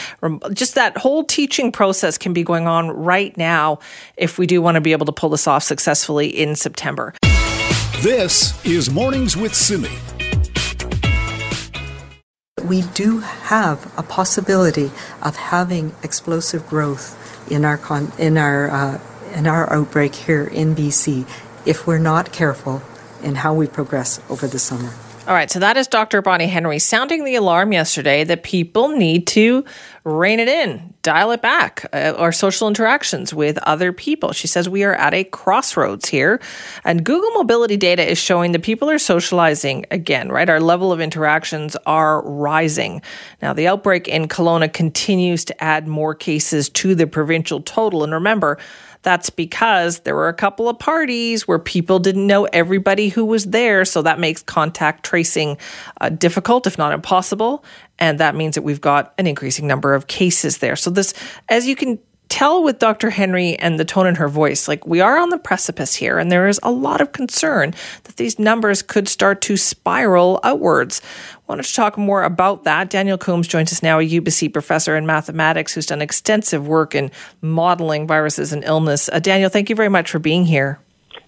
Just 0.52 0.74
that 0.74 0.96
whole 0.96 1.24
teaching 1.24 1.72
process 1.72 2.18
can 2.18 2.32
be 2.32 2.42
going 2.42 2.66
on 2.66 2.90
right 2.90 3.36
now 3.36 3.78
if 4.16 4.38
we 4.38 4.46
do 4.46 4.60
want 4.62 4.76
to 4.76 4.80
be 4.80 4.92
able 4.92 5.06
to 5.06 5.12
pull 5.12 5.30
this 5.30 5.46
off 5.46 5.62
successfully 5.62 6.26
in 6.26 6.56
September. 6.56 7.14
This 8.00 8.64
is 8.64 8.90
Mornings 8.90 9.36
with 9.36 9.54
Simi 9.54 9.90
we 12.64 12.82
do 12.82 13.18
have 13.20 13.92
a 13.98 14.02
possibility 14.02 14.90
of 15.22 15.36
having 15.36 15.94
explosive 16.02 16.66
growth 16.68 17.16
in 17.50 17.64
our 17.64 17.78
con- 17.78 18.12
in 18.18 18.38
our 18.38 18.70
uh, 18.70 19.00
in 19.32 19.46
our 19.46 19.72
outbreak 19.72 20.14
here 20.14 20.44
in 20.44 20.74
BC 20.74 21.26
if 21.66 21.86
we're 21.86 21.98
not 21.98 22.32
careful 22.32 22.82
in 23.22 23.36
how 23.36 23.54
we 23.54 23.66
progress 23.66 24.20
over 24.28 24.46
the 24.46 24.58
summer. 24.58 24.92
All 25.30 25.36
right, 25.36 25.48
so 25.48 25.60
that 25.60 25.76
is 25.76 25.86
Dr. 25.86 26.22
Bonnie 26.22 26.48
Henry 26.48 26.80
sounding 26.80 27.22
the 27.22 27.36
alarm 27.36 27.72
yesterday 27.72 28.24
that 28.24 28.42
people 28.42 28.88
need 28.88 29.28
to 29.28 29.64
rein 30.02 30.40
it 30.40 30.48
in, 30.48 30.92
dial 31.02 31.30
it 31.30 31.40
back, 31.40 31.86
uh, 31.92 32.14
our 32.16 32.32
social 32.32 32.66
interactions 32.66 33.32
with 33.32 33.56
other 33.58 33.92
people. 33.92 34.32
She 34.32 34.48
says 34.48 34.68
we 34.68 34.82
are 34.82 34.96
at 34.96 35.14
a 35.14 35.22
crossroads 35.22 36.08
here, 36.08 36.40
and 36.82 37.04
Google 37.04 37.30
mobility 37.30 37.76
data 37.76 38.04
is 38.04 38.18
showing 38.18 38.50
that 38.50 38.64
people 38.64 38.90
are 38.90 38.98
socializing 38.98 39.86
again, 39.92 40.30
right? 40.30 40.50
Our 40.50 40.58
level 40.58 40.90
of 40.90 41.00
interactions 41.00 41.76
are 41.86 42.28
rising. 42.28 43.00
Now, 43.40 43.52
the 43.52 43.68
outbreak 43.68 44.08
in 44.08 44.26
Kelowna 44.26 44.72
continues 44.72 45.44
to 45.44 45.62
add 45.62 45.86
more 45.86 46.12
cases 46.12 46.68
to 46.70 46.96
the 46.96 47.06
provincial 47.06 47.60
total, 47.60 48.02
and 48.02 48.12
remember, 48.12 48.58
that's 49.02 49.30
because 49.30 50.00
there 50.00 50.14
were 50.14 50.28
a 50.28 50.34
couple 50.34 50.68
of 50.68 50.78
parties 50.78 51.48
where 51.48 51.58
people 51.58 51.98
didn't 51.98 52.26
know 52.26 52.44
everybody 52.46 53.08
who 53.08 53.24
was 53.24 53.46
there. 53.46 53.84
So 53.84 54.02
that 54.02 54.18
makes 54.18 54.42
contact 54.42 55.04
tracing 55.04 55.56
uh, 56.00 56.10
difficult, 56.10 56.66
if 56.66 56.76
not 56.76 56.92
impossible. 56.92 57.64
And 57.98 58.20
that 58.20 58.34
means 58.34 58.54
that 58.54 58.62
we've 58.62 58.80
got 58.80 59.14
an 59.18 59.26
increasing 59.26 59.66
number 59.66 59.94
of 59.94 60.06
cases 60.06 60.58
there. 60.58 60.76
So, 60.76 60.90
this, 60.90 61.12
as 61.48 61.66
you 61.66 61.76
can 61.76 61.98
tell 62.30 62.62
with 62.62 62.78
Dr. 62.78 63.10
Henry 63.10 63.58
and 63.58 63.78
the 63.78 63.84
tone 63.84 64.06
in 64.06 64.14
her 64.14 64.28
voice, 64.28 64.68
like 64.68 64.86
we 64.86 65.00
are 65.00 65.18
on 65.18 65.28
the 65.28 65.36
precipice 65.36 65.96
here, 65.96 66.18
and 66.18 66.32
there 66.32 66.48
is 66.48 66.58
a 66.62 66.70
lot 66.70 67.02
of 67.02 67.12
concern 67.12 67.74
that 68.04 68.16
these 68.16 68.38
numbers 68.38 68.80
could 68.80 69.08
start 69.08 69.42
to 69.42 69.58
spiral 69.58 70.40
outwards. 70.42 71.02
Wanted 71.48 71.64
to 71.64 71.74
talk 71.74 71.98
more 71.98 72.22
about 72.22 72.64
that. 72.64 72.88
Daniel 72.88 73.18
Coombs 73.18 73.48
joins 73.48 73.72
us 73.72 73.82
now, 73.82 73.98
a 73.98 74.08
UBC 74.08 74.52
professor 74.52 74.96
in 74.96 75.04
mathematics 75.04 75.74
who's 75.74 75.86
done 75.86 76.00
extensive 76.00 76.66
work 76.66 76.94
in 76.94 77.10
modeling 77.42 78.06
viruses 78.06 78.52
and 78.52 78.64
illness. 78.64 79.10
Uh, 79.12 79.18
Daniel, 79.18 79.50
thank 79.50 79.68
you 79.68 79.76
very 79.76 79.90
much 79.90 80.10
for 80.10 80.20
being 80.20 80.46
here. 80.46 80.78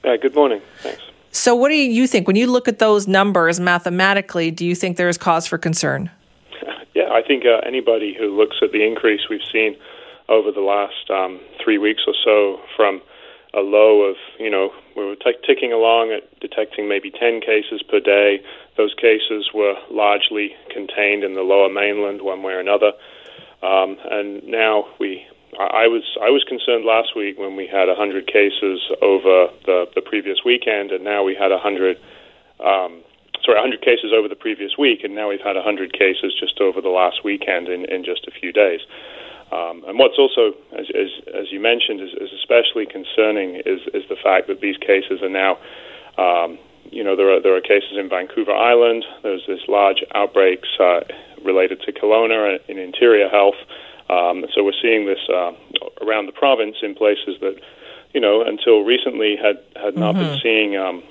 Uh, 0.04 0.16
good 0.16 0.34
morning. 0.34 0.62
Thanks. 0.82 1.02
So, 1.32 1.54
what 1.54 1.70
do 1.70 1.74
you 1.74 2.06
think 2.06 2.26
when 2.26 2.36
you 2.36 2.46
look 2.46 2.68
at 2.68 2.78
those 2.78 3.08
numbers 3.08 3.58
mathematically? 3.58 4.50
Do 4.50 4.64
you 4.64 4.74
think 4.74 4.96
there 4.96 5.08
is 5.08 5.18
cause 5.18 5.46
for 5.46 5.58
concern? 5.58 6.10
Yeah, 6.94 7.08
I 7.10 7.22
think 7.26 7.46
uh, 7.46 7.66
anybody 7.66 8.14
who 8.14 8.36
looks 8.36 8.56
at 8.60 8.70
the 8.72 8.86
increase 8.86 9.22
we've 9.30 9.40
seen 9.50 9.76
over 10.32 10.50
the 10.50 10.64
last 10.64 11.10
um, 11.10 11.38
three 11.62 11.76
weeks 11.76 12.02
or 12.06 12.14
so 12.24 12.58
from 12.74 13.02
a 13.54 13.60
low 13.60 14.00
of, 14.08 14.16
you 14.40 14.50
know, 14.50 14.72
we 14.96 15.04
were 15.04 15.16
t- 15.16 15.36
ticking 15.46 15.72
along 15.72 16.10
at 16.10 16.24
detecting 16.40 16.88
maybe 16.88 17.10
10 17.10 17.40
cases 17.40 17.82
per 17.84 18.00
day. 18.00 18.40
Those 18.78 18.94
cases 18.96 19.50
were 19.52 19.74
largely 19.90 20.56
contained 20.72 21.22
in 21.22 21.34
the 21.34 21.42
lower 21.42 21.68
mainland, 21.68 22.22
one 22.22 22.42
way 22.42 22.54
or 22.54 22.60
another. 22.60 22.92
Um, 23.62 23.98
and 24.10 24.42
now 24.48 24.88
we, 24.98 25.26
I 25.60 25.86
was, 25.86 26.16
I 26.16 26.32
was 26.32 26.42
concerned 26.48 26.86
last 26.86 27.14
week 27.14 27.38
when 27.38 27.54
we 27.54 27.68
had 27.68 27.92
100 27.92 28.26
cases 28.26 28.80
over 29.02 29.52
the, 29.66 29.84
the 29.94 30.00
previous 30.00 30.38
weekend, 30.44 30.90
and 30.90 31.04
now 31.04 31.22
we 31.22 31.36
had 31.36 31.52
100, 31.52 32.00
um, 32.64 33.04
sorry, 33.44 33.60
100 33.60 33.84
cases 33.84 34.16
over 34.16 34.32
the 34.32 34.40
previous 34.40 34.78
week, 34.78 35.04
and 35.04 35.14
now 35.14 35.28
we've 35.28 35.44
had 35.44 35.60
100 35.60 35.92
cases 35.92 36.32
just 36.40 36.58
over 36.58 36.80
the 36.80 36.88
last 36.88 37.20
weekend 37.22 37.68
in, 37.68 37.84
in 37.92 38.02
just 38.02 38.24
a 38.26 38.32
few 38.32 38.50
days. 38.50 38.80
Um, 39.52 39.84
and 39.86 39.98
what's 39.98 40.18
also, 40.18 40.56
as, 40.72 40.86
as, 40.96 41.10
as 41.34 41.52
you 41.52 41.60
mentioned, 41.60 42.00
is, 42.00 42.12
is, 42.14 42.30
especially 42.40 42.86
concerning 42.86 43.56
is, 43.66 43.80
is 43.92 44.04
the 44.08 44.16
fact 44.16 44.48
that 44.48 44.60
these 44.60 44.78
cases 44.78 45.20
are 45.22 45.28
now, 45.28 45.58
um, 46.16 46.58
you 46.90 47.04
know, 47.04 47.14
there 47.16 47.30
are 47.30 47.40
there 47.40 47.54
are 47.54 47.60
cases 47.60 47.94
in 47.96 48.08
Vancouver 48.08 48.52
Island. 48.52 49.04
There's 49.22 49.44
this 49.46 49.60
large 49.68 50.02
outbreaks 50.14 50.68
uh, 50.80 51.00
related 51.44 51.80
to 51.82 51.92
Kelowna 51.92 52.58
in 52.68 52.78
interior 52.78 53.28
health. 53.28 53.60
Um, 54.10 54.44
so 54.54 54.64
we're 54.64 54.80
seeing 54.80 55.06
this 55.06 55.20
uh, 55.28 55.52
around 56.04 56.26
the 56.26 56.32
province 56.32 56.76
in 56.82 56.94
places 56.94 57.36
that, 57.40 57.56
you 58.12 58.20
know, 58.20 58.42
until 58.42 58.82
recently 58.84 59.36
had 59.36 59.62
had 59.76 59.96
not 59.96 60.14
mm-hmm. 60.14 60.24
been 60.24 60.40
seeing 60.42 60.76
um, 60.76 61.02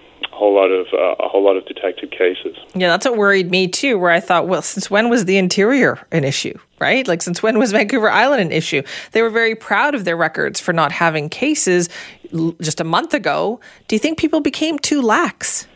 whole 0.42 0.56
lot 0.56 0.72
of 0.72 0.88
uh, 0.92 1.24
a 1.24 1.30
whole 1.30 1.44
lot 1.44 1.56
of 1.56 1.66
detected 1.68 2.10
cases. 2.10 2.58
Yeah, 2.74 2.88
that's 2.88 3.06
what 3.06 3.16
worried 3.16 3.52
me 3.52 3.68
too. 3.68 4.00
Where 4.00 4.10
I 4.10 4.20
thought, 4.20 4.48
well, 4.48 4.64
since 4.64 4.90
when 4.90 5.08
was 5.08 5.26
the 5.26 5.38
interior 5.38 6.00
an 6.12 6.24
issue? 6.24 6.58
Right? 6.80 7.08
Like, 7.08 7.22
since 7.22 7.44
when 7.44 7.60
was 7.60 7.72
Vancouver 7.72 8.10
Island 8.10 8.42
an 8.42 8.52
issue? 8.52 8.82
They 9.12 9.22
were 9.22 9.30
very 9.30 9.54
proud 9.54 9.94
of 9.94 10.04
their 10.04 10.18
records 10.18 10.60
for 10.60 10.74
not 10.74 10.92
having 10.92 11.30
cases 11.30 11.90
just 12.60 12.82
a 12.82 12.84
month 12.84 13.14
ago. 13.14 13.60
Do 13.88 13.96
you 13.96 14.00
think 14.00 14.18
people 14.18 14.42
became 14.42 14.80
too 14.80 15.04
lax? 15.04 15.68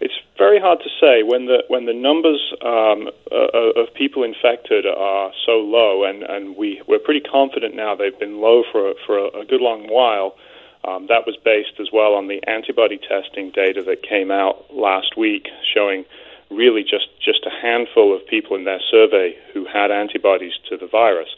It's 0.00 0.14
very 0.38 0.60
hard 0.60 0.78
to 0.78 0.90
say 1.00 1.24
when 1.24 1.46
the 1.46 1.64
when 1.66 1.86
the 1.86 1.94
numbers 1.94 2.40
um, 2.64 3.10
uh, 3.32 3.80
of 3.80 3.92
people 3.94 4.22
infected 4.22 4.86
are 4.86 5.32
so 5.44 5.54
low, 5.58 6.04
and, 6.04 6.22
and 6.22 6.56
we 6.56 6.80
we're 6.86 7.00
pretty 7.00 7.22
confident 7.38 7.74
now 7.74 7.96
they've 7.96 8.18
been 8.20 8.40
low 8.40 8.62
for 8.70 8.94
for 9.04 9.18
a, 9.18 9.40
a 9.40 9.44
good 9.44 9.60
long 9.60 9.88
while. 9.88 10.36
Um, 10.84 11.06
that 11.08 11.26
was 11.26 11.36
based 11.44 11.78
as 11.80 11.88
well 11.92 12.14
on 12.14 12.26
the 12.26 12.42
antibody 12.48 12.98
testing 12.98 13.50
data 13.50 13.82
that 13.84 14.02
came 14.02 14.30
out 14.30 14.74
last 14.74 15.16
week, 15.16 15.48
showing 15.74 16.04
really 16.50 16.82
just 16.82 17.08
just 17.24 17.46
a 17.46 17.50
handful 17.50 18.14
of 18.14 18.26
people 18.26 18.56
in 18.56 18.64
their 18.64 18.80
survey 18.90 19.34
who 19.54 19.64
had 19.64 19.90
antibodies 19.90 20.52
to 20.68 20.76
the 20.76 20.86
virus. 20.86 21.28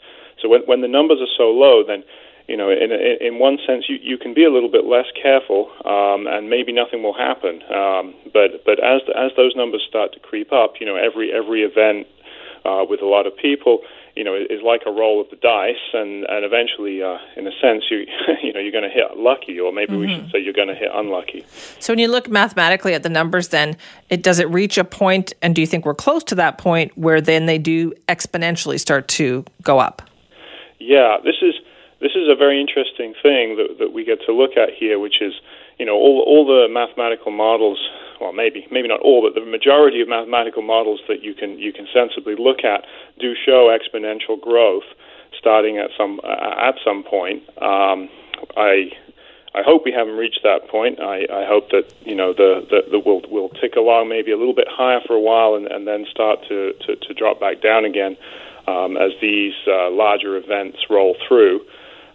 So 0.41 0.49
when 0.49 0.61
when 0.61 0.81
the 0.81 0.87
numbers 0.87 1.19
are 1.21 1.33
so 1.37 1.51
low, 1.51 1.83
then 1.85 2.03
you 2.47 2.55
know, 2.57 2.69
in, 2.69 2.91
in 2.91 3.39
one 3.39 3.57
sense, 3.65 3.85
you, 3.89 3.97
you 4.01 4.17
can 4.17 4.33
be 4.33 4.43
a 4.45 4.51
little 4.51 4.69
bit 4.69 4.85
less 4.85 5.07
careful, 5.19 5.71
um, 5.83 6.27
and 6.27 6.47
maybe 6.49 6.71
nothing 6.71 7.01
will 7.01 7.17
happen. 7.17 7.61
Um, 7.73 8.13
but 8.33 8.63
but 8.65 8.77
as 8.83 9.01
as 9.15 9.31
those 9.35 9.55
numbers 9.55 9.83
start 9.87 10.13
to 10.13 10.19
creep 10.19 10.53
up, 10.53 10.75
you 10.79 10.85
know, 10.85 10.95
every 10.95 11.33
every 11.33 11.63
event 11.63 12.05
uh, 12.63 12.85
with 12.87 13.01
a 13.01 13.05
lot 13.05 13.25
of 13.25 13.35
people, 13.37 13.81
you 14.15 14.23
know, 14.23 14.33
is 14.33 14.61
like 14.63 14.81
a 14.85 14.91
roll 14.91 15.19
of 15.21 15.29
the 15.29 15.35
dice, 15.35 15.75
and 15.93 16.25
and 16.25 16.45
eventually, 16.45 17.01
uh, 17.01 17.17
in 17.35 17.47
a 17.47 17.51
sense, 17.61 17.83
you 17.89 18.05
you 18.43 18.53
know, 18.53 18.59
you're 18.59 18.71
going 18.71 18.83
to 18.83 18.89
hit 18.89 19.17
lucky, 19.17 19.59
or 19.59 19.71
maybe 19.71 19.93
mm-hmm. 19.93 20.01
we 20.01 20.13
should 20.13 20.31
say 20.31 20.39
you're 20.39 20.53
going 20.53 20.69
to 20.69 20.75
hit 20.75 20.89
unlucky. 20.93 21.45
So 21.79 21.93
when 21.93 21.99
you 21.99 22.07
look 22.07 22.29
mathematically 22.29 22.93
at 22.93 23.03
the 23.03 23.09
numbers, 23.09 23.49
then 23.49 23.77
it 24.09 24.23
does 24.23 24.39
it 24.39 24.49
reach 24.49 24.77
a 24.77 24.83
point, 24.83 25.33
and 25.41 25.55
do 25.55 25.61
you 25.61 25.67
think 25.67 25.85
we're 25.85 25.93
close 25.93 26.23
to 26.25 26.35
that 26.35 26.57
point 26.57 26.97
where 26.97 27.21
then 27.21 27.45
they 27.45 27.57
do 27.57 27.91
exponentially 28.07 28.79
start 28.79 29.07
to 29.09 29.45
go 29.63 29.79
up? 29.79 30.01
Yeah, 30.79 31.17
this 31.23 31.35
is 31.41 31.55
this 32.01 32.11
is 32.15 32.27
a 32.29 32.35
very 32.35 32.59
interesting 32.59 33.13
thing 33.21 33.57
that, 33.57 33.77
that 33.79 33.93
we 33.93 34.03
get 34.03 34.19
to 34.25 34.31
look 34.33 34.57
at 34.57 34.69
here, 34.77 34.99
which 34.99 35.21
is, 35.21 35.33
you 35.79 35.85
know, 35.85 35.95
all, 35.95 36.23
all 36.27 36.45
the 36.45 36.67
mathematical 36.71 37.31
models, 37.31 37.79
well, 38.19 38.33
maybe 38.33 38.67
maybe 38.71 38.87
not 38.87 39.01
all, 39.01 39.21
but 39.21 39.39
the 39.39 39.45
majority 39.45 40.01
of 40.01 40.07
mathematical 40.07 40.61
models 40.61 41.01
that 41.07 41.23
you 41.23 41.33
can 41.33 41.59
you 41.59 41.73
can 41.73 41.87
sensibly 41.93 42.35
look 42.37 42.63
at 42.63 42.85
do 43.19 43.33
show 43.45 43.75
exponential 43.75 44.39
growth 44.39 44.87
starting 45.37 45.77
at 45.77 45.89
some 45.97 46.19
uh, 46.23 46.69
at 46.69 46.75
some 46.83 47.03
point. 47.03 47.43
Um, 47.61 48.09
I 48.57 48.91
I 49.55 49.63
hope 49.63 49.83
we 49.85 49.93
haven't 49.93 50.15
reached 50.15 50.41
that 50.43 50.67
point. 50.69 50.99
I, 50.99 51.23
I 51.31 51.47
hope 51.47 51.69
that 51.71 51.87
you 52.03 52.15
know 52.15 52.33
the, 52.33 52.67
the, 52.69 52.91
the 52.91 52.99
will 52.99 53.21
will 53.31 53.49
tick 53.49 53.75
along 53.77 54.09
maybe 54.09 54.31
a 54.31 54.37
little 54.37 54.55
bit 54.55 54.67
higher 54.69 54.99
for 55.07 55.13
a 55.13 55.21
while 55.21 55.55
and, 55.55 55.65
and 55.67 55.87
then 55.87 56.05
start 56.11 56.39
to, 56.49 56.73
to, 56.85 56.95
to 56.95 57.13
drop 57.13 57.39
back 57.39 57.61
down 57.61 57.85
again 57.85 58.17
um, 58.67 58.97
as 58.97 59.11
these 59.21 59.55
uh, 59.67 59.89
larger 59.91 60.35
events 60.35 60.79
roll 60.89 61.15
through. 61.27 61.61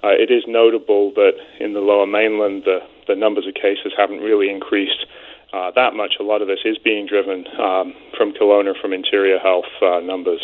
Uh, 0.05 0.17
it 0.17 0.31
is 0.31 0.45
notable 0.47 1.13
that 1.15 1.33
in 1.61 1.73
the 1.73 1.81
lower 1.81 2.07
mainland, 2.07 2.65
the, 2.65 2.81
the 3.07 3.17
numbers 3.17 3.47
of 3.47 3.55
cases 3.55 3.93
haven't 3.97 4.21
really 4.21 4.51
increased 4.51 5.07
uh, 5.53 5.71
that 5.75 5.95
much. 5.95 6.15
A 6.21 6.23
lot 6.23 6.43
of 6.43 6.49
this 6.49 6.61
is 6.65 6.79
being 6.79 7.07
driven 7.07 7.47
um, 7.59 7.95
from 8.17 8.33
Kelowna, 8.33 8.81
from 8.81 8.93
interior 8.93 9.39
health 9.39 9.65
uh, 9.83 10.01
numbers. 10.01 10.41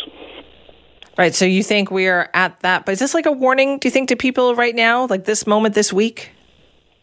Right. 1.17 1.33
So 1.33 1.45
you 1.45 1.63
think 1.63 1.89
we 1.89 2.07
are 2.07 2.29
at 2.33 2.59
that, 2.59 2.85
but 2.85 2.91
is 2.91 2.99
this 2.99 3.13
like 3.13 3.25
a 3.25 3.31
warning, 3.31 3.79
do 3.79 3.87
you 3.87 3.91
think, 3.91 4.09
to 4.09 4.15
people 4.15 4.53
right 4.55 4.75
now, 4.75 5.07
like 5.07 5.25
this 5.25 5.47
moment, 5.47 5.73
this 5.73 5.91
week? 5.91 6.31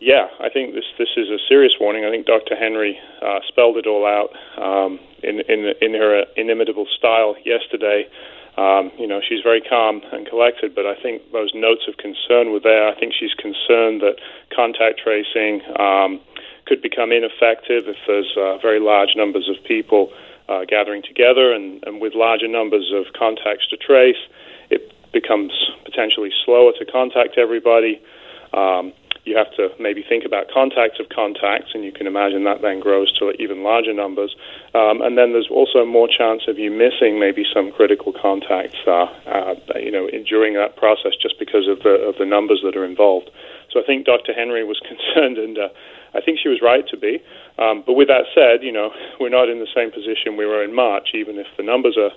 Yeah, 0.01 0.29
I 0.39 0.51
think 0.51 0.75
this 0.75 0.85
this 0.99 1.09
is 1.17 1.31
a 1.31 1.39
serious 1.49 1.73
warning. 1.81 2.05
I 2.05 2.11
think 2.11 2.27
Dr. 2.27 2.55
Henry 2.57 2.99
uh, 3.23 3.41
spelled 3.49 3.77
it 3.79 3.87
all 3.87 4.05
out 4.07 4.31
um, 4.61 5.01
in, 5.23 5.41
in 5.49 5.73
in 5.81 5.95
her 5.95 6.25
inimitable 6.37 6.87
style 6.99 7.35
yesterday. 7.45 8.07
Um, 8.57 8.93
you 8.99 9.07
know, 9.07 9.21
she's 9.27 9.41
very 9.43 9.61
calm 9.61 10.03
and 10.13 10.29
collected, 10.29 10.75
but 10.75 10.87
I 10.87 10.95
think 11.03 11.33
those 11.33 11.51
notes 11.55 11.89
of 11.89 11.97
concern 11.97 12.53
were 12.53 12.61
there. 12.61 12.87
I 12.87 12.95
think 12.95 13.15
she's 13.19 13.35
concerned 13.35 14.01
that 14.03 14.17
contact 14.55 15.01
tracing 15.03 15.63
um, 15.75 16.21
could 16.67 16.83
become 16.83 17.13
ineffective 17.13 17.89
if 17.89 17.97
there's 18.07 18.33
uh, 18.37 18.59
very 18.59 18.81
large 18.81 19.11
numbers 19.17 19.49
of 19.49 19.63
people 19.65 20.13
uh, 20.49 20.65
gathering 20.65 21.03
together, 21.03 21.53
and, 21.53 21.83
and 21.87 22.01
with 22.01 22.15
larger 22.15 22.49
numbers 22.49 22.93
of 22.95 23.13
contacts 23.19 23.67
to 23.69 23.77
trace, 23.77 24.21
it 24.71 24.93
becomes 25.13 25.53
potentially 25.85 26.31
slower 26.45 26.73
to 26.79 26.85
contact 26.85 27.39
everybody. 27.39 28.01
Um, 28.53 28.93
you 29.25 29.37
have 29.37 29.51
to 29.57 29.71
maybe 29.81 30.05
think 30.07 30.25
about 30.25 30.51
contacts 30.53 31.01
of 31.01 31.09
contacts, 31.09 31.71
and 31.73 31.83
you 31.83 31.93
can 31.93 32.07
imagine 32.07 32.45
that 32.45 32.61
then 32.61 32.79
grows 32.79 33.11
to 33.19 33.33
even 33.41 33.63
larger 33.63 33.95
numbers. 33.95 34.37
Um, 34.75 35.01
and 35.01 35.17
then 35.17 35.33
there's 35.33 35.49
also 35.51 35.85
more 35.85 36.09
chance 36.09 36.43
of 36.47 36.59
you 36.59 36.71
missing 36.71 37.19
maybe 37.19 37.45
some 37.53 37.73
critical 37.73 38.13
contacts, 38.13 38.77
uh, 38.87 39.09
uh, 39.25 39.55
you 39.77 39.91
know, 39.91 40.09
during 40.29 40.55
that 40.55 40.77
process, 40.77 41.13
just 41.21 41.39
because 41.39 41.67
of 41.69 41.81
the 41.83 41.97
of 42.05 42.17
the 42.19 42.27
numbers 42.27 42.61
that 42.65 42.77
are 42.77 42.85
involved. 42.85 43.31
So 43.73 43.81
I 43.81 43.87
think 43.87 44.05
Dr. 44.05 44.35
Henry 44.35 44.63
was 44.63 44.79
concerned, 44.89 45.39
and 45.39 45.57
uh, 45.57 45.69
I 46.15 46.21
think 46.21 46.39
she 46.43 46.49
was 46.49 46.61
right 46.63 46.87
to 46.89 46.97
be. 46.97 47.23
Um, 47.59 47.83
but 47.87 47.95
with 47.95 48.09
that 48.09 48.27
said, 48.35 48.63
you 48.63 48.73
know, 48.73 48.91
we're 49.21 49.35
not 49.35 49.49
in 49.49 49.59
the 49.59 49.71
same 49.75 49.91
position 49.91 50.37
we 50.37 50.47
were 50.47 50.63
in 50.63 50.75
March, 50.75 51.11
even 51.15 51.39
if 51.39 51.47
the 51.57 51.63
numbers 51.63 51.99
are 51.99 52.15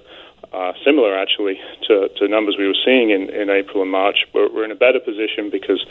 uh, 0.53 0.73
similar 0.85 1.17
actually 1.17 1.59
to, 1.87 2.09
to 2.17 2.27
numbers 2.27 2.55
we 2.57 2.67
were 2.67 2.77
seeing 2.85 3.09
in, 3.09 3.29
in 3.29 3.49
April 3.49 3.81
and 3.81 3.91
March. 3.91 4.25
We're, 4.33 4.53
we're 4.53 4.65
in 4.65 4.71
a 4.71 4.79
better 4.79 4.99
position 4.99 5.49
because 5.51 5.83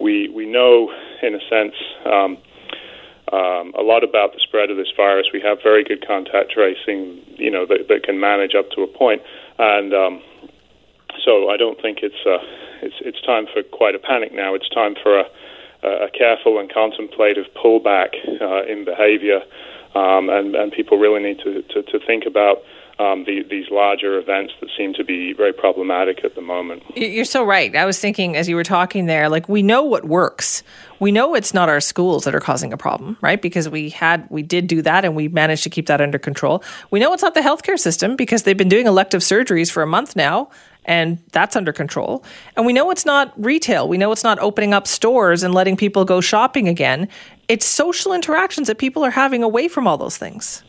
we 0.00 0.28
we 0.28 0.46
know, 0.46 0.90
in 1.22 1.34
a 1.34 1.42
sense, 1.48 1.76
um, 2.06 2.38
um, 3.32 3.72
a 3.78 3.82
lot 3.82 4.02
about 4.02 4.32
the 4.32 4.40
spread 4.42 4.70
of 4.70 4.76
this 4.76 4.90
virus. 4.96 5.28
We 5.32 5.40
have 5.42 5.58
very 5.62 5.84
good 5.84 6.04
contact 6.06 6.50
tracing, 6.50 7.22
you 7.36 7.50
know, 7.50 7.66
that, 7.66 7.86
that 7.88 8.02
can 8.02 8.18
manage 8.18 8.54
up 8.58 8.70
to 8.74 8.82
a 8.82 8.88
point. 8.88 9.22
and 9.58 9.94
um, 9.94 10.22
so 11.24 11.50
I 11.50 11.56
don't 11.56 11.80
think 11.80 11.98
it's 12.02 12.22
uh, 12.26 12.42
it's 12.82 12.96
it's 13.00 13.20
time 13.22 13.46
for 13.52 13.62
quite 13.62 13.94
a 13.94 13.98
panic 13.98 14.32
now. 14.32 14.54
It's 14.54 14.68
time 14.70 14.94
for 15.02 15.20
a, 15.20 15.24
a 15.82 16.10
careful 16.16 16.58
and 16.58 16.70
contemplative 16.72 17.46
pullback 17.56 18.14
uh, 18.40 18.64
in 18.64 18.84
behavior, 18.84 19.40
um, 19.94 20.28
and 20.28 20.54
and 20.54 20.72
people 20.72 20.98
really 20.98 21.22
need 21.22 21.38
to, 21.40 21.62
to, 21.62 21.82
to 21.82 21.98
think 22.06 22.24
about 22.26 22.58
um, 23.00 23.24
the, 23.24 23.42
these 23.48 23.70
larger 23.70 24.18
events 24.18 24.52
that 24.60 24.68
seem 24.76 24.92
to 24.94 25.04
be 25.04 25.32
very 25.32 25.54
problematic 25.54 26.22
at 26.22 26.34
the 26.34 26.42
moment. 26.42 26.82
You're 26.94 27.24
so 27.24 27.42
right. 27.42 27.74
I 27.74 27.86
was 27.86 27.98
thinking 27.98 28.36
as 28.36 28.46
you 28.46 28.56
were 28.56 28.64
talking 28.64 29.06
there, 29.06 29.30
like 29.30 29.48
we 29.48 29.62
know 29.62 29.82
what 29.82 30.04
works. 30.04 30.62
We 30.98 31.10
know 31.10 31.34
it's 31.34 31.54
not 31.54 31.70
our 31.70 31.80
schools 31.80 32.24
that 32.24 32.34
are 32.34 32.40
causing 32.40 32.74
a 32.74 32.76
problem, 32.76 33.16
right? 33.22 33.40
Because 33.40 33.70
we 33.70 33.88
had, 33.88 34.28
we 34.28 34.42
did 34.42 34.66
do 34.66 34.82
that 34.82 35.06
and 35.06 35.16
we 35.16 35.28
managed 35.28 35.62
to 35.62 35.70
keep 35.70 35.86
that 35.86 36.02
under 36.02 36.18
control. 36.18 36.62
We 36.90 37.00
know 37.00 37.14
it's 37.14 37.22
not 37.22 37.32
the 37.32 37.40
healthcare 37.40 37.78
system 37.78 38.16
because 38.16 38.42
they've 38.42 38.56
been 38.56 38.68
doing 38.68 38.86
elective 38.86 39.22
surgeries 39.22 39.70
for 39.70 39.82
a 39.82 39.86
month 39.86 40.14
now 40.14 40.50
and 40.84 41.18
that's 41.32 41.56
under 41.56 41.72
control. 41.72 42.24
And 42.56 42.66
we 42.66 42.72
know 42.72 42.90
it's 42.90 43.06
not 43.06 43.32
retail. 43.36 43.88
We 43.88 43.98
know 43.98 44.12
it's 44.12 44.24
not 44.24 44.38
opening 44.38 44.74
up 44.74 44.86
stores 44.86 45.42
and 45.42 45.54
letting 45.54 45.76
people 45.76 46.04
go 46.04 46.20
shopping 46.20 46.68
again. 46.68 47.08
It's 47.48 47.66
social 47.66 48.12
interactions 48.12 48.68
that 48.68 48.78
people 48.78 49.04
are 49.04 49.10
having 49.10 49.42
away 49.42 49.68
from 49.68 49.86
all 49.86 49.98
those 49.98 50.16
things 50.16 50.62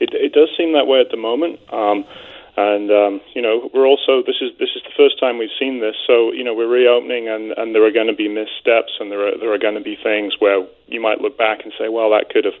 it, 0.00 0.10
it 0.12 0.32
does 0.32 0.50
seem 0.56 0.72
that 0.72 0.86
way 0.86 1.00
at 1.00 1.10
the 1.10 1.16
moment. 1.16 1.60
Um, 1.72 2.04
and 2.56 2.90
um, 2.90 3.20
you 3.34 3.42
know, 3.42 3.70
we're 3.74 3.86
also 3.86 4.22
this 4.22 4.38
is 4.40 4.52
this 4.60 4.70
is 4.76 4.82
the 4.84 4.94
first 4.96 5.18
time 5.18 5.38
we've 5.38 5.54
seen 5.58 5.80
this. 5.80 5.96
So 6.06 6.30
you 6.32 6.44
know, 6.44 6.54
we're 6.54 6.70
reopening, 6.70 7.28
and, 7.28 7.50
and 7.56 7.74
there 7.74 7.84
are 7.84 7.90
going 7.90 8.06
to 8.06 8.14
be 8.14 8.28
missteps, 8.28 8.94
and 9.00 9.10
there 9.10 9.26
are 9.26 9.36
there 9.38 9.52
are 9.52 9.58
going 9.58 9.74
to 9.74 9.82
be 9.82 9.96
things 10.00 10.34
where 10.38 10.66
you 10.86 11.00
might 11.00 11.20
look 11.20 11.36
back 11.36 11.64
and 11.64 11.72
say, 11.78 11.88
well, 11.88 12.10
that 12.10 12.30
could 12.30 12.44
have 12.44 12.54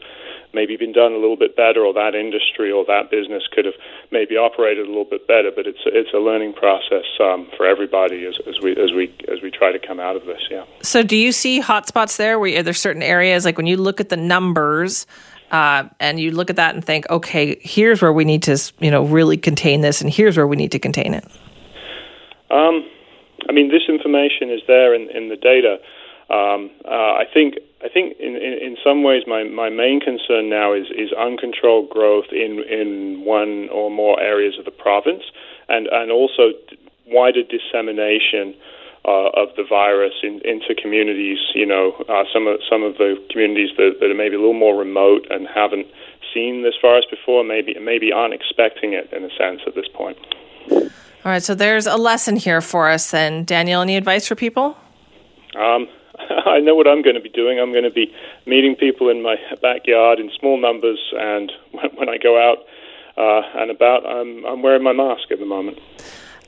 maybe 0.54 0.76
been 0.76 0.92
done 0.92 1.12
a 1.12 1.18
little 1.18 1.36
bit 1.36 1.56
better, 1.56 1.84
or 1.84 1.92
that 1.94 2.14
industry 2.14 2.70
or 2.70 2.84
that 2.86 3.10
business 3.10 3.42
could 3.52 3.64
have 3.64 3.74
maybe 4.10 4.36
operated 4.36 4.86
a 4.86 4.88
little 4.88 5.04
bit 5.04 5.26
better. 5.26 5.50
But 5.54 5.66
it's 5.66 5.80
it's 5.86 6.12
a 6.14 6.18
learning 6.18 6.54
process 6.54 7.04
um, 7.20 7.48
for 7.56 7.66
everybody 7.66 8.24
as, 8.26 8.36
as 8.46 8.60
we 8.62 8.72
as 8.72 8.92
we 8.92 9.14
as 9.32 9.42
we 9.42 9.50
try 9.50 9.72
to 9.72 9.78
come 9.78 10.00
out 10.00 10.16
of 10.16 10.24
this. 10.26 10.40
Yeah. 10.50 10.64
So, 10.82 11.02
do 11.02 11.16
you 11.16 11.32
see 11.32 11.60
hotspots 11.60 12.16
there? 12.16 12.38
Where 12.38 12.58
are 12.58 12.62
there 12.62 12.74
certain 12.74 13.02
areas 13.02 13.44
like 13.44 13.56
when 13.56 13.66
you 13.66 13.76
look 13.76 14.00
at 14.00 14.08
the 14.08 14.16
numbers? 14.16 15.06
Uh, 15.50 15.88
and 16.00 16.18
you 16.18 16.32
look 16.32 16.50
at 16.50 16.56
that 16.56 16.74
and 16.74 16.84
think, 16.84 17.08
okay, 17.10 17.56
here's 17.60 18.02
where 18.02 18.12
we 18.12 18.24
need 18.24 18.42
to, 18.42 18.58
you 18.80 18.90
know, 18.90 19.04
really 19.04 19.36
contain 19.36 19.82
this, 19.82 20.00
and 20.00 20.10
here's 20.10 20.36
where 20.36 20.48
we 20.48 20.56
need 20.56 20.72
to 20.72 20.80
contain 20.80 21.14
it. 21.14 21.24
Um, 22.50 22.84
I 23.48 23.52
mean, 23.52 23.68
this 23.68 23.82
information 23.88 24.50
is 24.50 24.62
there 24.66 24.94
in, 24.94 25.10
in 25.10 25.28
the 25.28 25.36
data. 25.36 25.78
Um, 26.30 26.70
uh, 26.84 27.20
I 27.20 27.24
think 27.32 27.54
I 27.84 27.88
think 27.92 28.16
in, 28.18 28.34
in, 28.36 28.54
in, 28.62 28.76
some 28.82 29.02
ways 29.02 29.24
my, 29.26 29.44
my 29.44 29.68
main 29.68 30.00
concern 30.00 30.48
now 30.48 30.72
is, 30.72 30.86
is 30.96 31.12
uncontrolled 31.12 31.90
growth 31.90 32.32
in, 32.32 32.64
in 32.64 33.24
one 33.26 33.68
or 33.70 33.90
more 33.90 34.18
areas 34.20 34.54
of 34.58 34.64
the 34.64 34.70
province 34.70 35.22
and, 35.68 35.86
and 35.88 36.10
also 36.10 36.52
wider 37.06 37.42
dissemination 37.42 38.54
uh, 39.04 39.28
of 39.36 39.48
the 39.56 39.64
virus 39.68 40.14
in, 40.22 40.40
into 40.44 40.74
communities. 40.80 41.38
You 41.54 41.66
know, 41.66 41.92
uh, 42.08 42.24
some 42.32 42.46
of 42.46 42.60
some 42.70 42.82
of 42.82 42.96
the 42.96 43.22
communities 43.30 43.76
that, 43.76 43.96
that 44.00 44.10
are 44.10 44.14
maybe 44.14 44.34
a 44.34 44.38
little 44.38 44.54
more 44.58 44.76
remote 44.76 45.26
and 45.28 45.46
haven't 45.46 45.86
seen 46.32 46.62
this 46.62 46.74
virus 46.80 47.04
before, 47.10 47.44
maybe 47.44 47.76
maybe 47.78 48.12
aren't 48.12 48.32
expecting 48.32 48.94
it 48.94 49.12
in 49.12 49.24
a 49.24 49.30
sense 49.36 49.60
at 49.66 49.74
this 49.74 49.88
point. 49.92 50.16
All 50.72 51.32
right, 51.32 51.42
so 51.42 51.54
there's 51.54 51.86
a 51.86 51.96
lesson 51.96 52.36
here 52.36 52.60
for 52.60 52.88
us. 52.88 53.10
Then, 53.10 53.44
Daniel, 53.44 53.82
any 53.82 53.96
advice 53.96 54.26
for 54.26 54.34
people? 54.34 54.76
Um, 55.54 55.88
I 56.54 56.60
know 56.60 56.76
what 56.76 56.86
I'm 56.86 57.02
going 57.02 57.16
to 57.16 57.20
be 57.20 57.28
doing. 57.28 57.58
I'm 57.58 57.72
going 57.72 57.84
to 57.84 57.90
be 57.90 58.14
meeting 58.46 58.76
people 58.76 59.08
in 59.08 59.22
my 59.22 59.34
backyard 59.60 60.20
in 60.20 60.30
small 60.38 60.56
numbers, 60.60 61.00
and 61.12 61.50
when 61.96 62.08
I 62.08 62.16
go 62.16 62.38
out 62.38 62.58
uh, 63.16 63.60
and 63.60 63.72
about, 63.72 64.06
I'm, 64.06 64.44
I'm 64.46 64.62
wearing 64.62 64.84
my 64.84 64.92
mask 64.92 65.32
at 65.32 65.40
the 65.40 65.46
moment. 65.46 65.78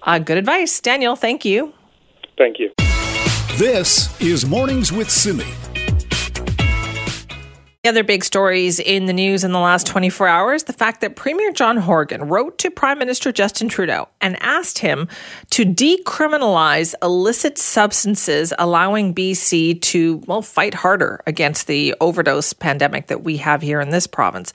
Uh, 0.02 0.20
good 0.20 0.38
advice. 0.38 0.80
Daniel, 0.80 1.16
thank 1.16 1.44
you. 1.44 1.74
Thank 2.38 2.60
you. 2.60 2.70
This 3.56 4.20
is 4.20 4.46
Mornings 4.46 4.92
with 4.92 5.10
Simi. 5.10 5.65
Other 7.86 8.02
big 8.02 8.24
stories 8.24 8.80
in 8.80 9.06
the 9.06 9.12
news 9.12 9.44
in 9.44 9.52
the 9.52 9.60
last 9.60 9.86
24 9.86 10.26
hours 10.26 10.64
the 10.64 10.72
fact 10.72 11.00
that 11.02 11.14
Premier 11.14 11.52
John 11.52 11.76
Horgan 11.76 12.28
wrote 12.28 12.58
to 12.58 12.70
Prime 12.70 12.98
Minister 12.98 13.30
Justin 13.30 13.68
Trudeau 13.68 14.08
and 14.20 14.36
asked 14.42 14.78
him 14.78 15.08
to 15.50 15.64
decriminalize 15.64 16.94
illicit 17.00 17.58
substances, 17.58 18.52
allowing 18.58 19.14
BC 19.14 19.80
to, 19.82 20.16
well, 20.26 20.42
fight 20.42 20.74
harder 20.74 21.22
against 21.28 21.68
the 21.68 21.94
overdose 22.00 22.52
pandemic 22.52 23.06
that 23.06 23.22
we 23.22 23.36
have 23.36 23.62
here 23.62 23.80
in 23.80 23.90
this 23.90 24.08
province. 24.08 24.52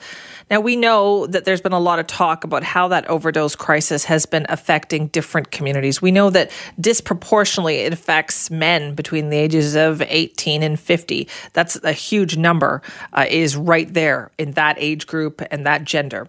Now, 0.51 0.59
we 0.59 0.75
know 0.75 1.27
that 1.27 1.45
there's 1.45 1.61
been 1.61 1.71
a 1.71 1.79
lot 1.79 1.99
of 1.99 2.07
talk 2.07 2.43
about 2.43 2.61
how 2.61 2.89
that 2.89 3.07
overdose 3.07 3.55
crisis 3.55 4.03
has 4.03 4.25
been 4.25 4.45
affecting 4.49 5.07
different 5.07 5.49
communities. 5.49 6.01
We 6.01 6.11
know 6.11 6.29
that 6.31 6.51
disproportionately 6.77 7.77
it 7.77 7.93
affects 7.93 8.51
men 8.51 8.93
between 8.93 9.29
the 9.29 9.37
ages 9.37 9.75
of 9.75 10.01
18 10.01 10.61
and 10.61 10.77
50. 10.77 11.29
That's 11.53 11.81
a 11.85 11.93
huge 11.93 12.35
number, 12.35 12.81
uh, 13.13 13.20
Uh, 13.21 13.25
is 13.29 13.55
right 13.55 13.93
there 13.93 14.31
in 14.39 14.53
that 14.53 14.77
age 14.79 15.05
group 15.05 15.43
and 15.51 15.67
that 15.67 15.83
gender. 15.83 16.27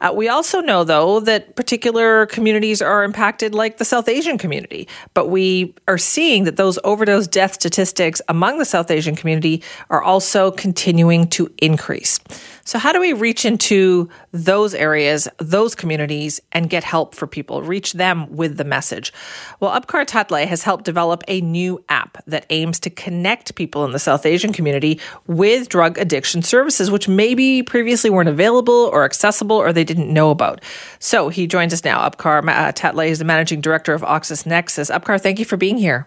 Uh, 0.00 0.12
we 0.14 0.28
also 0.28 0.60
know, 0.60 0.84
though, 0.84 1.20
that 1.20 1.56
particular 1.56 2.26
communities 2.26 2.80
are 2.80 3.04
impacted, 3.04 3.54
like 3.54 3.78
the 3.78 3.84
South 3.84 4.08
Asian 4.08 4.38
community. 4.38 4.88
But 5.14 5.28
we 5.28 5.74
are 5.88 5.98
seeing 5.98 6.44
that 6.44 6.56
those 6.56 6.78
overdose 6.84 7.26
death 7.26 7.54
statistics 7.54 8.22
among 8.28 8.58
the 8.58 8.64
South 8.64 8.90
Asian 8.90 9.14
community 9.14 9.62
are 9.90 10.02
also 10.02 10.50
continuing 10.50 11.26
to 11.28 11.52
increase. 11.58 12.18
So, 12.64 12.78
how 12.78 12.92
do 12.92 13.00
we 13.00 13.12
reach 13.12 13.44
into 13.44 14.08
those 14.32 14.74
areas, 14.74 15.26
those 15.38 15.74
communities, 15.74 16.40
and 16.52 16.70
get 16.70 16.84
help 16.84 17.14
for 17.14 17.26
people, 17.26 17.62
reach 17.62 17.94
them 17.94 18.30
with 18.34 18.58
the 18.58 18.64
message? 18.64 19.12
Well, 19.58 19.72
Upkar 19.72 20.06
Tatlay 20.06 20.46
has 20.46 20.62
helped 20.62 20.84
develop 20.84 21.24
a 21.26 21.40
new 21.40 21.82
app 21.88 22.22
that 22.26 22.46
aims 22.50 22.78
to 22.80 22.90
connect 22.90 23.54
people 23.54 23.84
in 23.84 23.92
the 23.92 23.98
South 23.98 24.24
Asian 24.24 24.52
community 24.52 25.00
with 25.26 25.68
drug 25.68 25.98
addiction 25.98 26.42
services, 26.42 26.90
which 26.90 27.08
maybe 27.08 27.62
previously 27.62 28.08
weren't 28.08 28.28
available 28.28 28.88
or 28.92 29.04
accessible 29.04 29.56
or 29.56 29.72
they 29.72 29.84
didn't 29.92 30.12
know 30.12 30.30
about. 30.30 30.62
So, 30.98 31.28
he 31.28 31.46
joins 31.46 31.72
us 31.72 31.84
now. 31.84 32.08
Upkar 32.08 32.46
uh, 32.48 32.72
Tatlay 32.72 33.08
is 33.08 33.18
the 33.18 33.24
managing 33.24 33.60
director 33.60 33.94
of 33.94 34.02
Oxus 34.02 34.46
Nexus. 34.46 34.90
Upkar, 34.90 35.20
thank 35.20 35.38
you 35.38 35.44
for 35.44 35.56
being 35.56 35.78
here. 35.78 36.06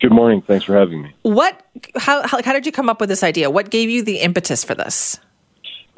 Good 0.00 0.12
morning. 0.12 0.42
Thanks 0.42 0.64
for 0.64 0.74
having 0.76 1.02
me. 1.02 1.14
What? 1.22 1.60
How, 1.96 2.26
how, 2.26 2.42
how 2.42 2.52
did 2.52 2.66
you 2.66 2.72
come 2.72 2.88
up 2.88 3.00
with 3.00 3.08
this 3.08 3.24
idea? 3.24 3.50
What 3.50 3.70
gave 3.70 3.90
you 3.90 4.02
the 4.02 4.18
impetus 4.18 4.62
for 4.62 4.74
this? 4.74 5.18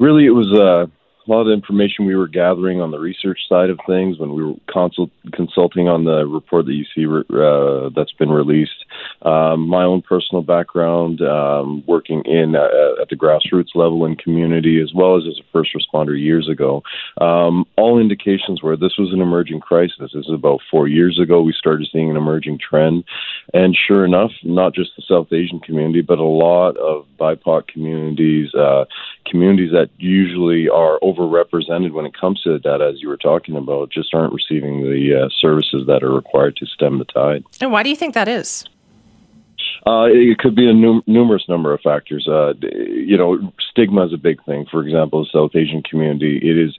really, 0.01 0.25
it 0.25 0.31
was 0.31 0.51
uh, 0.51 0.87
a 1.27 1.31
lot 1.31 1.41
of 1.41 1.53
information 1.53 2.05
we 2.05 2.15
were 2.15 2.27
gathering 2.27 2.81
on 2.81 2.91
the 2.91 2.99
research 2.99 3.39
side 3.47 3.69
of 3.69 3.79
things 3.85 4.17
when 4.17 4.33
we 4.33 4.43
were 4.43 4.55
consult- 4.71 5.11
consulting 5.33 5.87
on 5.87 6.03
the 6.03 6.25
report 6.25 6.65
that 6.65 6.73
you 6.73 6.85
see 6.95 7.05
uh, 7.05 7.89
that's 7.95 8.13
been 8.13 8.31
released. 8.31 8.85
Um, 9.21 9.67
my 9.67 9.83
own 9.83 10.01
personal 10.01 10.41
background, 10.41 11.21
um, 11.21 11.83
working 11.87 12.23
in 12.25 12.55
uh, 12.55 13.01
at 13.01 13.09
the 13.09 13.15
grassroots 13.15 13.75
level 13.75 14.05
in 14.05 14.15
community, 14.15 14.81
as 14.81 14.93
well 14.93 15.15
as 15.17 15.23
as 15.27 15.39
a 15.39 15.43
first 15.51 15.71
responder 15.75 16.19
years 16.19 16.49
ago. 16.49 16.81
Um, 17.19 17.65
all 17.77 17.99
indications 17.99 18.63
were 18.63 18.75
this 18.75 18.97
was 18.97 19.13
an 19.13 19.21
emerging 19.21 19.59
crisis. 19.59 19.97
This 19.99 20.25
is 20.25 20.33
about 20.33 20.61
four 20.71 20.87
years 20.87 21.19
ago. 21.19 21.41
We 21.41 21.53
started 21.53 21.87
seeing 21.91 22.09
an 22.09 22.17
emerging 22.17 22.59
trend, 22.59 23.03
and 23.53 23.77
sure 23.77 24.05
enough, 24.05 24.31
not 24.43 24.73
just 24.73 24.91
the 24.95 25.03
South 25.07 25.31
Asian 25.31 25.59
community, 25.59 26.01
but 26.01 26.17
a 26.17 26.23
lot 26.23 26.77
of 26.77 27.05
BIPOC 27.19 27.67
communities, 27.67 28.53
uh, 28.55 28.85
communities 29.29 29.71
that 29.71 29.89
usually 29.97 30.67
are 30.67 30.97
overrepresented 31.11 31.91
when 31.91 32.05
it 32.05 32.13
comes 32.19 32.41
to 32.41 32.53
the 32.53 32.59
data, 32.59 32.89
as 32.93 33.01
you 33.01 33.09
were 33.09 33.17
talking 33.17 33.55
about, 33.55 33.91
just 33.91 34.13
aren't 34.13 34.33
receiving 34.33 34.81
the 34.81 35.23
uh, 35.23 35.29
services 35.39 35.85
that 35.87 36.03
are 36.03 36.13
required 36.13 36.55
to 36.57 36.65
stem 36.65 36.99
the 36.99 37.05
tide. 37.05 37.43
And 37.59 37.71
why 37.71 37.83
do 37.83 37.89
you 37.89 37.95
think 37.95 38.13
that 38.13 38.27
is? 38.27 38.65
Uh, 39.85 40.05
it 40.11 40.37
could 40.37 40.55
be 40.55 40.69
a 40.69 40.73
num- 40.73 41.03
numerous 41.07 41.43
number 41.49 41.73
of 41.73 41.81
factors. 41.81 42.27
Uh, 42.27 42.53
you 42.61 43.17
know, 43.17 43.51
stigma 43.71 44.05
is 44.05 44.13
a 44.13 44.17
big 44.17 44.43
thing. 44.45 44.65
For 44.69 44.83
example, 44.83 45.23
the 45.23 45.29
South 45.31 45.55
Asian 45.55 45.81
community, 45.81 46.37
it 46.37 46.57
is, 46.57 46.77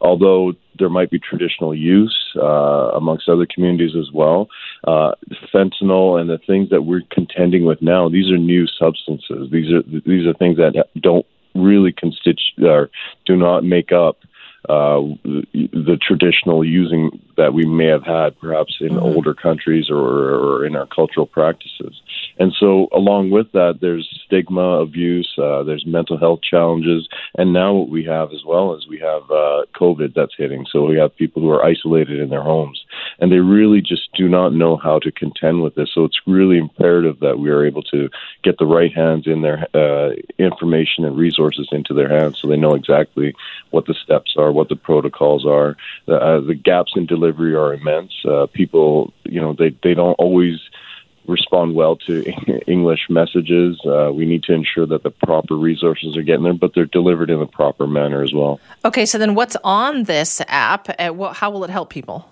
although 0.00 0.52
there 0.78 0.88
might 0.88 1.10
be 1.10 1.18
traditional 1.18 1.74
use 1.74 2.16
uh, 2.36 2.92
amongst 2.94 3.28
other 3.28 3.46
communities 3.52 3.96
as 3.98 4.12
well, 4.12 4.48
uh, 4.86 5.12
fentanyl 5.52 6.20
and 6.20 6.30
the 6.30 6.38
things 6.46 6.70
that 6.70 6.82
we're 6.82 7.02
contending 7.10 7.64
with 7.64 7.82
now, 7.82 8.08
these 8.08 8.30
are 8.30 8.38
new 8.38 8.66
substances. 8.66 9.50
These 9.50 9.72
are 9.72 9.82
these 9.82 10.26
are 10.26 10.34
things 10.34 10.56
that 10.58 10.86
don't 11.00 11.26
really 11.54 11.92
constitute 11.92 12.38
or 12.62 12.90
do 13.26 13.36
not 13.36 13.64
make 13.64 13.92
up 13.92 14.18
uh, 14.68 15.00
the 15.22 15.98
traditional 16.00 16.64
using 16.64 17.20
that 17.36 17.52
we 17.52 17.66
may 17.66 17.86
have 17.86 18.04
had 18.04 18.38
perhaps 18.38 18.76
in 18.80 18.90
mm-hmm. 18.90 18.98
older 18.98 19.34
countries 19.34 19.90
or, 19.90 19.96
or, 19.96 20.64
in 20.64 20.76
our 20.76 20.86
cultural 20.86 21.26
practices. 21.26 22.00
And 22.38 22.52
so, 22.58 22.88
along 22.92 23.30
with 23.30 23.50
that, 23.52 23.78
there's 23.80 24.08
stigma, 24.24 24.80
abuse, 24.80 25.32
uh, 25.38 25.62
there's 25.64 25.84
mental 25.86 26.16
health 26.16 26.40
challenges, 26.48 27.08
and 27.36 27.52
now 27.52 27.74
what 27.74 27.88
we 27.88 28.04
have 28.04 28.32
as 28.32 28.44
well 28.46 28.74
is 28.74 28.86
we 28.88 28.98
have 28.98 29.22
uh, 29.30 29.64
COVID 29.74 30.14
that's 30.14 30.34
hitting. 30.36 30.64
So 30.70 30.86
we 30.86 30.96
have 30.98 31.14
people 31.16 31.42
who 31.42 31.50
are 31.50 31.64
isolated 31.64 32.20
in 32.20 32.30
their 32.30 32.42
homes, 32.42 32.82
and 33.18 33.30
they 33.30 33.38
really 33.38 33.80
just 33.80 34.12
do 34.14 34.28
not 34.28 34.54
know 34.54 34.76
how 34.76 34.98
to 35.00 35.12
contend 35.12 35.62
with 35.62 35.74
this. 35.74 35.90
So 35.94 36.04
it's 36.04 36.20
really 36.26 36.58
imperative 36.58 37.20
that 37.20 37.38
we 37.38 37.50
are 37.50 37.66
able 37.66 37.82
to 37.84 38.08
get 38.42 38.58
the 38.58 38.66
right 38.66 38.92
hands 38.94 39.26
in 39.26 39.42
their 39.42 39.66
uh, 39.74 40.10
information 40.38 41.04
and 41.04 41.16
resources 41.16 41.68
into 41.72 41.94
their 41.94 42.08
hands, 42.08 42.38
so 42.40 42.48
they 42.48 42.56
know 42.56 42.74
exactly 42.74 43.34
what 43.70 43.86
the 43.86 43.94
steps 43.94 44.34
are, 44.38 44.52
what 44.54 44.68
the 44.68 44.76
protocols 44.76 45.44
are. 45.46 45.76
The, 46.06 46.16
uh, 46.16 46.40
the 46.40 46.54
gaps 46.54 46.92
in 46.96 47.06
delivery 47.06 47.54
are 47.54 47.74
immense. 47.74 48.12
Uh, 48.24 48.46
people, 48.52 49.12
you 49.24 49.40
know, 49.40 49.52
they 49.52 49.76
they 49.82 49.94
don't 49.94 50.14
always 50.14 50.58
respond 51.26 51.74
well 51.74 51.96
to 51.96 52.24
English 52.66 53.06
messages. 53.08 53.80
Uh, 53.84 54.10
we 54.12 54.26
need 54.26 54.42
to 54.44 54.52
ensure 54.52 54.86
that 54.86 55.02
the 55.02 55.10
proper 55.10 55.56
resources 55.56 56.16
are 56.16 56.22
getting 56.22 56.44
there, 56.44 56.54
but 56.54 56.72
they're 56.74 56.86
delivered 56.86 57.30
in 57.30 57.40
the 57.40 57.46
proper 57.46 57.86
manner 57.86 58.22
as 58.22 58.32
well. 58.32 58.60
Okay, 58.84 59.06
so 59.06 59.18
then 59.18 59.34
what's 59.34 59.56
on 59.64 60.04
this 60.04 60.40
app? 60.48 60.88
Uh, 60.98 61.32
how 61.32 61.50
will 61.50 61.64
it 61.64 61.70
help 61.70 61.90
people? 61.90 62.28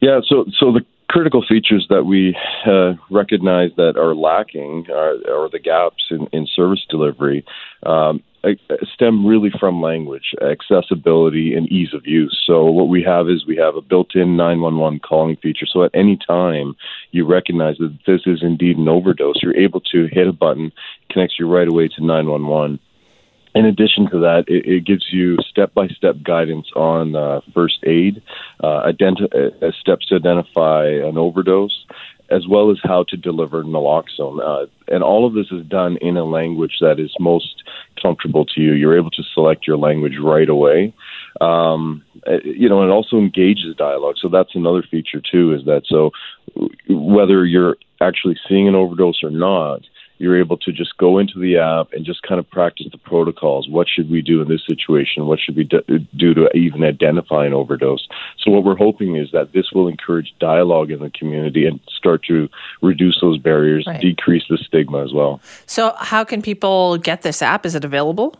Yeah, 0.00 0.20
so 0.26 0.44
so 0.58 0.72
the 0.72 0.84
critical 1.08 1.44
features 1.46 1.86
that 1.88 2.04
we 2.04 2.36
uh, 2.66 2.92
recognize 3.10 3.70
that 3.76 3.96
are 3.96 4.14
lacking 4.14 4.86
are, 4.90 5.14
are 5.30 5.48
the 5.50 5.58
gaps 5.58 6.04
in, 6.10 6.26
in 6.32 6.46
service 6.46 6.84
delivery. 6.88 7.44
Um, 7.84 8.22
stem 8.94 9.26
really 9.26 9.50
from 9.58 9.82
language, 9.82 10.34
accessibility, 10.42 11.54
and 11.54 11.66
ease 11.68 11.92
of 11.92 12.06
use. 12.06 12.40
So 12.46 12.66
what 12.66 12.88
we 12.88 13.02
have 13.02 13.28
is 13.28 13.46
we 13.46 13.56
have 13.56 13.74
a 13.74 13.82
built-in 13.82 14.36
911 14.36 15.00
calling 15.00 15.36
feature. 15.36 15.66
So 15.66 15.82
at 15.82 15.90
any 15.94 16.18
time 16.26 16.76
you 17.10 17.26
recognize 17.26 17.76
that 17.78 17.96
this 18.06 18.22
is 18.26 18.42
indeed 18.42 18.78
an 18.78 18.88
overdose, 18.88 19.42
you're 19.42 19.56
able 19.56 19.80
to 19.92 20.08
hit 20.12 20.28
a 20.28 20.32
button, 20.32 20.72
connects 21.10 21.36
you 21.38 21.48
right 21.48 21.68
away 21.68 21.88
to 21.88 22.04
911. 22.04 22.78
In 23.58 23.64
addition 23.64 24.08
to 24.10 24.20
that, 24.20 24.44
it, 24.46 24.64
it 24.66 24.86
gives 24.86 25.06
you 25.10 25.36
step-by-step 25.50 26.16
guidance 26.22 26.68
on 26.76 27.16
uh, 27.16 27.40
first 27.52 27.78
aid, 27.84 28.22
uh, 28.62 28.92
identi- 28.92 29.34
uh, 29.34 29.72
steps 29.80 30.06
to 30.06 30.14
identify 30.14 30.86
an 30.86 31.18
overdose, 31.18 31.76
as 32.30 32.46
well 32.46 32.70
as 32.70 32.78
how 32.84 33.04
to 33.08 33.16
deliver 33.16 33.64
naloxone. 33.64 34.38
Uh, 34.40 34.66
and 34.94 35.02
all 35.02 35.26
of 35.26 35.34
this 35.34 35.50
is 35.50 35.66
done 35.66 35.96
in 35.96 36.16
a 36.16 36.24
language 36.24 36.76
that 36.80 37.00
is 37.00 37.12
most 37.18 37.64
comfortable 38.00 38.44
to 38.44 38.60
you. 38.60 38.74
You're 38.74 38.96
able 38.96 39.10
to 39.10 39.24
select 39.34 39.66
your 39.66 39.76
language 39.76 40.18
right 40.22 40.48
away. 40.48 40.94
Um, 41.40 42.04
uh, 42.28 42.38
you 42.44 42.68
know, 42.68 42.82
and 42.82 42.90
it 42.90 42.94
also 42.94 43.16
engages 43.16 43.74
dialogue. 43.76 44.16
So 44.22 44.28
that's 44.28 44.54
another 44.54 44.84
feature 44.88 45.20
too. 45.20 45.52
Is 45.52 45.64
that 45.64 45.82
so? 45.86 46.12
Whether 46.88 47.44
you're 47.44 47.76
actually 48.00 48.36
seeing 48.48 48.68
an 48.68 48.76
overdose 48.76 49.24
or 49.24 49.30
not, 49.30 49.80
you're 50.18 50.38
able 50.38 50.56
to 50.58 50.72
just 50.72 50.96
go 50.98 51.18
into 51.18 51.38
the 51.38 51.56
app 51.56 51.92
and 51.92 52.04
just 52.04 52.22
kind 52.22 52.38
of 52.38 52.48
practice 52.50 52.86
the 52.90 52.98
protocols. 52.98 53.68
What 53.68 53.86
should 53.88 54.10
we 54.10 54.22
do 54.22 54.42
in 54.42 54.48
this 54.48 54.64
situation? 54.66 55.26
What 55.26 55.38
should 55.40 55.56
we 55.56 55.64
do 55.64 56.34
to 56.34 56.50
even 56.56 56.84
identify 56.84 57.46
an 57.46 57.54
overdose? 57.54 58.06
So, 58.38 58.50
what 58.50 58.64
we're 58.64 58.76
hoping 58.76 59.16
is 59.16 59.30
that 59.32 59.52
this 59.52 59.72
will 59.72 59.88
encourage 59.88 60.34
dialogue 60.40 60.90
in 60.90 61.00
the 61.00 61.10
community 61.10 61.66
and 61.66 61.80
start 61.96 62.22
to 62.24 62.48
reduce 62.82 63.18
those 63.20 63.38
barriers, 63.38 63.84
right. 63.86 64.00
decrease 64.00 64.44
the 64.48 64.58
stigma 64.58 65.04
as 65.04 65.12
well. 65.12 65.40
So, 65.66 65.94
how 65.98 66.24
can 66.24 66.42
people 66.42 66.98
get 66.98 67.22
this 67.22 67.42
app? 67.42 67.64
Is 67.64 67.74
it 67.74 67.84
available? 67.84 68.36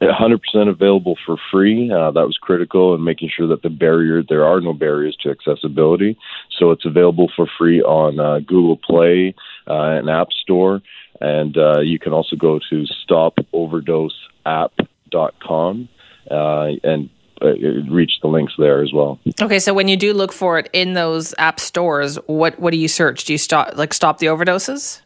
100% 0.00 0.68
available 0.68 1.16
for 1.24 1.36
free. 1.50 1.90
Uh, 1.90 2.10
that 2.10 2.26
was 2.26 2.36
critical 2.40 2.94
in 2.94 3.04
making 3.04 3.30
sure 3.34 3.46
that 3.46 3.62
the 3.62 3.70
barrier, 3.70 4.22
there 4.22 4.44
are 4.44 4.60
no 4.60 4.72
barriers 4.72 5.16
to 5.22 5.30
accessibility. 5.30 6.16
So 6.58 6.70
it's 6.70 6.84
available 6.84 7.30
for 7.34 7.46
free 7.58 7.82
on 7.82 8.18
uh, 8.18 8.40
Google 8.40 8.76
Play 8.76 9.34
uh, 9.66 9.98
and 9.98 10.10
App 10.10 10.28
Store. 10.32 10.82
And 11.20 11.56
uh, 11.56 11.80
you 11.80 11.98
can 11.98 12.12
also 12.12 12.36
go 12.36 12.60
to 12.70 12.84
stopoverdoseapp.com 13.08 15.88
uh, 16.30 16.68
and 16.82 17.10
uh, 17.42 17.54
reach 17.90 18.12
the 18.22 18.28
links 18.28 18.52
there 18.58 18.82
as 18.82 18.92
well. 18.92 19.18
Okay, 19.40 19.58
so 19.58 19.74
when 19.74 19.88
you 19.88 19.96
do 19.96 20.12
look 20.12 20.32
for 20.32 20.58
it 20.58 20.70
in 20.72 20.94
those 20.94 21.34
app 21.38 21.60
stores, 21.60 22.16
what 22.26 22.58
what 22.58 22.70
do 22.70 22.78
you 22.78 22.88
search? 22.88 23.24
Do 23.24 23.32
you 23.32 23.38
stop 23.38 23.76
like 23.76 23.92
stop 23.92 24.18
the 24.18 24.26
overdoses? 24.26 25.00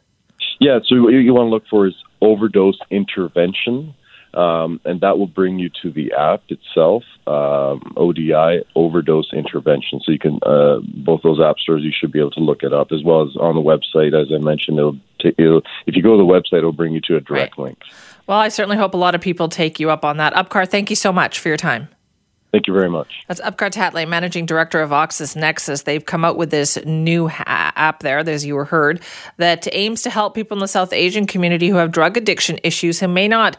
Yeah, 0.60 0.78
so 0.86 1.02
what 1.02 1.10
you 1.10 1.34
want 1.34 1.46
to 1.46 1.50
look 1.50 1.66
for 1.68 1.86
is 1.86 1.94
overdose 2.20 2.78
intervention. 2.90 3.94
Um, 4.34 4.80
and 4.84 5.00
that 5.00 5.18
will 5.18 5.26
bring 5.26 5.58
you 5.58 5.70
to 5.82 5.90
the 5.90 6.12
app 6.12 6.42
itself, 6.48 7.02
um, 7.26 7.94
ODI 7.96 8.64
overdose 8.74 9.32
intervention. 9.32 10.00
So 10.04 10.12
you 10.12 10.18
can 10.18 10.38
uh, 10.44 10.80
both 10.82 11.22
those 11.22 11.40
app 11.40 11.58
stores 11.58 11.82
you 11.82 11.92
should 11.98 12.12
be 12.12 12.18
able 12.18 12.30
to 12.32 12.40
look 12.40 12.62
it 12.62 12.72
up 12.72 12.92
as 12.92 13.02
well 13.02 13.22
as 13.22 13.36
on 13.36 13.54
the 13.54 13.62
website. 13.62 14.20
As 14.20 14.28
I 14.32 14.38
mentioned, 14.38 14.78
it'll, 14.78 14.98
t- 15.20 15.34
it'll 15.38 15.62
if 15.86 15.96
you 15.96 16.02
go 16.02 16.12
to 16.12 16.18
the 16.18 16.24
website, 16.24 16.58
it'll 16.58 16.72
bring 16.72 16.92
you 16.92 17.00
to 17.02 17.16
a 17.16 17.20
direct 17.20 17.56
right. 17.56 17.64
link. 17.64 17.78
Well, 18.26 18.38
I 18.38 18.48
certainly 18.48 18.76
hope 18.76 18.92
a 18.92 18.98
lot 18.98 19.14
of 19.14 19.22
people 19.22 19.48
take 19.48 19.80
you 19.80 19.90
up 19.90 20.04
on 20.04 20.18
that. 20.18 20.34
Upkar, 20.34 20.68
thank 20.68 20.90
you 20.90 20.96
so 20.96 21.12
much 21.12 21.38
for 21.38 21.48
your 21.48 21.56
time. 21.56 21.88
Thank 22.52 22.66
you 22.66 22.72
very 22.72 22.88
much. 22.88 23.24
That's 23.28 23.42
Upkar 23.42 23.70
Tatlay, 23.70 24.08
managing 24.08 24.46
director 24.46 24.80
of 24.80 24.90
Oxus 24.90 25.36
Nexus. 25.36 25.82
They've 25.82 26.04
come 26.04 26.24
out 26.24 26.38
with 26.38 26.50
this 26.50 26.78
new 26.86 27.28
ha- 27.28 27.72
app 27.76 28.00
there, 28.00 28.18
as 28.18 28.46
you 28.46 28.54
were 28.54 28.64
heard, 28.64 29.02
that 29.36 29.68
aims 29.72 30.02
to 30.02 30.10
help 30.10 30.34
people 30.34 30.56
in 30.56 30.60
the 30.60 30.68
South 30.68 30.94
Asian 30.94 31.26
community 31.26 31.68
who 31.68 31.76
have 31.76 31.90
drug 31.90 32.16
addiction 32.16 32.58
issues 32.62 33.00
who 33.00 33.08
may 33.08 33.28
not 33.28 33.58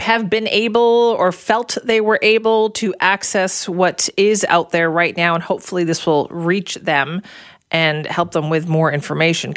have 0.00 0.30
been 0.30 0.48
able 0.48 1.16
or 1.18 1.32
felt 1.32 1.78
they 1.84 2.00
were 2.00 2.18
able 2.22 2.70
to 2.70 2.94
access 3.00 3.68
what 3.68 4.08
is 4.16 4.44
out 4.48 4.70
there 4.70 4.90
right 4.90 5.16
now. 5.16 5.34
And 5.34 5.42
hopefully, 5.42 5.84
this 5.84 6.06
will 6.06 6.28
reach 6.30 6.74
them 6.76 7.22
and 7.70 8.06
help 8.06 8.32
them 8.32 8.50
with 8.50 8.66
more 8.66 8.92
information. 8.92 9.54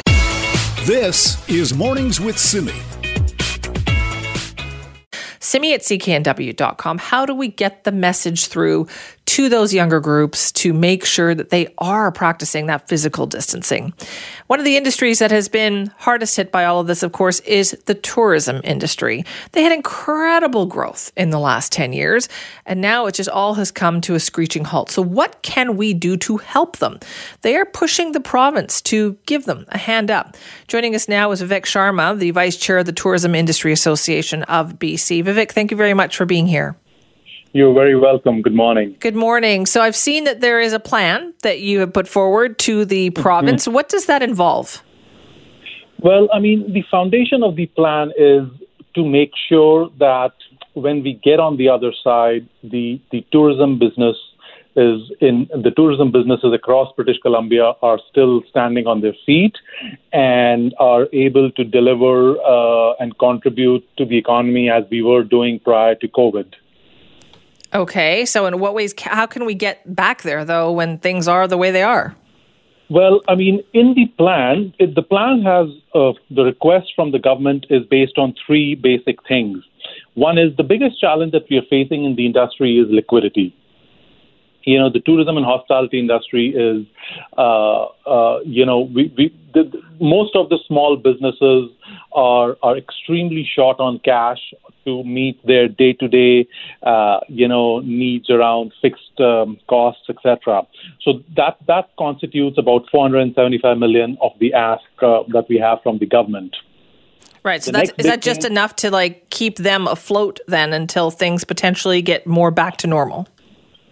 This 0.85 1.47
is 1.49 1.73
Mornings 1.73 2.19
with 2.19 2.37
Simi. 2.37 2.73
Simi 5.39 5.73
at 5.73 5.81
cknw.com. 5.81 6.97
How 6.97 7.25
do 7.25 7.35
we 7.35 7.49
get 7.49 7.83
the 7.83 7.91
message 7.91 8.47
through 8.47 8.87
to 9.31 9.47
those 9.47 9.73
younger 9.73 10.01
groups 10.01 10.51
to 10.51 10.73
make 10.73 11.05
sure 11.05 11.33
that 11.33 11.51
they 11.51 11.73
are 11.77 12.11
practicing 12.11 12.65
that 12.65 12.89
physical 12.89 13.25
distancing. 13.25 13.93
One 14.47 14.59
of 14.59 14.65
the 14.65 14.75
industries 14.75 15.19
that 15.19 15.31
has 15.31 15.47
been 15.47 15.89
hardest 15.99 16.35
hit 16.35 16.51
by 16.51 16.65
all 16.65 16.81
of 16.81 16.87
this, 16.87 17.01
of 17.01 17.13
course, 17.13 17.39
is 17.41 17.71
the 17.85 17.93
tourism 17.93 18.59
industry. 18.65 19.23
They 19.53 19.63
had 19.63 19.71
incredible 19.71 20.65
growth 20.65 21.13
in 21.15 21.29
the 21.29 21.39
last 21.39 21.71
10 21.71 21.93
years, 21.93 22.27
and 22.65 22.81
now 22.81 23.05
it 23.05 23.13
just 23.13 23.29
all 23.29 23.53
has 23.53 23.71
come 23.71 24.01
to 24.01 24.15
a 24.15 24.19
screeching 24.19 24.65
halt. 24.65 24.91
So, 24.91 25.01
what 25.01 25.41
can 25.43 25.77
we 25.77 25.93
do 25.93 26.17
to 26.17 26.35
help 26.35 26.79
them? 26.79 26.99
They 27.41 27.55
are 27.55 27.63
pushing 27.63 28.11
the 28.11 28.19
province 28.19 28.81
to 28.81 29.17
give 29.27 29.45
them 29.45 29.65
a 29.69 29.77
hand 29.77 30.11
up. 30.11 30.35
Joining 30.67 30.93
us 30.93 31.07
now 31.07 31.31
is 31.31 31.41
Vivek 31.41 31.63
Sharma, 31.63 32.19
the 32.19 32.31
vice 32.31 32.57
chair 32.57 32.79
of 32.79 32.85
the 32.85 32.91
Tourism 32.91 33.33
Industry 33.33 33.71
Association 33.71 34.43
of 34.43 34.73
BC. 34.73 35.23
Vivek, 35.23 35.53
thank 35.53 35.71
you 35.71 35.77
very 35.77 35.93
much 35.93 36.17
for 36.17 36.25
being 36.25 36.47
here. 36.47 36.75
You're 37.53 37.73
very 37.73 37.97
welcome. 37.97 38.41
Good 38.41 38.53
morning. 38.53 38.95
Good 38.99 39.15
morning. 39.15 39.65
So 39.65 39.81
I've 39.81 39.95
seen 39.95 40.23
that 40.23 40.39
there 40.39 40.61
is 40.61 40.71
a 40.71 40.79
plan 40.79 41.33
that 41.43 41.59
you 41.59 41.79
have 41.81 41.93
put 41.93 42.07
forward 42.07 42.57
to 42.59 42.85
the 42.85 43.09
mm-hmm. 43.09 43.21
province. 43.21 43.63
Mm-hmm. 43.63 43.73
What 43.73 43.89
does 43.89 44.05
that 44.05 44.23
involve? 44.23 44.81
Well, 45.99 46.29
I 46.33 46.39
mean, 46.39 46.71
the 46.71 46.83
foundation 46.89 47.43
of 47.43 47.55
the 47.57 47.65
plan 47.67 48.11
is 48.17 48.47
to 48.95 49.05
make 49.05 49.31
sure 49.49 49.89
that 49.99 50.31
when 50.73 51.03
we 51.03 51.19
get 51.21 51.39
on 51.39 51.57
the 51.57 51.67
other 51.67 51.91
side, 52.03 52.47
the, 52.63 53.01
the 53.11 53.25
tourism 53.31 53.77
business 53.77 54.15
is 54.77 55.11
in 55.19 55.49
the 55.51 55.71
tourism 55.71 56.13
businesses 56.13 56.53
across 56.53 56.87
British 56.95 57.17
Columbia 57.21 57.73
are 57.81 57.99
still 58.09 58.41
standing 58.49 58.87
on 58.87 59.01
their 59.01 59.13
feet 59.25 59.53
and 60.13 60.73
are 60.79 61.07
able 61.11 61.51
to 61.51 61.65
deliver 61.65 62.37
uh, 62.39 62.93
and 62.99 63.17
contribute 63.19 63.83
to 63.97 64.05
the 64.05 64.17
economy 64.17 64.69
as 64.69 64.85
we 64.89 65.01
were 65.01 65.23
doing 65.23 65.59
prior 65.59 65.95
to 65.95 66.07
COVID. 66.07 66.53
Okay, 67.73 68.25
so 68.25 68.45
in 68.45 68.59
what 68.59 68.73
ways, 68.73 68.93
how 68.99 69.25
can 69.25 69.45
we 69.45 69.53
get 69.53 69.95
back 69.95 70.23
there 70.23 70.43
though 70.43 70.71
when 70.71 70.97
things 70.97 71.27
are 71.27 71.47
the 71.47 71.57
way 71.57 71.71
they 71.71 71.83
are? 71.83 72.15
Well, 72.89 73.21
I 73.29 73.35
mean, 73.35 73.63
in 73.73 73.93
the 73.93 74.07
plan, 74.17 74.73
it, 74.77 74.95
the 74.95 75.01
plan 75.01 75.41
has 75.43 75.67
uh, 75.95 76.11
the 76.29 76.43
request 76.43 76.91
from 76.93 77.13
the 77.13 77.19
government 77.19 77.65
is 77.69 77.85
based 77.89 78.17
on 78.17 78.35
three 78.45 78.75
basic 78.75 79.25
things. 79.25 79.63
One 80.15 80.37
is 80.37 80.53
the 80.57 80.63
biggest 80.63 80.99
challenge 80.99 81.31
that 81.31 81.45
we 81.49 81.57
are 81.57 81.65
facing 81.69 82.03
in 82.03 82.17
the 82.17 82.25
industry 82.25 82.77
is 82.77 82.87
liquidity 82.89 83.55
you 84.63 84.77
know, 84.77 84.89
the 84.89 84.99
tourism 84.99 85.37
and 85.37 85.45
hospitality 85.45 85.99
industry 85.99 86.49
is, 86.49 86.85
uh, 87.37 87.85
uh, 88.05 88.39
you 88.45 88.65
know, 88.65 88.79
we, 88.81 89.13
we 89.17 89.35
the, 89.53 89.71
most 89.99 90.35
of 90.35 90.49
the 90.49 90.59
small 90.67 90.97
businesses 90.97 91.69
are 92.13 92.57
are 92.63 92.77
extremely 92.77 93.47
short 93.55 93.79
on 93.79 93.99
cash 93.99 94.39
to 94.85 95.03
meet 95.03 95.45
their 95.45 95.67
day 95.67 95.93
to 95.93 96.07
day, 96.07 96.47
you 97.27 97.47
know, 97.47 97.79
needs 97.79 98.29
around 98.29 98.73
fixed 98.81 99.19
um, 99.19 99.59
costs, 99.67 100.09
etc. 100.09 100.65
So 101.01 101.21
that 101.35 101.57
that 101.67 101.89
constitutes 101.97 102.57
about 102.57 102.89
475 102.91 103.77
million 103.77 104.17
of 104.21 104.31
the 104.39 104.53
ask 104.53 104.83
uh, 105.01 105.23
that 105.29 105.45
we 105.49 105.57
have 105.57 105.79
from 105.83 105.97
the 105.99 106.05
government. 106.05 106.55
Right. 107.43 107.63
So 107.63 107.71
that's 107.71 107.91
is 107.97 108.05
that 108.05 108.21
just 108.21 108.43
thing, 108.43 108.51
enough 108.51 108.75
to 108.77 108.91
like 108.91 109.29
keep 109.29 109.57
them 109.57 109.87
afloat 109.87 110.39
then 110.47 110.73
until 110.73 111.09
things 111.09 111.43
potentially 111.43 112.01
get 112.01 112.27
more 112.27 112.51
back 112.51 112.77
to 112.77 112.87
normal? 112.87 113.27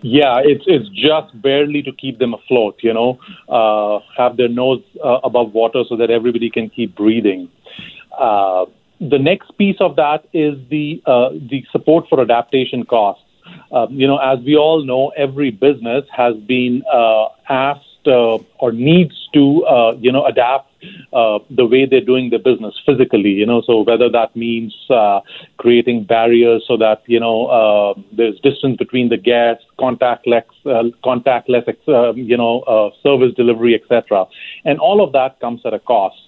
Yeah, 0.01 0.39
it's 0.43 0.63
it's 0.65 0.87
just 0.89 1.41
barely 1.41 1.81
to 1.83 1.91
keep 1.91 2.19
them 2.19 2.33
afloat. 2.33 2.79
You 2.81 2.93
know, 2.93 3.19
uh, 3.49 3.99
have 4.17 4.37
their 4.37 4.47
nose 4.47 4.81
uh, 5.03 5.19
above 5.23 5.53
water 5.53 5.83
so 5.89 5.97
that 5.97 6.09
everybody 6.09 6.49
can 6.49 6.69
keep 6.69 6.95
breathing. 6.95 7.49
Uh, 8.17 8.65
the 9.01 9.19
next 9.19 9.57
piece 9.57 9.77
of 9.81 9.95
that 9.97 10.25
is 10.33 10.55
the 10.69 11.01
uh, 11.05 11.31
the 11.31 11.65
support 11.71 12.05
for 12.09 12.21
adaptation 12.21 12.85
costs. 12.85 13.23
Um, 13.71 13.87
you 13.91 14.07
know, 14.07 14.17
as 14.17 14.39
we 14.39 14.55
all 14.55 14.85
know, 14.85 15.09
every 15.17 15.51
business 15.51 16.05
has 16.15 16.35
been 16.37 16.83
uh, 16.91 17.27
asked 17.49 18.07
uh, 18.07 18.37
or 18.59 18.71
needs 18.71 19.15
to 19.33 19.97
you 19.99 20.11
know 20.13 20.25
adapt 20.25 20.68
uh, 21.13 21.39
the 21.49 21.65
way 21.65 21.85
they're 21.85 22.01
doing 22.01 22.29
their 22.29 22.39
business 22.39 22.75
physically. 22.85 23.31
You 23.31 23.45
know, 23.45 23.61
so 23.61 23.81
whether 23.81 24.09
that 24.09 24.35
means 24.35 24.75
uh, 24.89 25.21
creating 25.57 26.05
barriers 26.05 26.63
so 26.67 26.77
that 26.77 27.03
you 27.07 27.19
know 27.19 27.47
uh, 27.47 27.93
there's 28.11 28.39
distance 28.39 28.77
between 28.77 29.09
the 29.09 29.17
guests, 29.17 29.65
contactless, 29.79 30.45
uh, 30.65 30.89
contactless, 31.03 31.67
uh, 31.87 32.13
you 32.13 32.37
know, 32.37 32.61
uh, 32.61 32.89
service 33.03 33.33
delivery, 33.35 33.75
etc. 33.75 34.25
And 34.65 34.79
all 34.79 35.03
of 35.03 35.11
that 35.13 35.39
comes 35.39 35.61
at 35.65 35.73
a 35.73 35.79
cost. 35.79 36.21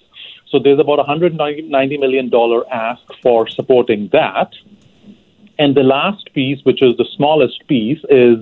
So 0.50 0.58
there's 0.58 0.78
about 0.78 0.98
190 0.98 1.96
million 1.96 2.28
dollar 2.28 2.70
ask 2.70 3.02
for 3.22 3.48
supporting 3.48 4.08
that. 4.12 4.52
And 5.58 5.74
the 5.76 5.82
last 5.82 6.32
piece, 6.34 6.58
which 6.64 6.82
is 6.82 6.96
the 6.96 7.06
smallest 7.16 7.66
piece, 7.68 8.00
is 8.08 8.38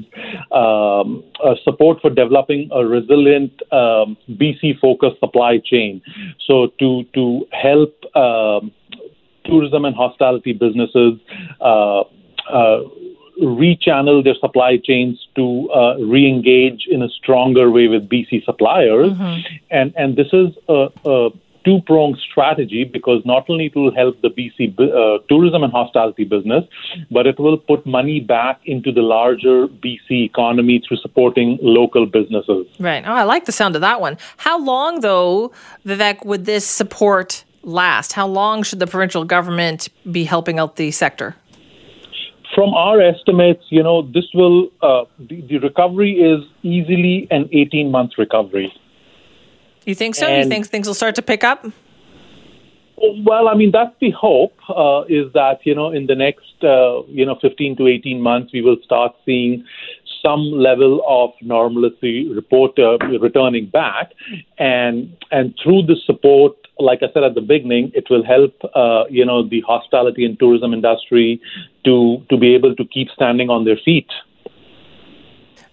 um, 0.52 1.24
support 1.64 2.00
for 2.00 2.10
developing 2.10 2.70
a 2.72 2.84
resilient 2.84 3.52
um, 3.72 4.16
BC 4.30 4.78
focused 4.80 5.18
supply 5.20 5.58
chain. 5.58 6.02
So, 6.46 6.68
to, 6.78 7.04
to 7.14 7.46
help 7.52 7.94
um, 8.16 8.72
tourism 9.44 9.84
and 9.84 9.94
hospitality 9.94 10.52
businesses. 10.52 11.18
Uh, 11.60 12.04
uh, 12.50 12.80
rechannel 13.42 14.22
their 14.22 14.34
supply 14.34 14.76
chains 14.76 15.26
to 15.34 15.70
uh, 15.70 15.96
re-engage 15.98 16.86
in 16.90 17.02
a 17.02 17.08
stronger 17.08 17.70
way 17.70 17.88
with 17.88 18.08
BC 18.08 18.44
suppliers, 18.44 19.12
mm-hmm. 19.12 19.40
and 19.70 19.94
and 19.96 20.16
this 20.16 20.26
is 20.32 20.48
a, 20.68 20.88
a 21.04 21.30
two 21.64 21.80
pronged 21.86 22.18
strategy 22.30 22.84
because 22.84 23.22
not 23.24 23.48
only 23.48 23.66
it 23.66 23.76
will 23.76 23.94
help 23.94 24.20
the 24.22 24.28
BC 24.28 24.78
uh, 24.78 25.22
tourism 25.28 25.62
and 25.62 25.72
hospitality 25.72 26.24
business, 26.24 26.64
but 27.10 27.26
it 27.26 27.38
will 27.38 27.58
put 27.58 27.84
money 27.86 28.20
back 28.20 28.60
into 28.64 28.92
the 28.92 29.02
larger 29.02 29.66
BC 29.66 30.24
economy 30.24 30.82
through 30.86 30.98
supporting 30.98 31.58
local 31.60 32.06
businesses. 32.06 32.66
Right. 32.78 33.04
Oh, 33.06 33.12
I 33.12 33.24
like 33.24 33.44
the 33.44 33.52
sound 33.52 33.74
of 33.74 33.80
that 33.82 34.00
one. 34.00 34.18
How 34.38 34.58
long, 34.58 35.00
though, 35.00 35.52
Vivek, 35.86 36.24
would 36.24 36.44
this 36.44 36.66
support 36.66 37.44
last? 37.62 38.12
How 38.12 38.26
long 38.26 38.62
should 38.62 38.78
the 38.78 38.86
provincial 38.86 39.24
government 39.24 39.88
be 40.10 40.24
helping 40.24 40.58
out 40.58 40.76
the 40.76 40.90
sector? 40.90 41.36
From 42.54 42.74
our 42.74 43.00
estimates, 43.00 43.64
you 43.70 43.82
know, 43.82 44.02
this 44.02 44.24
will, 44.34 44.70
uh, 44.82 45.04
the, 45.20 45.40
the 45.42 45.58
recovery 45.58 46.14
is 46.14 46.44
easily 46.62 47.28
an 47.30 47.48
18 47.52 47.90
month 47.90 48.12
recovery. 48.18 48.72
You 49.84 49.94
think 49.94 50.14
so? 50.14 50.26
And 50.26 50.44
you 50.44 50.48
think 50.48 50.66
things 50.66 50.86
will 50.86 50.94
start 50.94 51.14
to 51.16 51.22
pick 51.22 51.44
up? 51.44 51.64
Well, 53.24 53.48
I 53.48 53.54
mean, 53.54 53.70
that's 53.72 53.94
the 54.00 54.10
hope. 54.10 54.54
Uh, 54.68 55.04
is 55.08 55.32
that 55.32 55.60
you 55.64 55.74
know 55.74 55.90
in 55.90 56.06
the 56.06 56.14
next 56.14 56.62
uh, 56.62 57.02
you 57.06 57.24
know 57.24 57.36
15 57.40 57.76
to 57.78 57.86
18 57.86 58.20
months 58.20 58.52
we 58.52 58.60
will 58.60 58.76
start 58.84 59.14
seeing 59.24 59.64
some 60.22 60.42
level 60.52 61.02
of 61.08 61.30
normalcy 61.40 62.28
report 62.28 62.78
uh, 62.78 62.98
returning 63.18 63.66
back, 63.66 64.12
and 64.58 65.16
and 65.30 65.54
through 65.62 65.82
the 65.82 65.96
support, 66.04 66.52
like 66.78 67.02
I 67.02 67.10
said 67.14 67.24
at 67.24 67.34
the 67.34 67.40
beginning, 67.40 67.90
it 67.94 68.10
will 68.10 68.24
help 68.24 68.54
uh, 68.74 69.04
you 69.08 69.24
know 69.24 69.48
the 69.48 69.62
hospitality 69.62 70.26
and 70.26 70.38
tourism 70.38 70.74
industry 70.74 71.40
to 71.86 72.22
to 72.28 72.36
be 72.36 72.54
able 72.54 72.76
to 72.76 72.84
keep 72.84 73.08
standing 73.10 73.48
on 73.48 73.64
their 73.64 73.78
feet. 73.82 74.08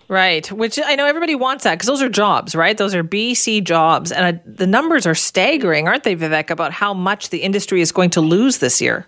Right, 0.10 0.50
which 0.54 0.80
I 0.84 0.96
know 0.96 1.06
everybody 1.06 1.36
wants 1.36 1.66
that 1.66 1.76
because 1.76 1.88
those 1.88 2.02
are 2.02 2.08
jobs, 2.08 2.56
right? 2.56 2.78
Those 2.78 2.96
are 2.96 3.04
BC 3.04 3.64
jobs. 3.64 4.10
And 4.12 4.38
uh, 4.38 4.42
the 4.46 4.66
numbers 4.66 5.06
are 5.06 5.16
staggering, 5.16 5.88
aren't 5.88 6.04
they, 6.04 6.16
Vivek, 6.16 6.50
about 6.50 6.72
how 6.72 6.94
much 6.94 7.30
the 7.30 7.40
industry 7.40 7.82
is 7.82 7.92
going 7.92 8.10
to 8.12 8.22
lose 8.22 8.60
this 8.60 8.82
year? 8.82 9.06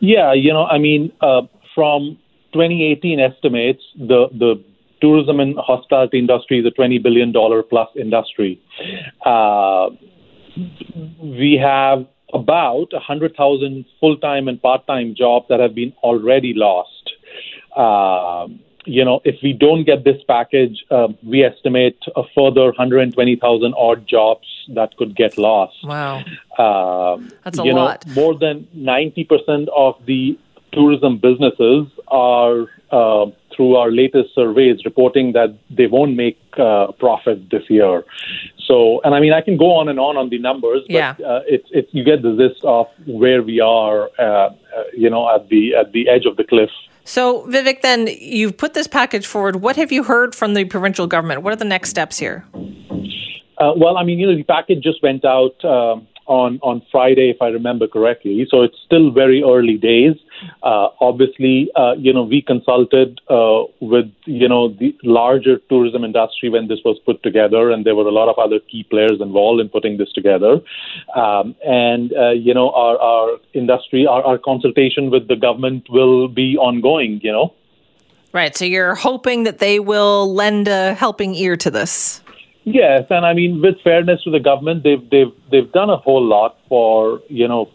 Yeah, 0.00 0.32
you 0.32 0.50
know, 0.50 0.64
I 0.64 0.78
mean, 0.78 1.12
uh, 1.20 1.42
from 1.74 2.18
2018 2.54 3.20
estimates, 3.20 3.82
the, 3.94 4.28
the 4.32 4.64
tourism 5.02 5.38
and 5.38 5.54
hospitality 5.58 6.18
industry 6.18 6.60
is 6.60 6.66
a 6.66 6.70
$20 6.70 7.02
billion 7.02 7.32
plus 7.68 7.88
industry. 7.94 8.58
Uh, 9.26 9.90
we 11.20 11.60
have 11.62 12.06
about 12.32 12.88
100,000 12.92 13.84
full 14.00 14.16
time 14.16 14.48
and 14.48 14.62
part 14.62 14.86
time 14.86 15.14
jobs 15.14 15.44
that 15.50 15.60
have 15.60 15.74
been 15.74 15.92
already 16.02 16.54
lost. 16.54 17.12
Uh, 17.76 18.48
you 18.88 19.04
know, 19.04 19.20
if 19.24 19.36
we 19.42 19.52
don't 19.52 19.84
get 19.84 20.04
this 20.04 20.20
package, 20.26 20.84
uh, 20.90 21.08
we 21.22 21.44
estimate 21.44 21.98
a 22.16 22.22
further 22.34 22.66
120,000 22.66 23.74
odd 23.76 24.06
jobs 24.06 24.46
that 24.74 24.96
could 24.96 25.14
get 25.14 25.36
lost. 25.38 25.76
Wow. 25.84 26.24
Uh, 26.58 27.18
That's 27.44 27.58
a 27.58 27.64
you 27.64 27.74
lot. 27.74 28.06
Know, 28.06 28.14
more 28.14 28.34
than 28.38 28.66
90% 28.76 29.68
of 29.68 29.94
the 30.06 30.38
tourism 30.72 31.18
businesses 31.18 31.86
are, 32.08 32.66
uh, 32.90 33.26
through 33.54 33.76
our 33.76 33.90
latest 33.90 34.34
surveys, 34.34 34.84
reporting 34.84 35.32
that 35.32 35.58
they 35.70 35.86
won't 35.86 36.14
make 36.16 36.38
uh, 36.58 36.92
profit 36.92 37.50
this 37.50 37.68
year. 37.68 38.04
So, 38.66 39.00
and 39.02 39.14
I 39.14 39.20
mean, 39.20 39.32
I 39.32 39.40
can 39.40 39.56
go 39.56 39.72
on 39.72 39.88
and 39.88 39.98
on 39.98 40.16
on 40.16 40.28
the 40.28 40.38
numbers, 40.38 40.82
but 40.86 40.94
yeah. 40.94 41.14
uh, 41.26 41.40
it's 41.46 41.68
it's 41.72 41.88
you 41.92 42.04
get 42.04 42.22
the 42.22 42.36
gist 42.36 42.62
of 42.64 42.86
where 43.06 43.42
we 43.42 43.60
are, 43.60 44.10
uh, 44.18 44.22
uh, 44.22 44.50
you 44.94 45.08
know, 45.08 45.34
at 45.34 45.48
the 45.48 45.74
at 45.74 45.92
the 45.92 46.08
edge 46.08 46.26
of 46.26 46.36
the 46.36 46.44
cliff. 46.44 46.70
So, 47.08 47.46
Vivek, 47.46 47.80
then 47.80 48.06
you've 48.06 48.58
put 48.58 48.74
this 48.74 48.86
package 48.86 49.26
forward. 49.26 49.62
What 49.62 49.76
have 49.76 49.90
you 49.90 50.02
heard 50.02 50.34
from 50.34 50.52
the 50.52 50.66
provincial 50.66 51.06
government? 51.06 51.40
What 51.42 51.54
are 51.54 51.56
the 51.56 51.64
next 51.64 51.88
steps 51.88 52.18
here? 52.18 52.44
Uh, 53.56 53.72
well, 53.74 53.96
I 53.96 54.04
mean, 54.04 54.18
you 54.18 54.26
know, 54.26 54.36
the 54.36 54.42
package 54.42 54.82
just 54.82 55.02
went 55.02 55.24
out 55.24 55.56
uh, 55.64 55.96
on 56.26 56.58
on 56.62 56.82
Friday, 56.92 57.30
if 57.30 57.40
I 57.40 57.46
remember 57.46 57.88
correctly. 57.88 58.46
So 58.50 58.60
it's 58.60 58.76
still 58.84 59.10
very 59.10 59.42
early 59.42 59.78
days. 59.78 60.16
Uh, 60.62 60.88
obviously, 61.00 61.70
uh, 61.76 61.94
you 61.98 62.12
know, 62.12 62.22
we 62.22 62.42
consulted 62.42 63.20
uh, 63.28 63.62
with 63.80 64.10
you 64.24 64.48
know 64.48 64.68
the 64.68 64.96
larger 65.02 65.58
tourism 65.68 66.04
industry 66.04 66.48
when 66.48 66.68
this 66.68 66.78
was 66.84 66.98
put 67.04 67.22
together, 67.22 67.70
and 67.70 67.84
there 67.84 67.94
were 67.94 68.06
a 68.06 68.12
lot 68.12 68.28
of 68.28 68.38
other 68.38 68.58
key 68.60 68.84
players 68.84 69.20
involved 69.20 69.60
in 69.60 69.68
putting 69.68 69.98
this 69.98 70.12
together. 70.12 70.60
Um, 71.14 71.54
and 71.64 72.12
uh, 72.12 72.30
you 72.30 72.54
know, 72.54 72.70
our 72.70 72.98
our 72.98 73.38
industry, 73.54 74.06
our, 74.06 74.22
our 74.22 74.38
consultation 74.38 75.10
with 75.10 75.28
the 75.28 75.36
government 75.36 75.88
will 75.90 76.28
be 76.28 76.56
ongoing. 76.56 77.20
You 77.22 77.32
know. 77.32 77.54
Right. 78.32 78.54
So 78.56 78.64
you're 78.64 78.94
hoping 78.94 79.44
that 79.44 79.58
they 79.58 79.80
will 79.80 80.34
lend 80.34 80.68
a 80.68 80.94
helping 80.94 81.34
ear 81.34 81.56
to 81.56 81.70
this. 81.70 82.20
Yes, 82.64 83.04
and 83.08 83.24
I 83.24 83.32
mean, 83.32 83.62
with 83.62 83.80
fairness 83.82 84.22
to 84.24 84.30
the 84.30 84.40
government, 84.40 84.82
they've 84.82 85.08
they've 85.10 85.32
they've 85.50 85.72
done 85.72 85.88
a 85.88 85.96
whole 85.96 86.22
lot 86.22 86.58
for 86.68 87.22
you 87.28 87.48
know 87.48 87.70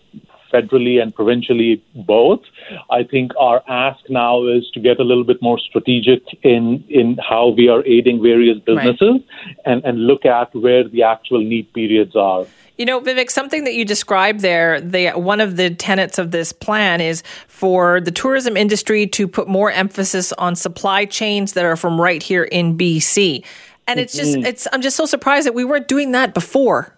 federally 0.54 1.02
and 1.02 1.14
provincially 1.14 1.84
both. 1.96 2.42
I 2.90 3.04
think 3.04 3.32
our 3.40 3.64
ask 3.68 4.00
now 4.10 4.46
is 4.46 4.70
to 4.74 4.80
get 4.80 5.00
a 5.00 5.04
little 5.04 5.24
bit 5.24 5.42
more 5.42 5.60
strategic 5.60 6.22
in 6.44 6.84
in 6.90 7.18
how 7.18 7.50
we 7.50 7.70
are 7.70 7.84
aiding 7.86 8.22
various 8.22 8.60
businesses 8.60 9.16
right. 9.22 9.58
and 9.66 9.84
and 9.84 10.08
look 10.08 10.26
at 10.26 10.54
where 10.56 10.88
the 10.88 11.04
actual 11.04 11.40
need 11.40 11.72
periods 11.74 12.16
are. 12.16 12.46
You 12.78 12.86
know, 12.88 13.00
Vivek, 13.02 13.30
something 13.30 13.66
that 13.66 13.76
you 13.76 13.86
described 13.86 14.40
there, 14.40 14.82
the, 14.82 15.12
one 15.12 15.40
of 15.40 15.58
the 15.58 15.70
tenets 15.76 16.18
of 16.18 16.32
this 16.32 16.52
plan 16.52 17.02
is 17.02 17.22
for 17.48 18.02
the 18.02 18.10
tourism 18.10 18.58
industry 18.58 19.06
to 19.08 19.28
put 19.28 19.48
more 19.48 19.70
emphasis 19.70 20.34
on 20.34 20.56
supply 20.56 21.06
chains 21.06 21.54
that 21.54 21.66
are 21.66 21.76
from 21.76 22.02
right 22.02 22.24
here 22.24 22.44
in 22.44 22.76
BC. 22.76 23.46
And 23.88 24.00
it's 24.00 24.14
just, 24.14 24.36
mm-hmm. 24.36 24.46
it's, 24.46 24.68
I'm 24.74 24.82
just 24.82 24.98
so 24.98 25.06
surprised 25.06 25.46
that 25.46 25.54
we 25.54 25.64
weren't 25.64 25.88
doing 25.88 26.14
that 26.14 26.34
before. 26.34 26.98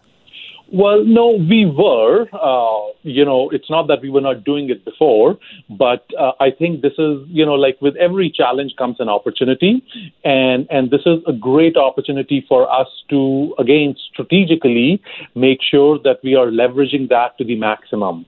Well, 0.75 1.05
no, 1.05 1.37
we 1.37 1.65
were. 1.65 2.27
Uh, 2.33 2.91
you 3.03 3.23
know, 3.23 3.49
it's 3.49 3.69
not 3.69 3.87
that 3.87 4.01
we 4.01 4.09
were 4.09 4.19
not 4.19 4.43
doing 4.43 4.69
it 4.69 4.83
before, 4.83 5.37
but 5.69 6.05
uh, 6.19 6.33
I 6.41 6.51
think 6.51 6.81
this 6.81 6.91
is, 6.97 7.19
you 7.27 7.45
know, 7.45 7.53
like 7.53 7.77
with 7.81 7.95
every 7.95 8.29
challenge 8.29 8.73
comes 8.77 8.97
an 8.99 9.07
opportunity, 9.07 9.81
and 10.25 10.67
and 10.69 10.91
this 10.91 10.99
is 11.05 11.19
a 11.27 11.31
great 11.31 11.77
opportunity 11.77 12.45
for 12.49 12.69
us 12.69 12.89
to 13.09 13.55
again 13.57 13.95
strategically 14.11 15.01
make 15.33 15.59
sure 15.61 15.97
that 16.03 16.17
we 16.25 16.35
are 16.35 16.47
leveraging 16.47 17.07
that 17.07 17.37
to 17.37 17.45
the 17.45 17.55
maximum. 17.55 18.25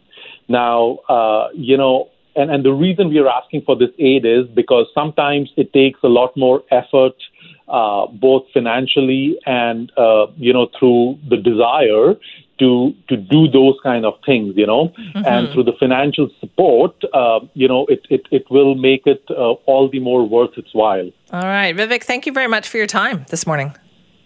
Now, 0.48 1.00
uh, 1.10 1.50
you 1.54 1.76
know, 1.76 2.08
and 2.38 2.52
and 2.52 2.64
the 2.64 2.74
reason 2.74 3.10
we 3.10 3.20
are 3.20 3.28
asking 3.28 3.64
for 3.66 3.76
this 3.76 3.90
aid 4.00 4.26
is 4.26 4.48
because 4.54 4.86
sometimes 4.94 5.52
it 5.58 5.74
takes 5.74 6.00
a 6.04 6.08
lot 6.08 6.36
more 6.38 6.64
effort 6.72 7.16
uh, 7.68 8.08
both 8.08 8.44
financially 8.54 9.38
and 9.46 9.92
uh, 9.98 10.28
you 10.38 10.54
know 10.54 10.68
through 10.80 11.18
the 11.30 11.38
desire 11.38 12.16
to 12.60 12.94
to 13.08 13.18
do 13.18 13.48
those 13.48 13.76
kind 13.84 14.06
of 14.06 14.14
things, 14.26 14.54
you 14.56 14.66
know, 14.66 14.90
mm-hmm. 14.90 15.26
and 15.26 15.50
through 15.50 15.64
the 15.64 15.74
financial 15.80 16.30
support, 16.40 16.96
uh, 17.14 17.40
you 17.54 17.68
know, 17.68 17.86
it, 17.88 18.02
it 18.10 18.22
it 18.32 18.50
will 18.50 18.76
make 18.76 19.06
it 19.06 19.24
uh, 19.30 19.54
all 19.66 19.90
the 19.90 20.00
more 20.00 20.28
worth 20.28 20.58
its 20.58 20.74
while. 20.74 21.10
All 21.32 21.42
right, 21.42 21.76
Vivek, 21.76 22.04
thank 22.04 22.26
you 22.26 22.32
very 22.32 22.48
much 22.48 22.68
for 22.68 22.78
your 22.78 22.88
time 22.88 23.26
this 23.30 23.46
morning. 23.46 23.76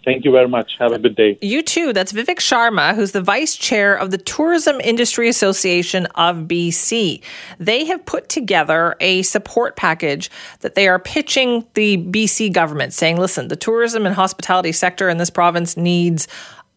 Thank 0.04 0.24
you 0.24 0.32
very 0.32 0.48
much. 0.48 0.76
Have 0.78 0.92
a 0.92 0.98
good 0.98 1.14
day. 1.14 1.38
You 1.40 1.62
too. 1.62 1.92
That's 1.92 2.12
Vivek 2.12 2.38
Sharma, 2.38 2.94
who's 2.94 3.12
the 3.12 3.22
vice 3.22 3.56
chair 3.56 3.94
of 3.94 4.10
the 4.10 4.18
Tourism 4.18 4.80
Industry 4.80 5.28
Association 5.28 6.06
of 6.14 6.48
BC. 6.48 7.22
They 7.58 7.84
have 7.84 8.04
put 8.04 8.28
together 8.28 8.96
a 9.00 9.22
support 9.22 9.76
package 9.76 10.30
that 10.60 10.74
they 10.74 10.88
are 10.88 10.98
pitching 10.98 11.64
the 11.74 11.98
BC 11.98 12.52
government, 12.52 12.92
saying, 12.92 13.18
listen, 13.18 13.48
the 13.48 13.56
tourism 13.56 14.04
and 14.04 14.14
hospitality 14.14 14.72
sector 14.72 15.08
in 15.08 15.18
this 15.18 15.30
province 15.30 15.76
needs 15.76 16.26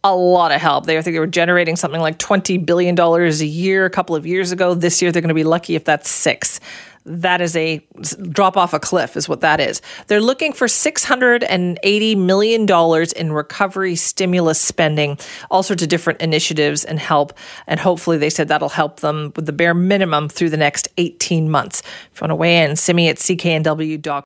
a 0.04 0.16
lot 0.16 0.52
of 0.52 0.62
help. 0.62 0.86
They 0.86 0.98
I 0.98 1.02
think 1.02 1.16
they 1.16 1.20
were 1.20 1.26
generating 1.26 1.76
something 1.76 2.00
like 2.00 2.20
$20 2.20 2.64
billion 2.64 3.00
a 3.00 3.30
year 3.30 3.86
a 3.86 3.90
couple 3.90 4.16
of 4.16 4.28
years 4.28 4.52
ago. 4.52 4.76
This 4.76 5.02
year 5.02 5.12
they're 5.12 5.22
going 5.24 5.30
to 5.30 5.34
be 5.34 5.44
lucky 5.44 5.76
if 5.76 5.84
that's 5.84 6.10
six 6.10 6.60
that 7.06 7.42
is 7.42 7.56
a 7.56 7.86
drop 8.30 8.58
off 8.58 8.74
a 8.74 8.80
cliff, 8.80 9.16
is 9.16 9.30
what 9.30 9.42
that 9.42 9.60
is. 9.60 9.82
They're 10.08 10.22
looking 10.22 10.54
for 10.54 10.68
$680 10.68 12.18
million 12.18 12.68
in 13.16 13.32
recovery 13.32 13.96
stimulus 13.96 14.60
spending, 14.60 15.18
all 15.52 15.64
sorts 15.64 15.84
of 15.84 15.90
different 15.90 16.22
initiatives 16.22 16.84
and 16.84 16.98
help. 16.98 17.38
And 17.68 17.80
hopefully, 17.80 18.18
they 18.18 18.30
said 18.30 18.48
that'll 18.48 18.70
help 18.70 19.02
them 19.02 19.32
with 19.36 19.46
the 19.46 19.54
bare 19.54 19.74
minimum 19.74 20.30
through 20.30 20.50
the 20.50 20.58
next 20.58 20.88
18 20.98 21.50
months. 21.50 21.82
If 22.12 22.22
you 22.22 22.24
want 22.24 22.32
to 22.32 22.36
weigh 22.36 22.64
in, 22.64 22.76
me 22.96 23.10
at 23.10 23.18
cknw.com. 23.18 24.24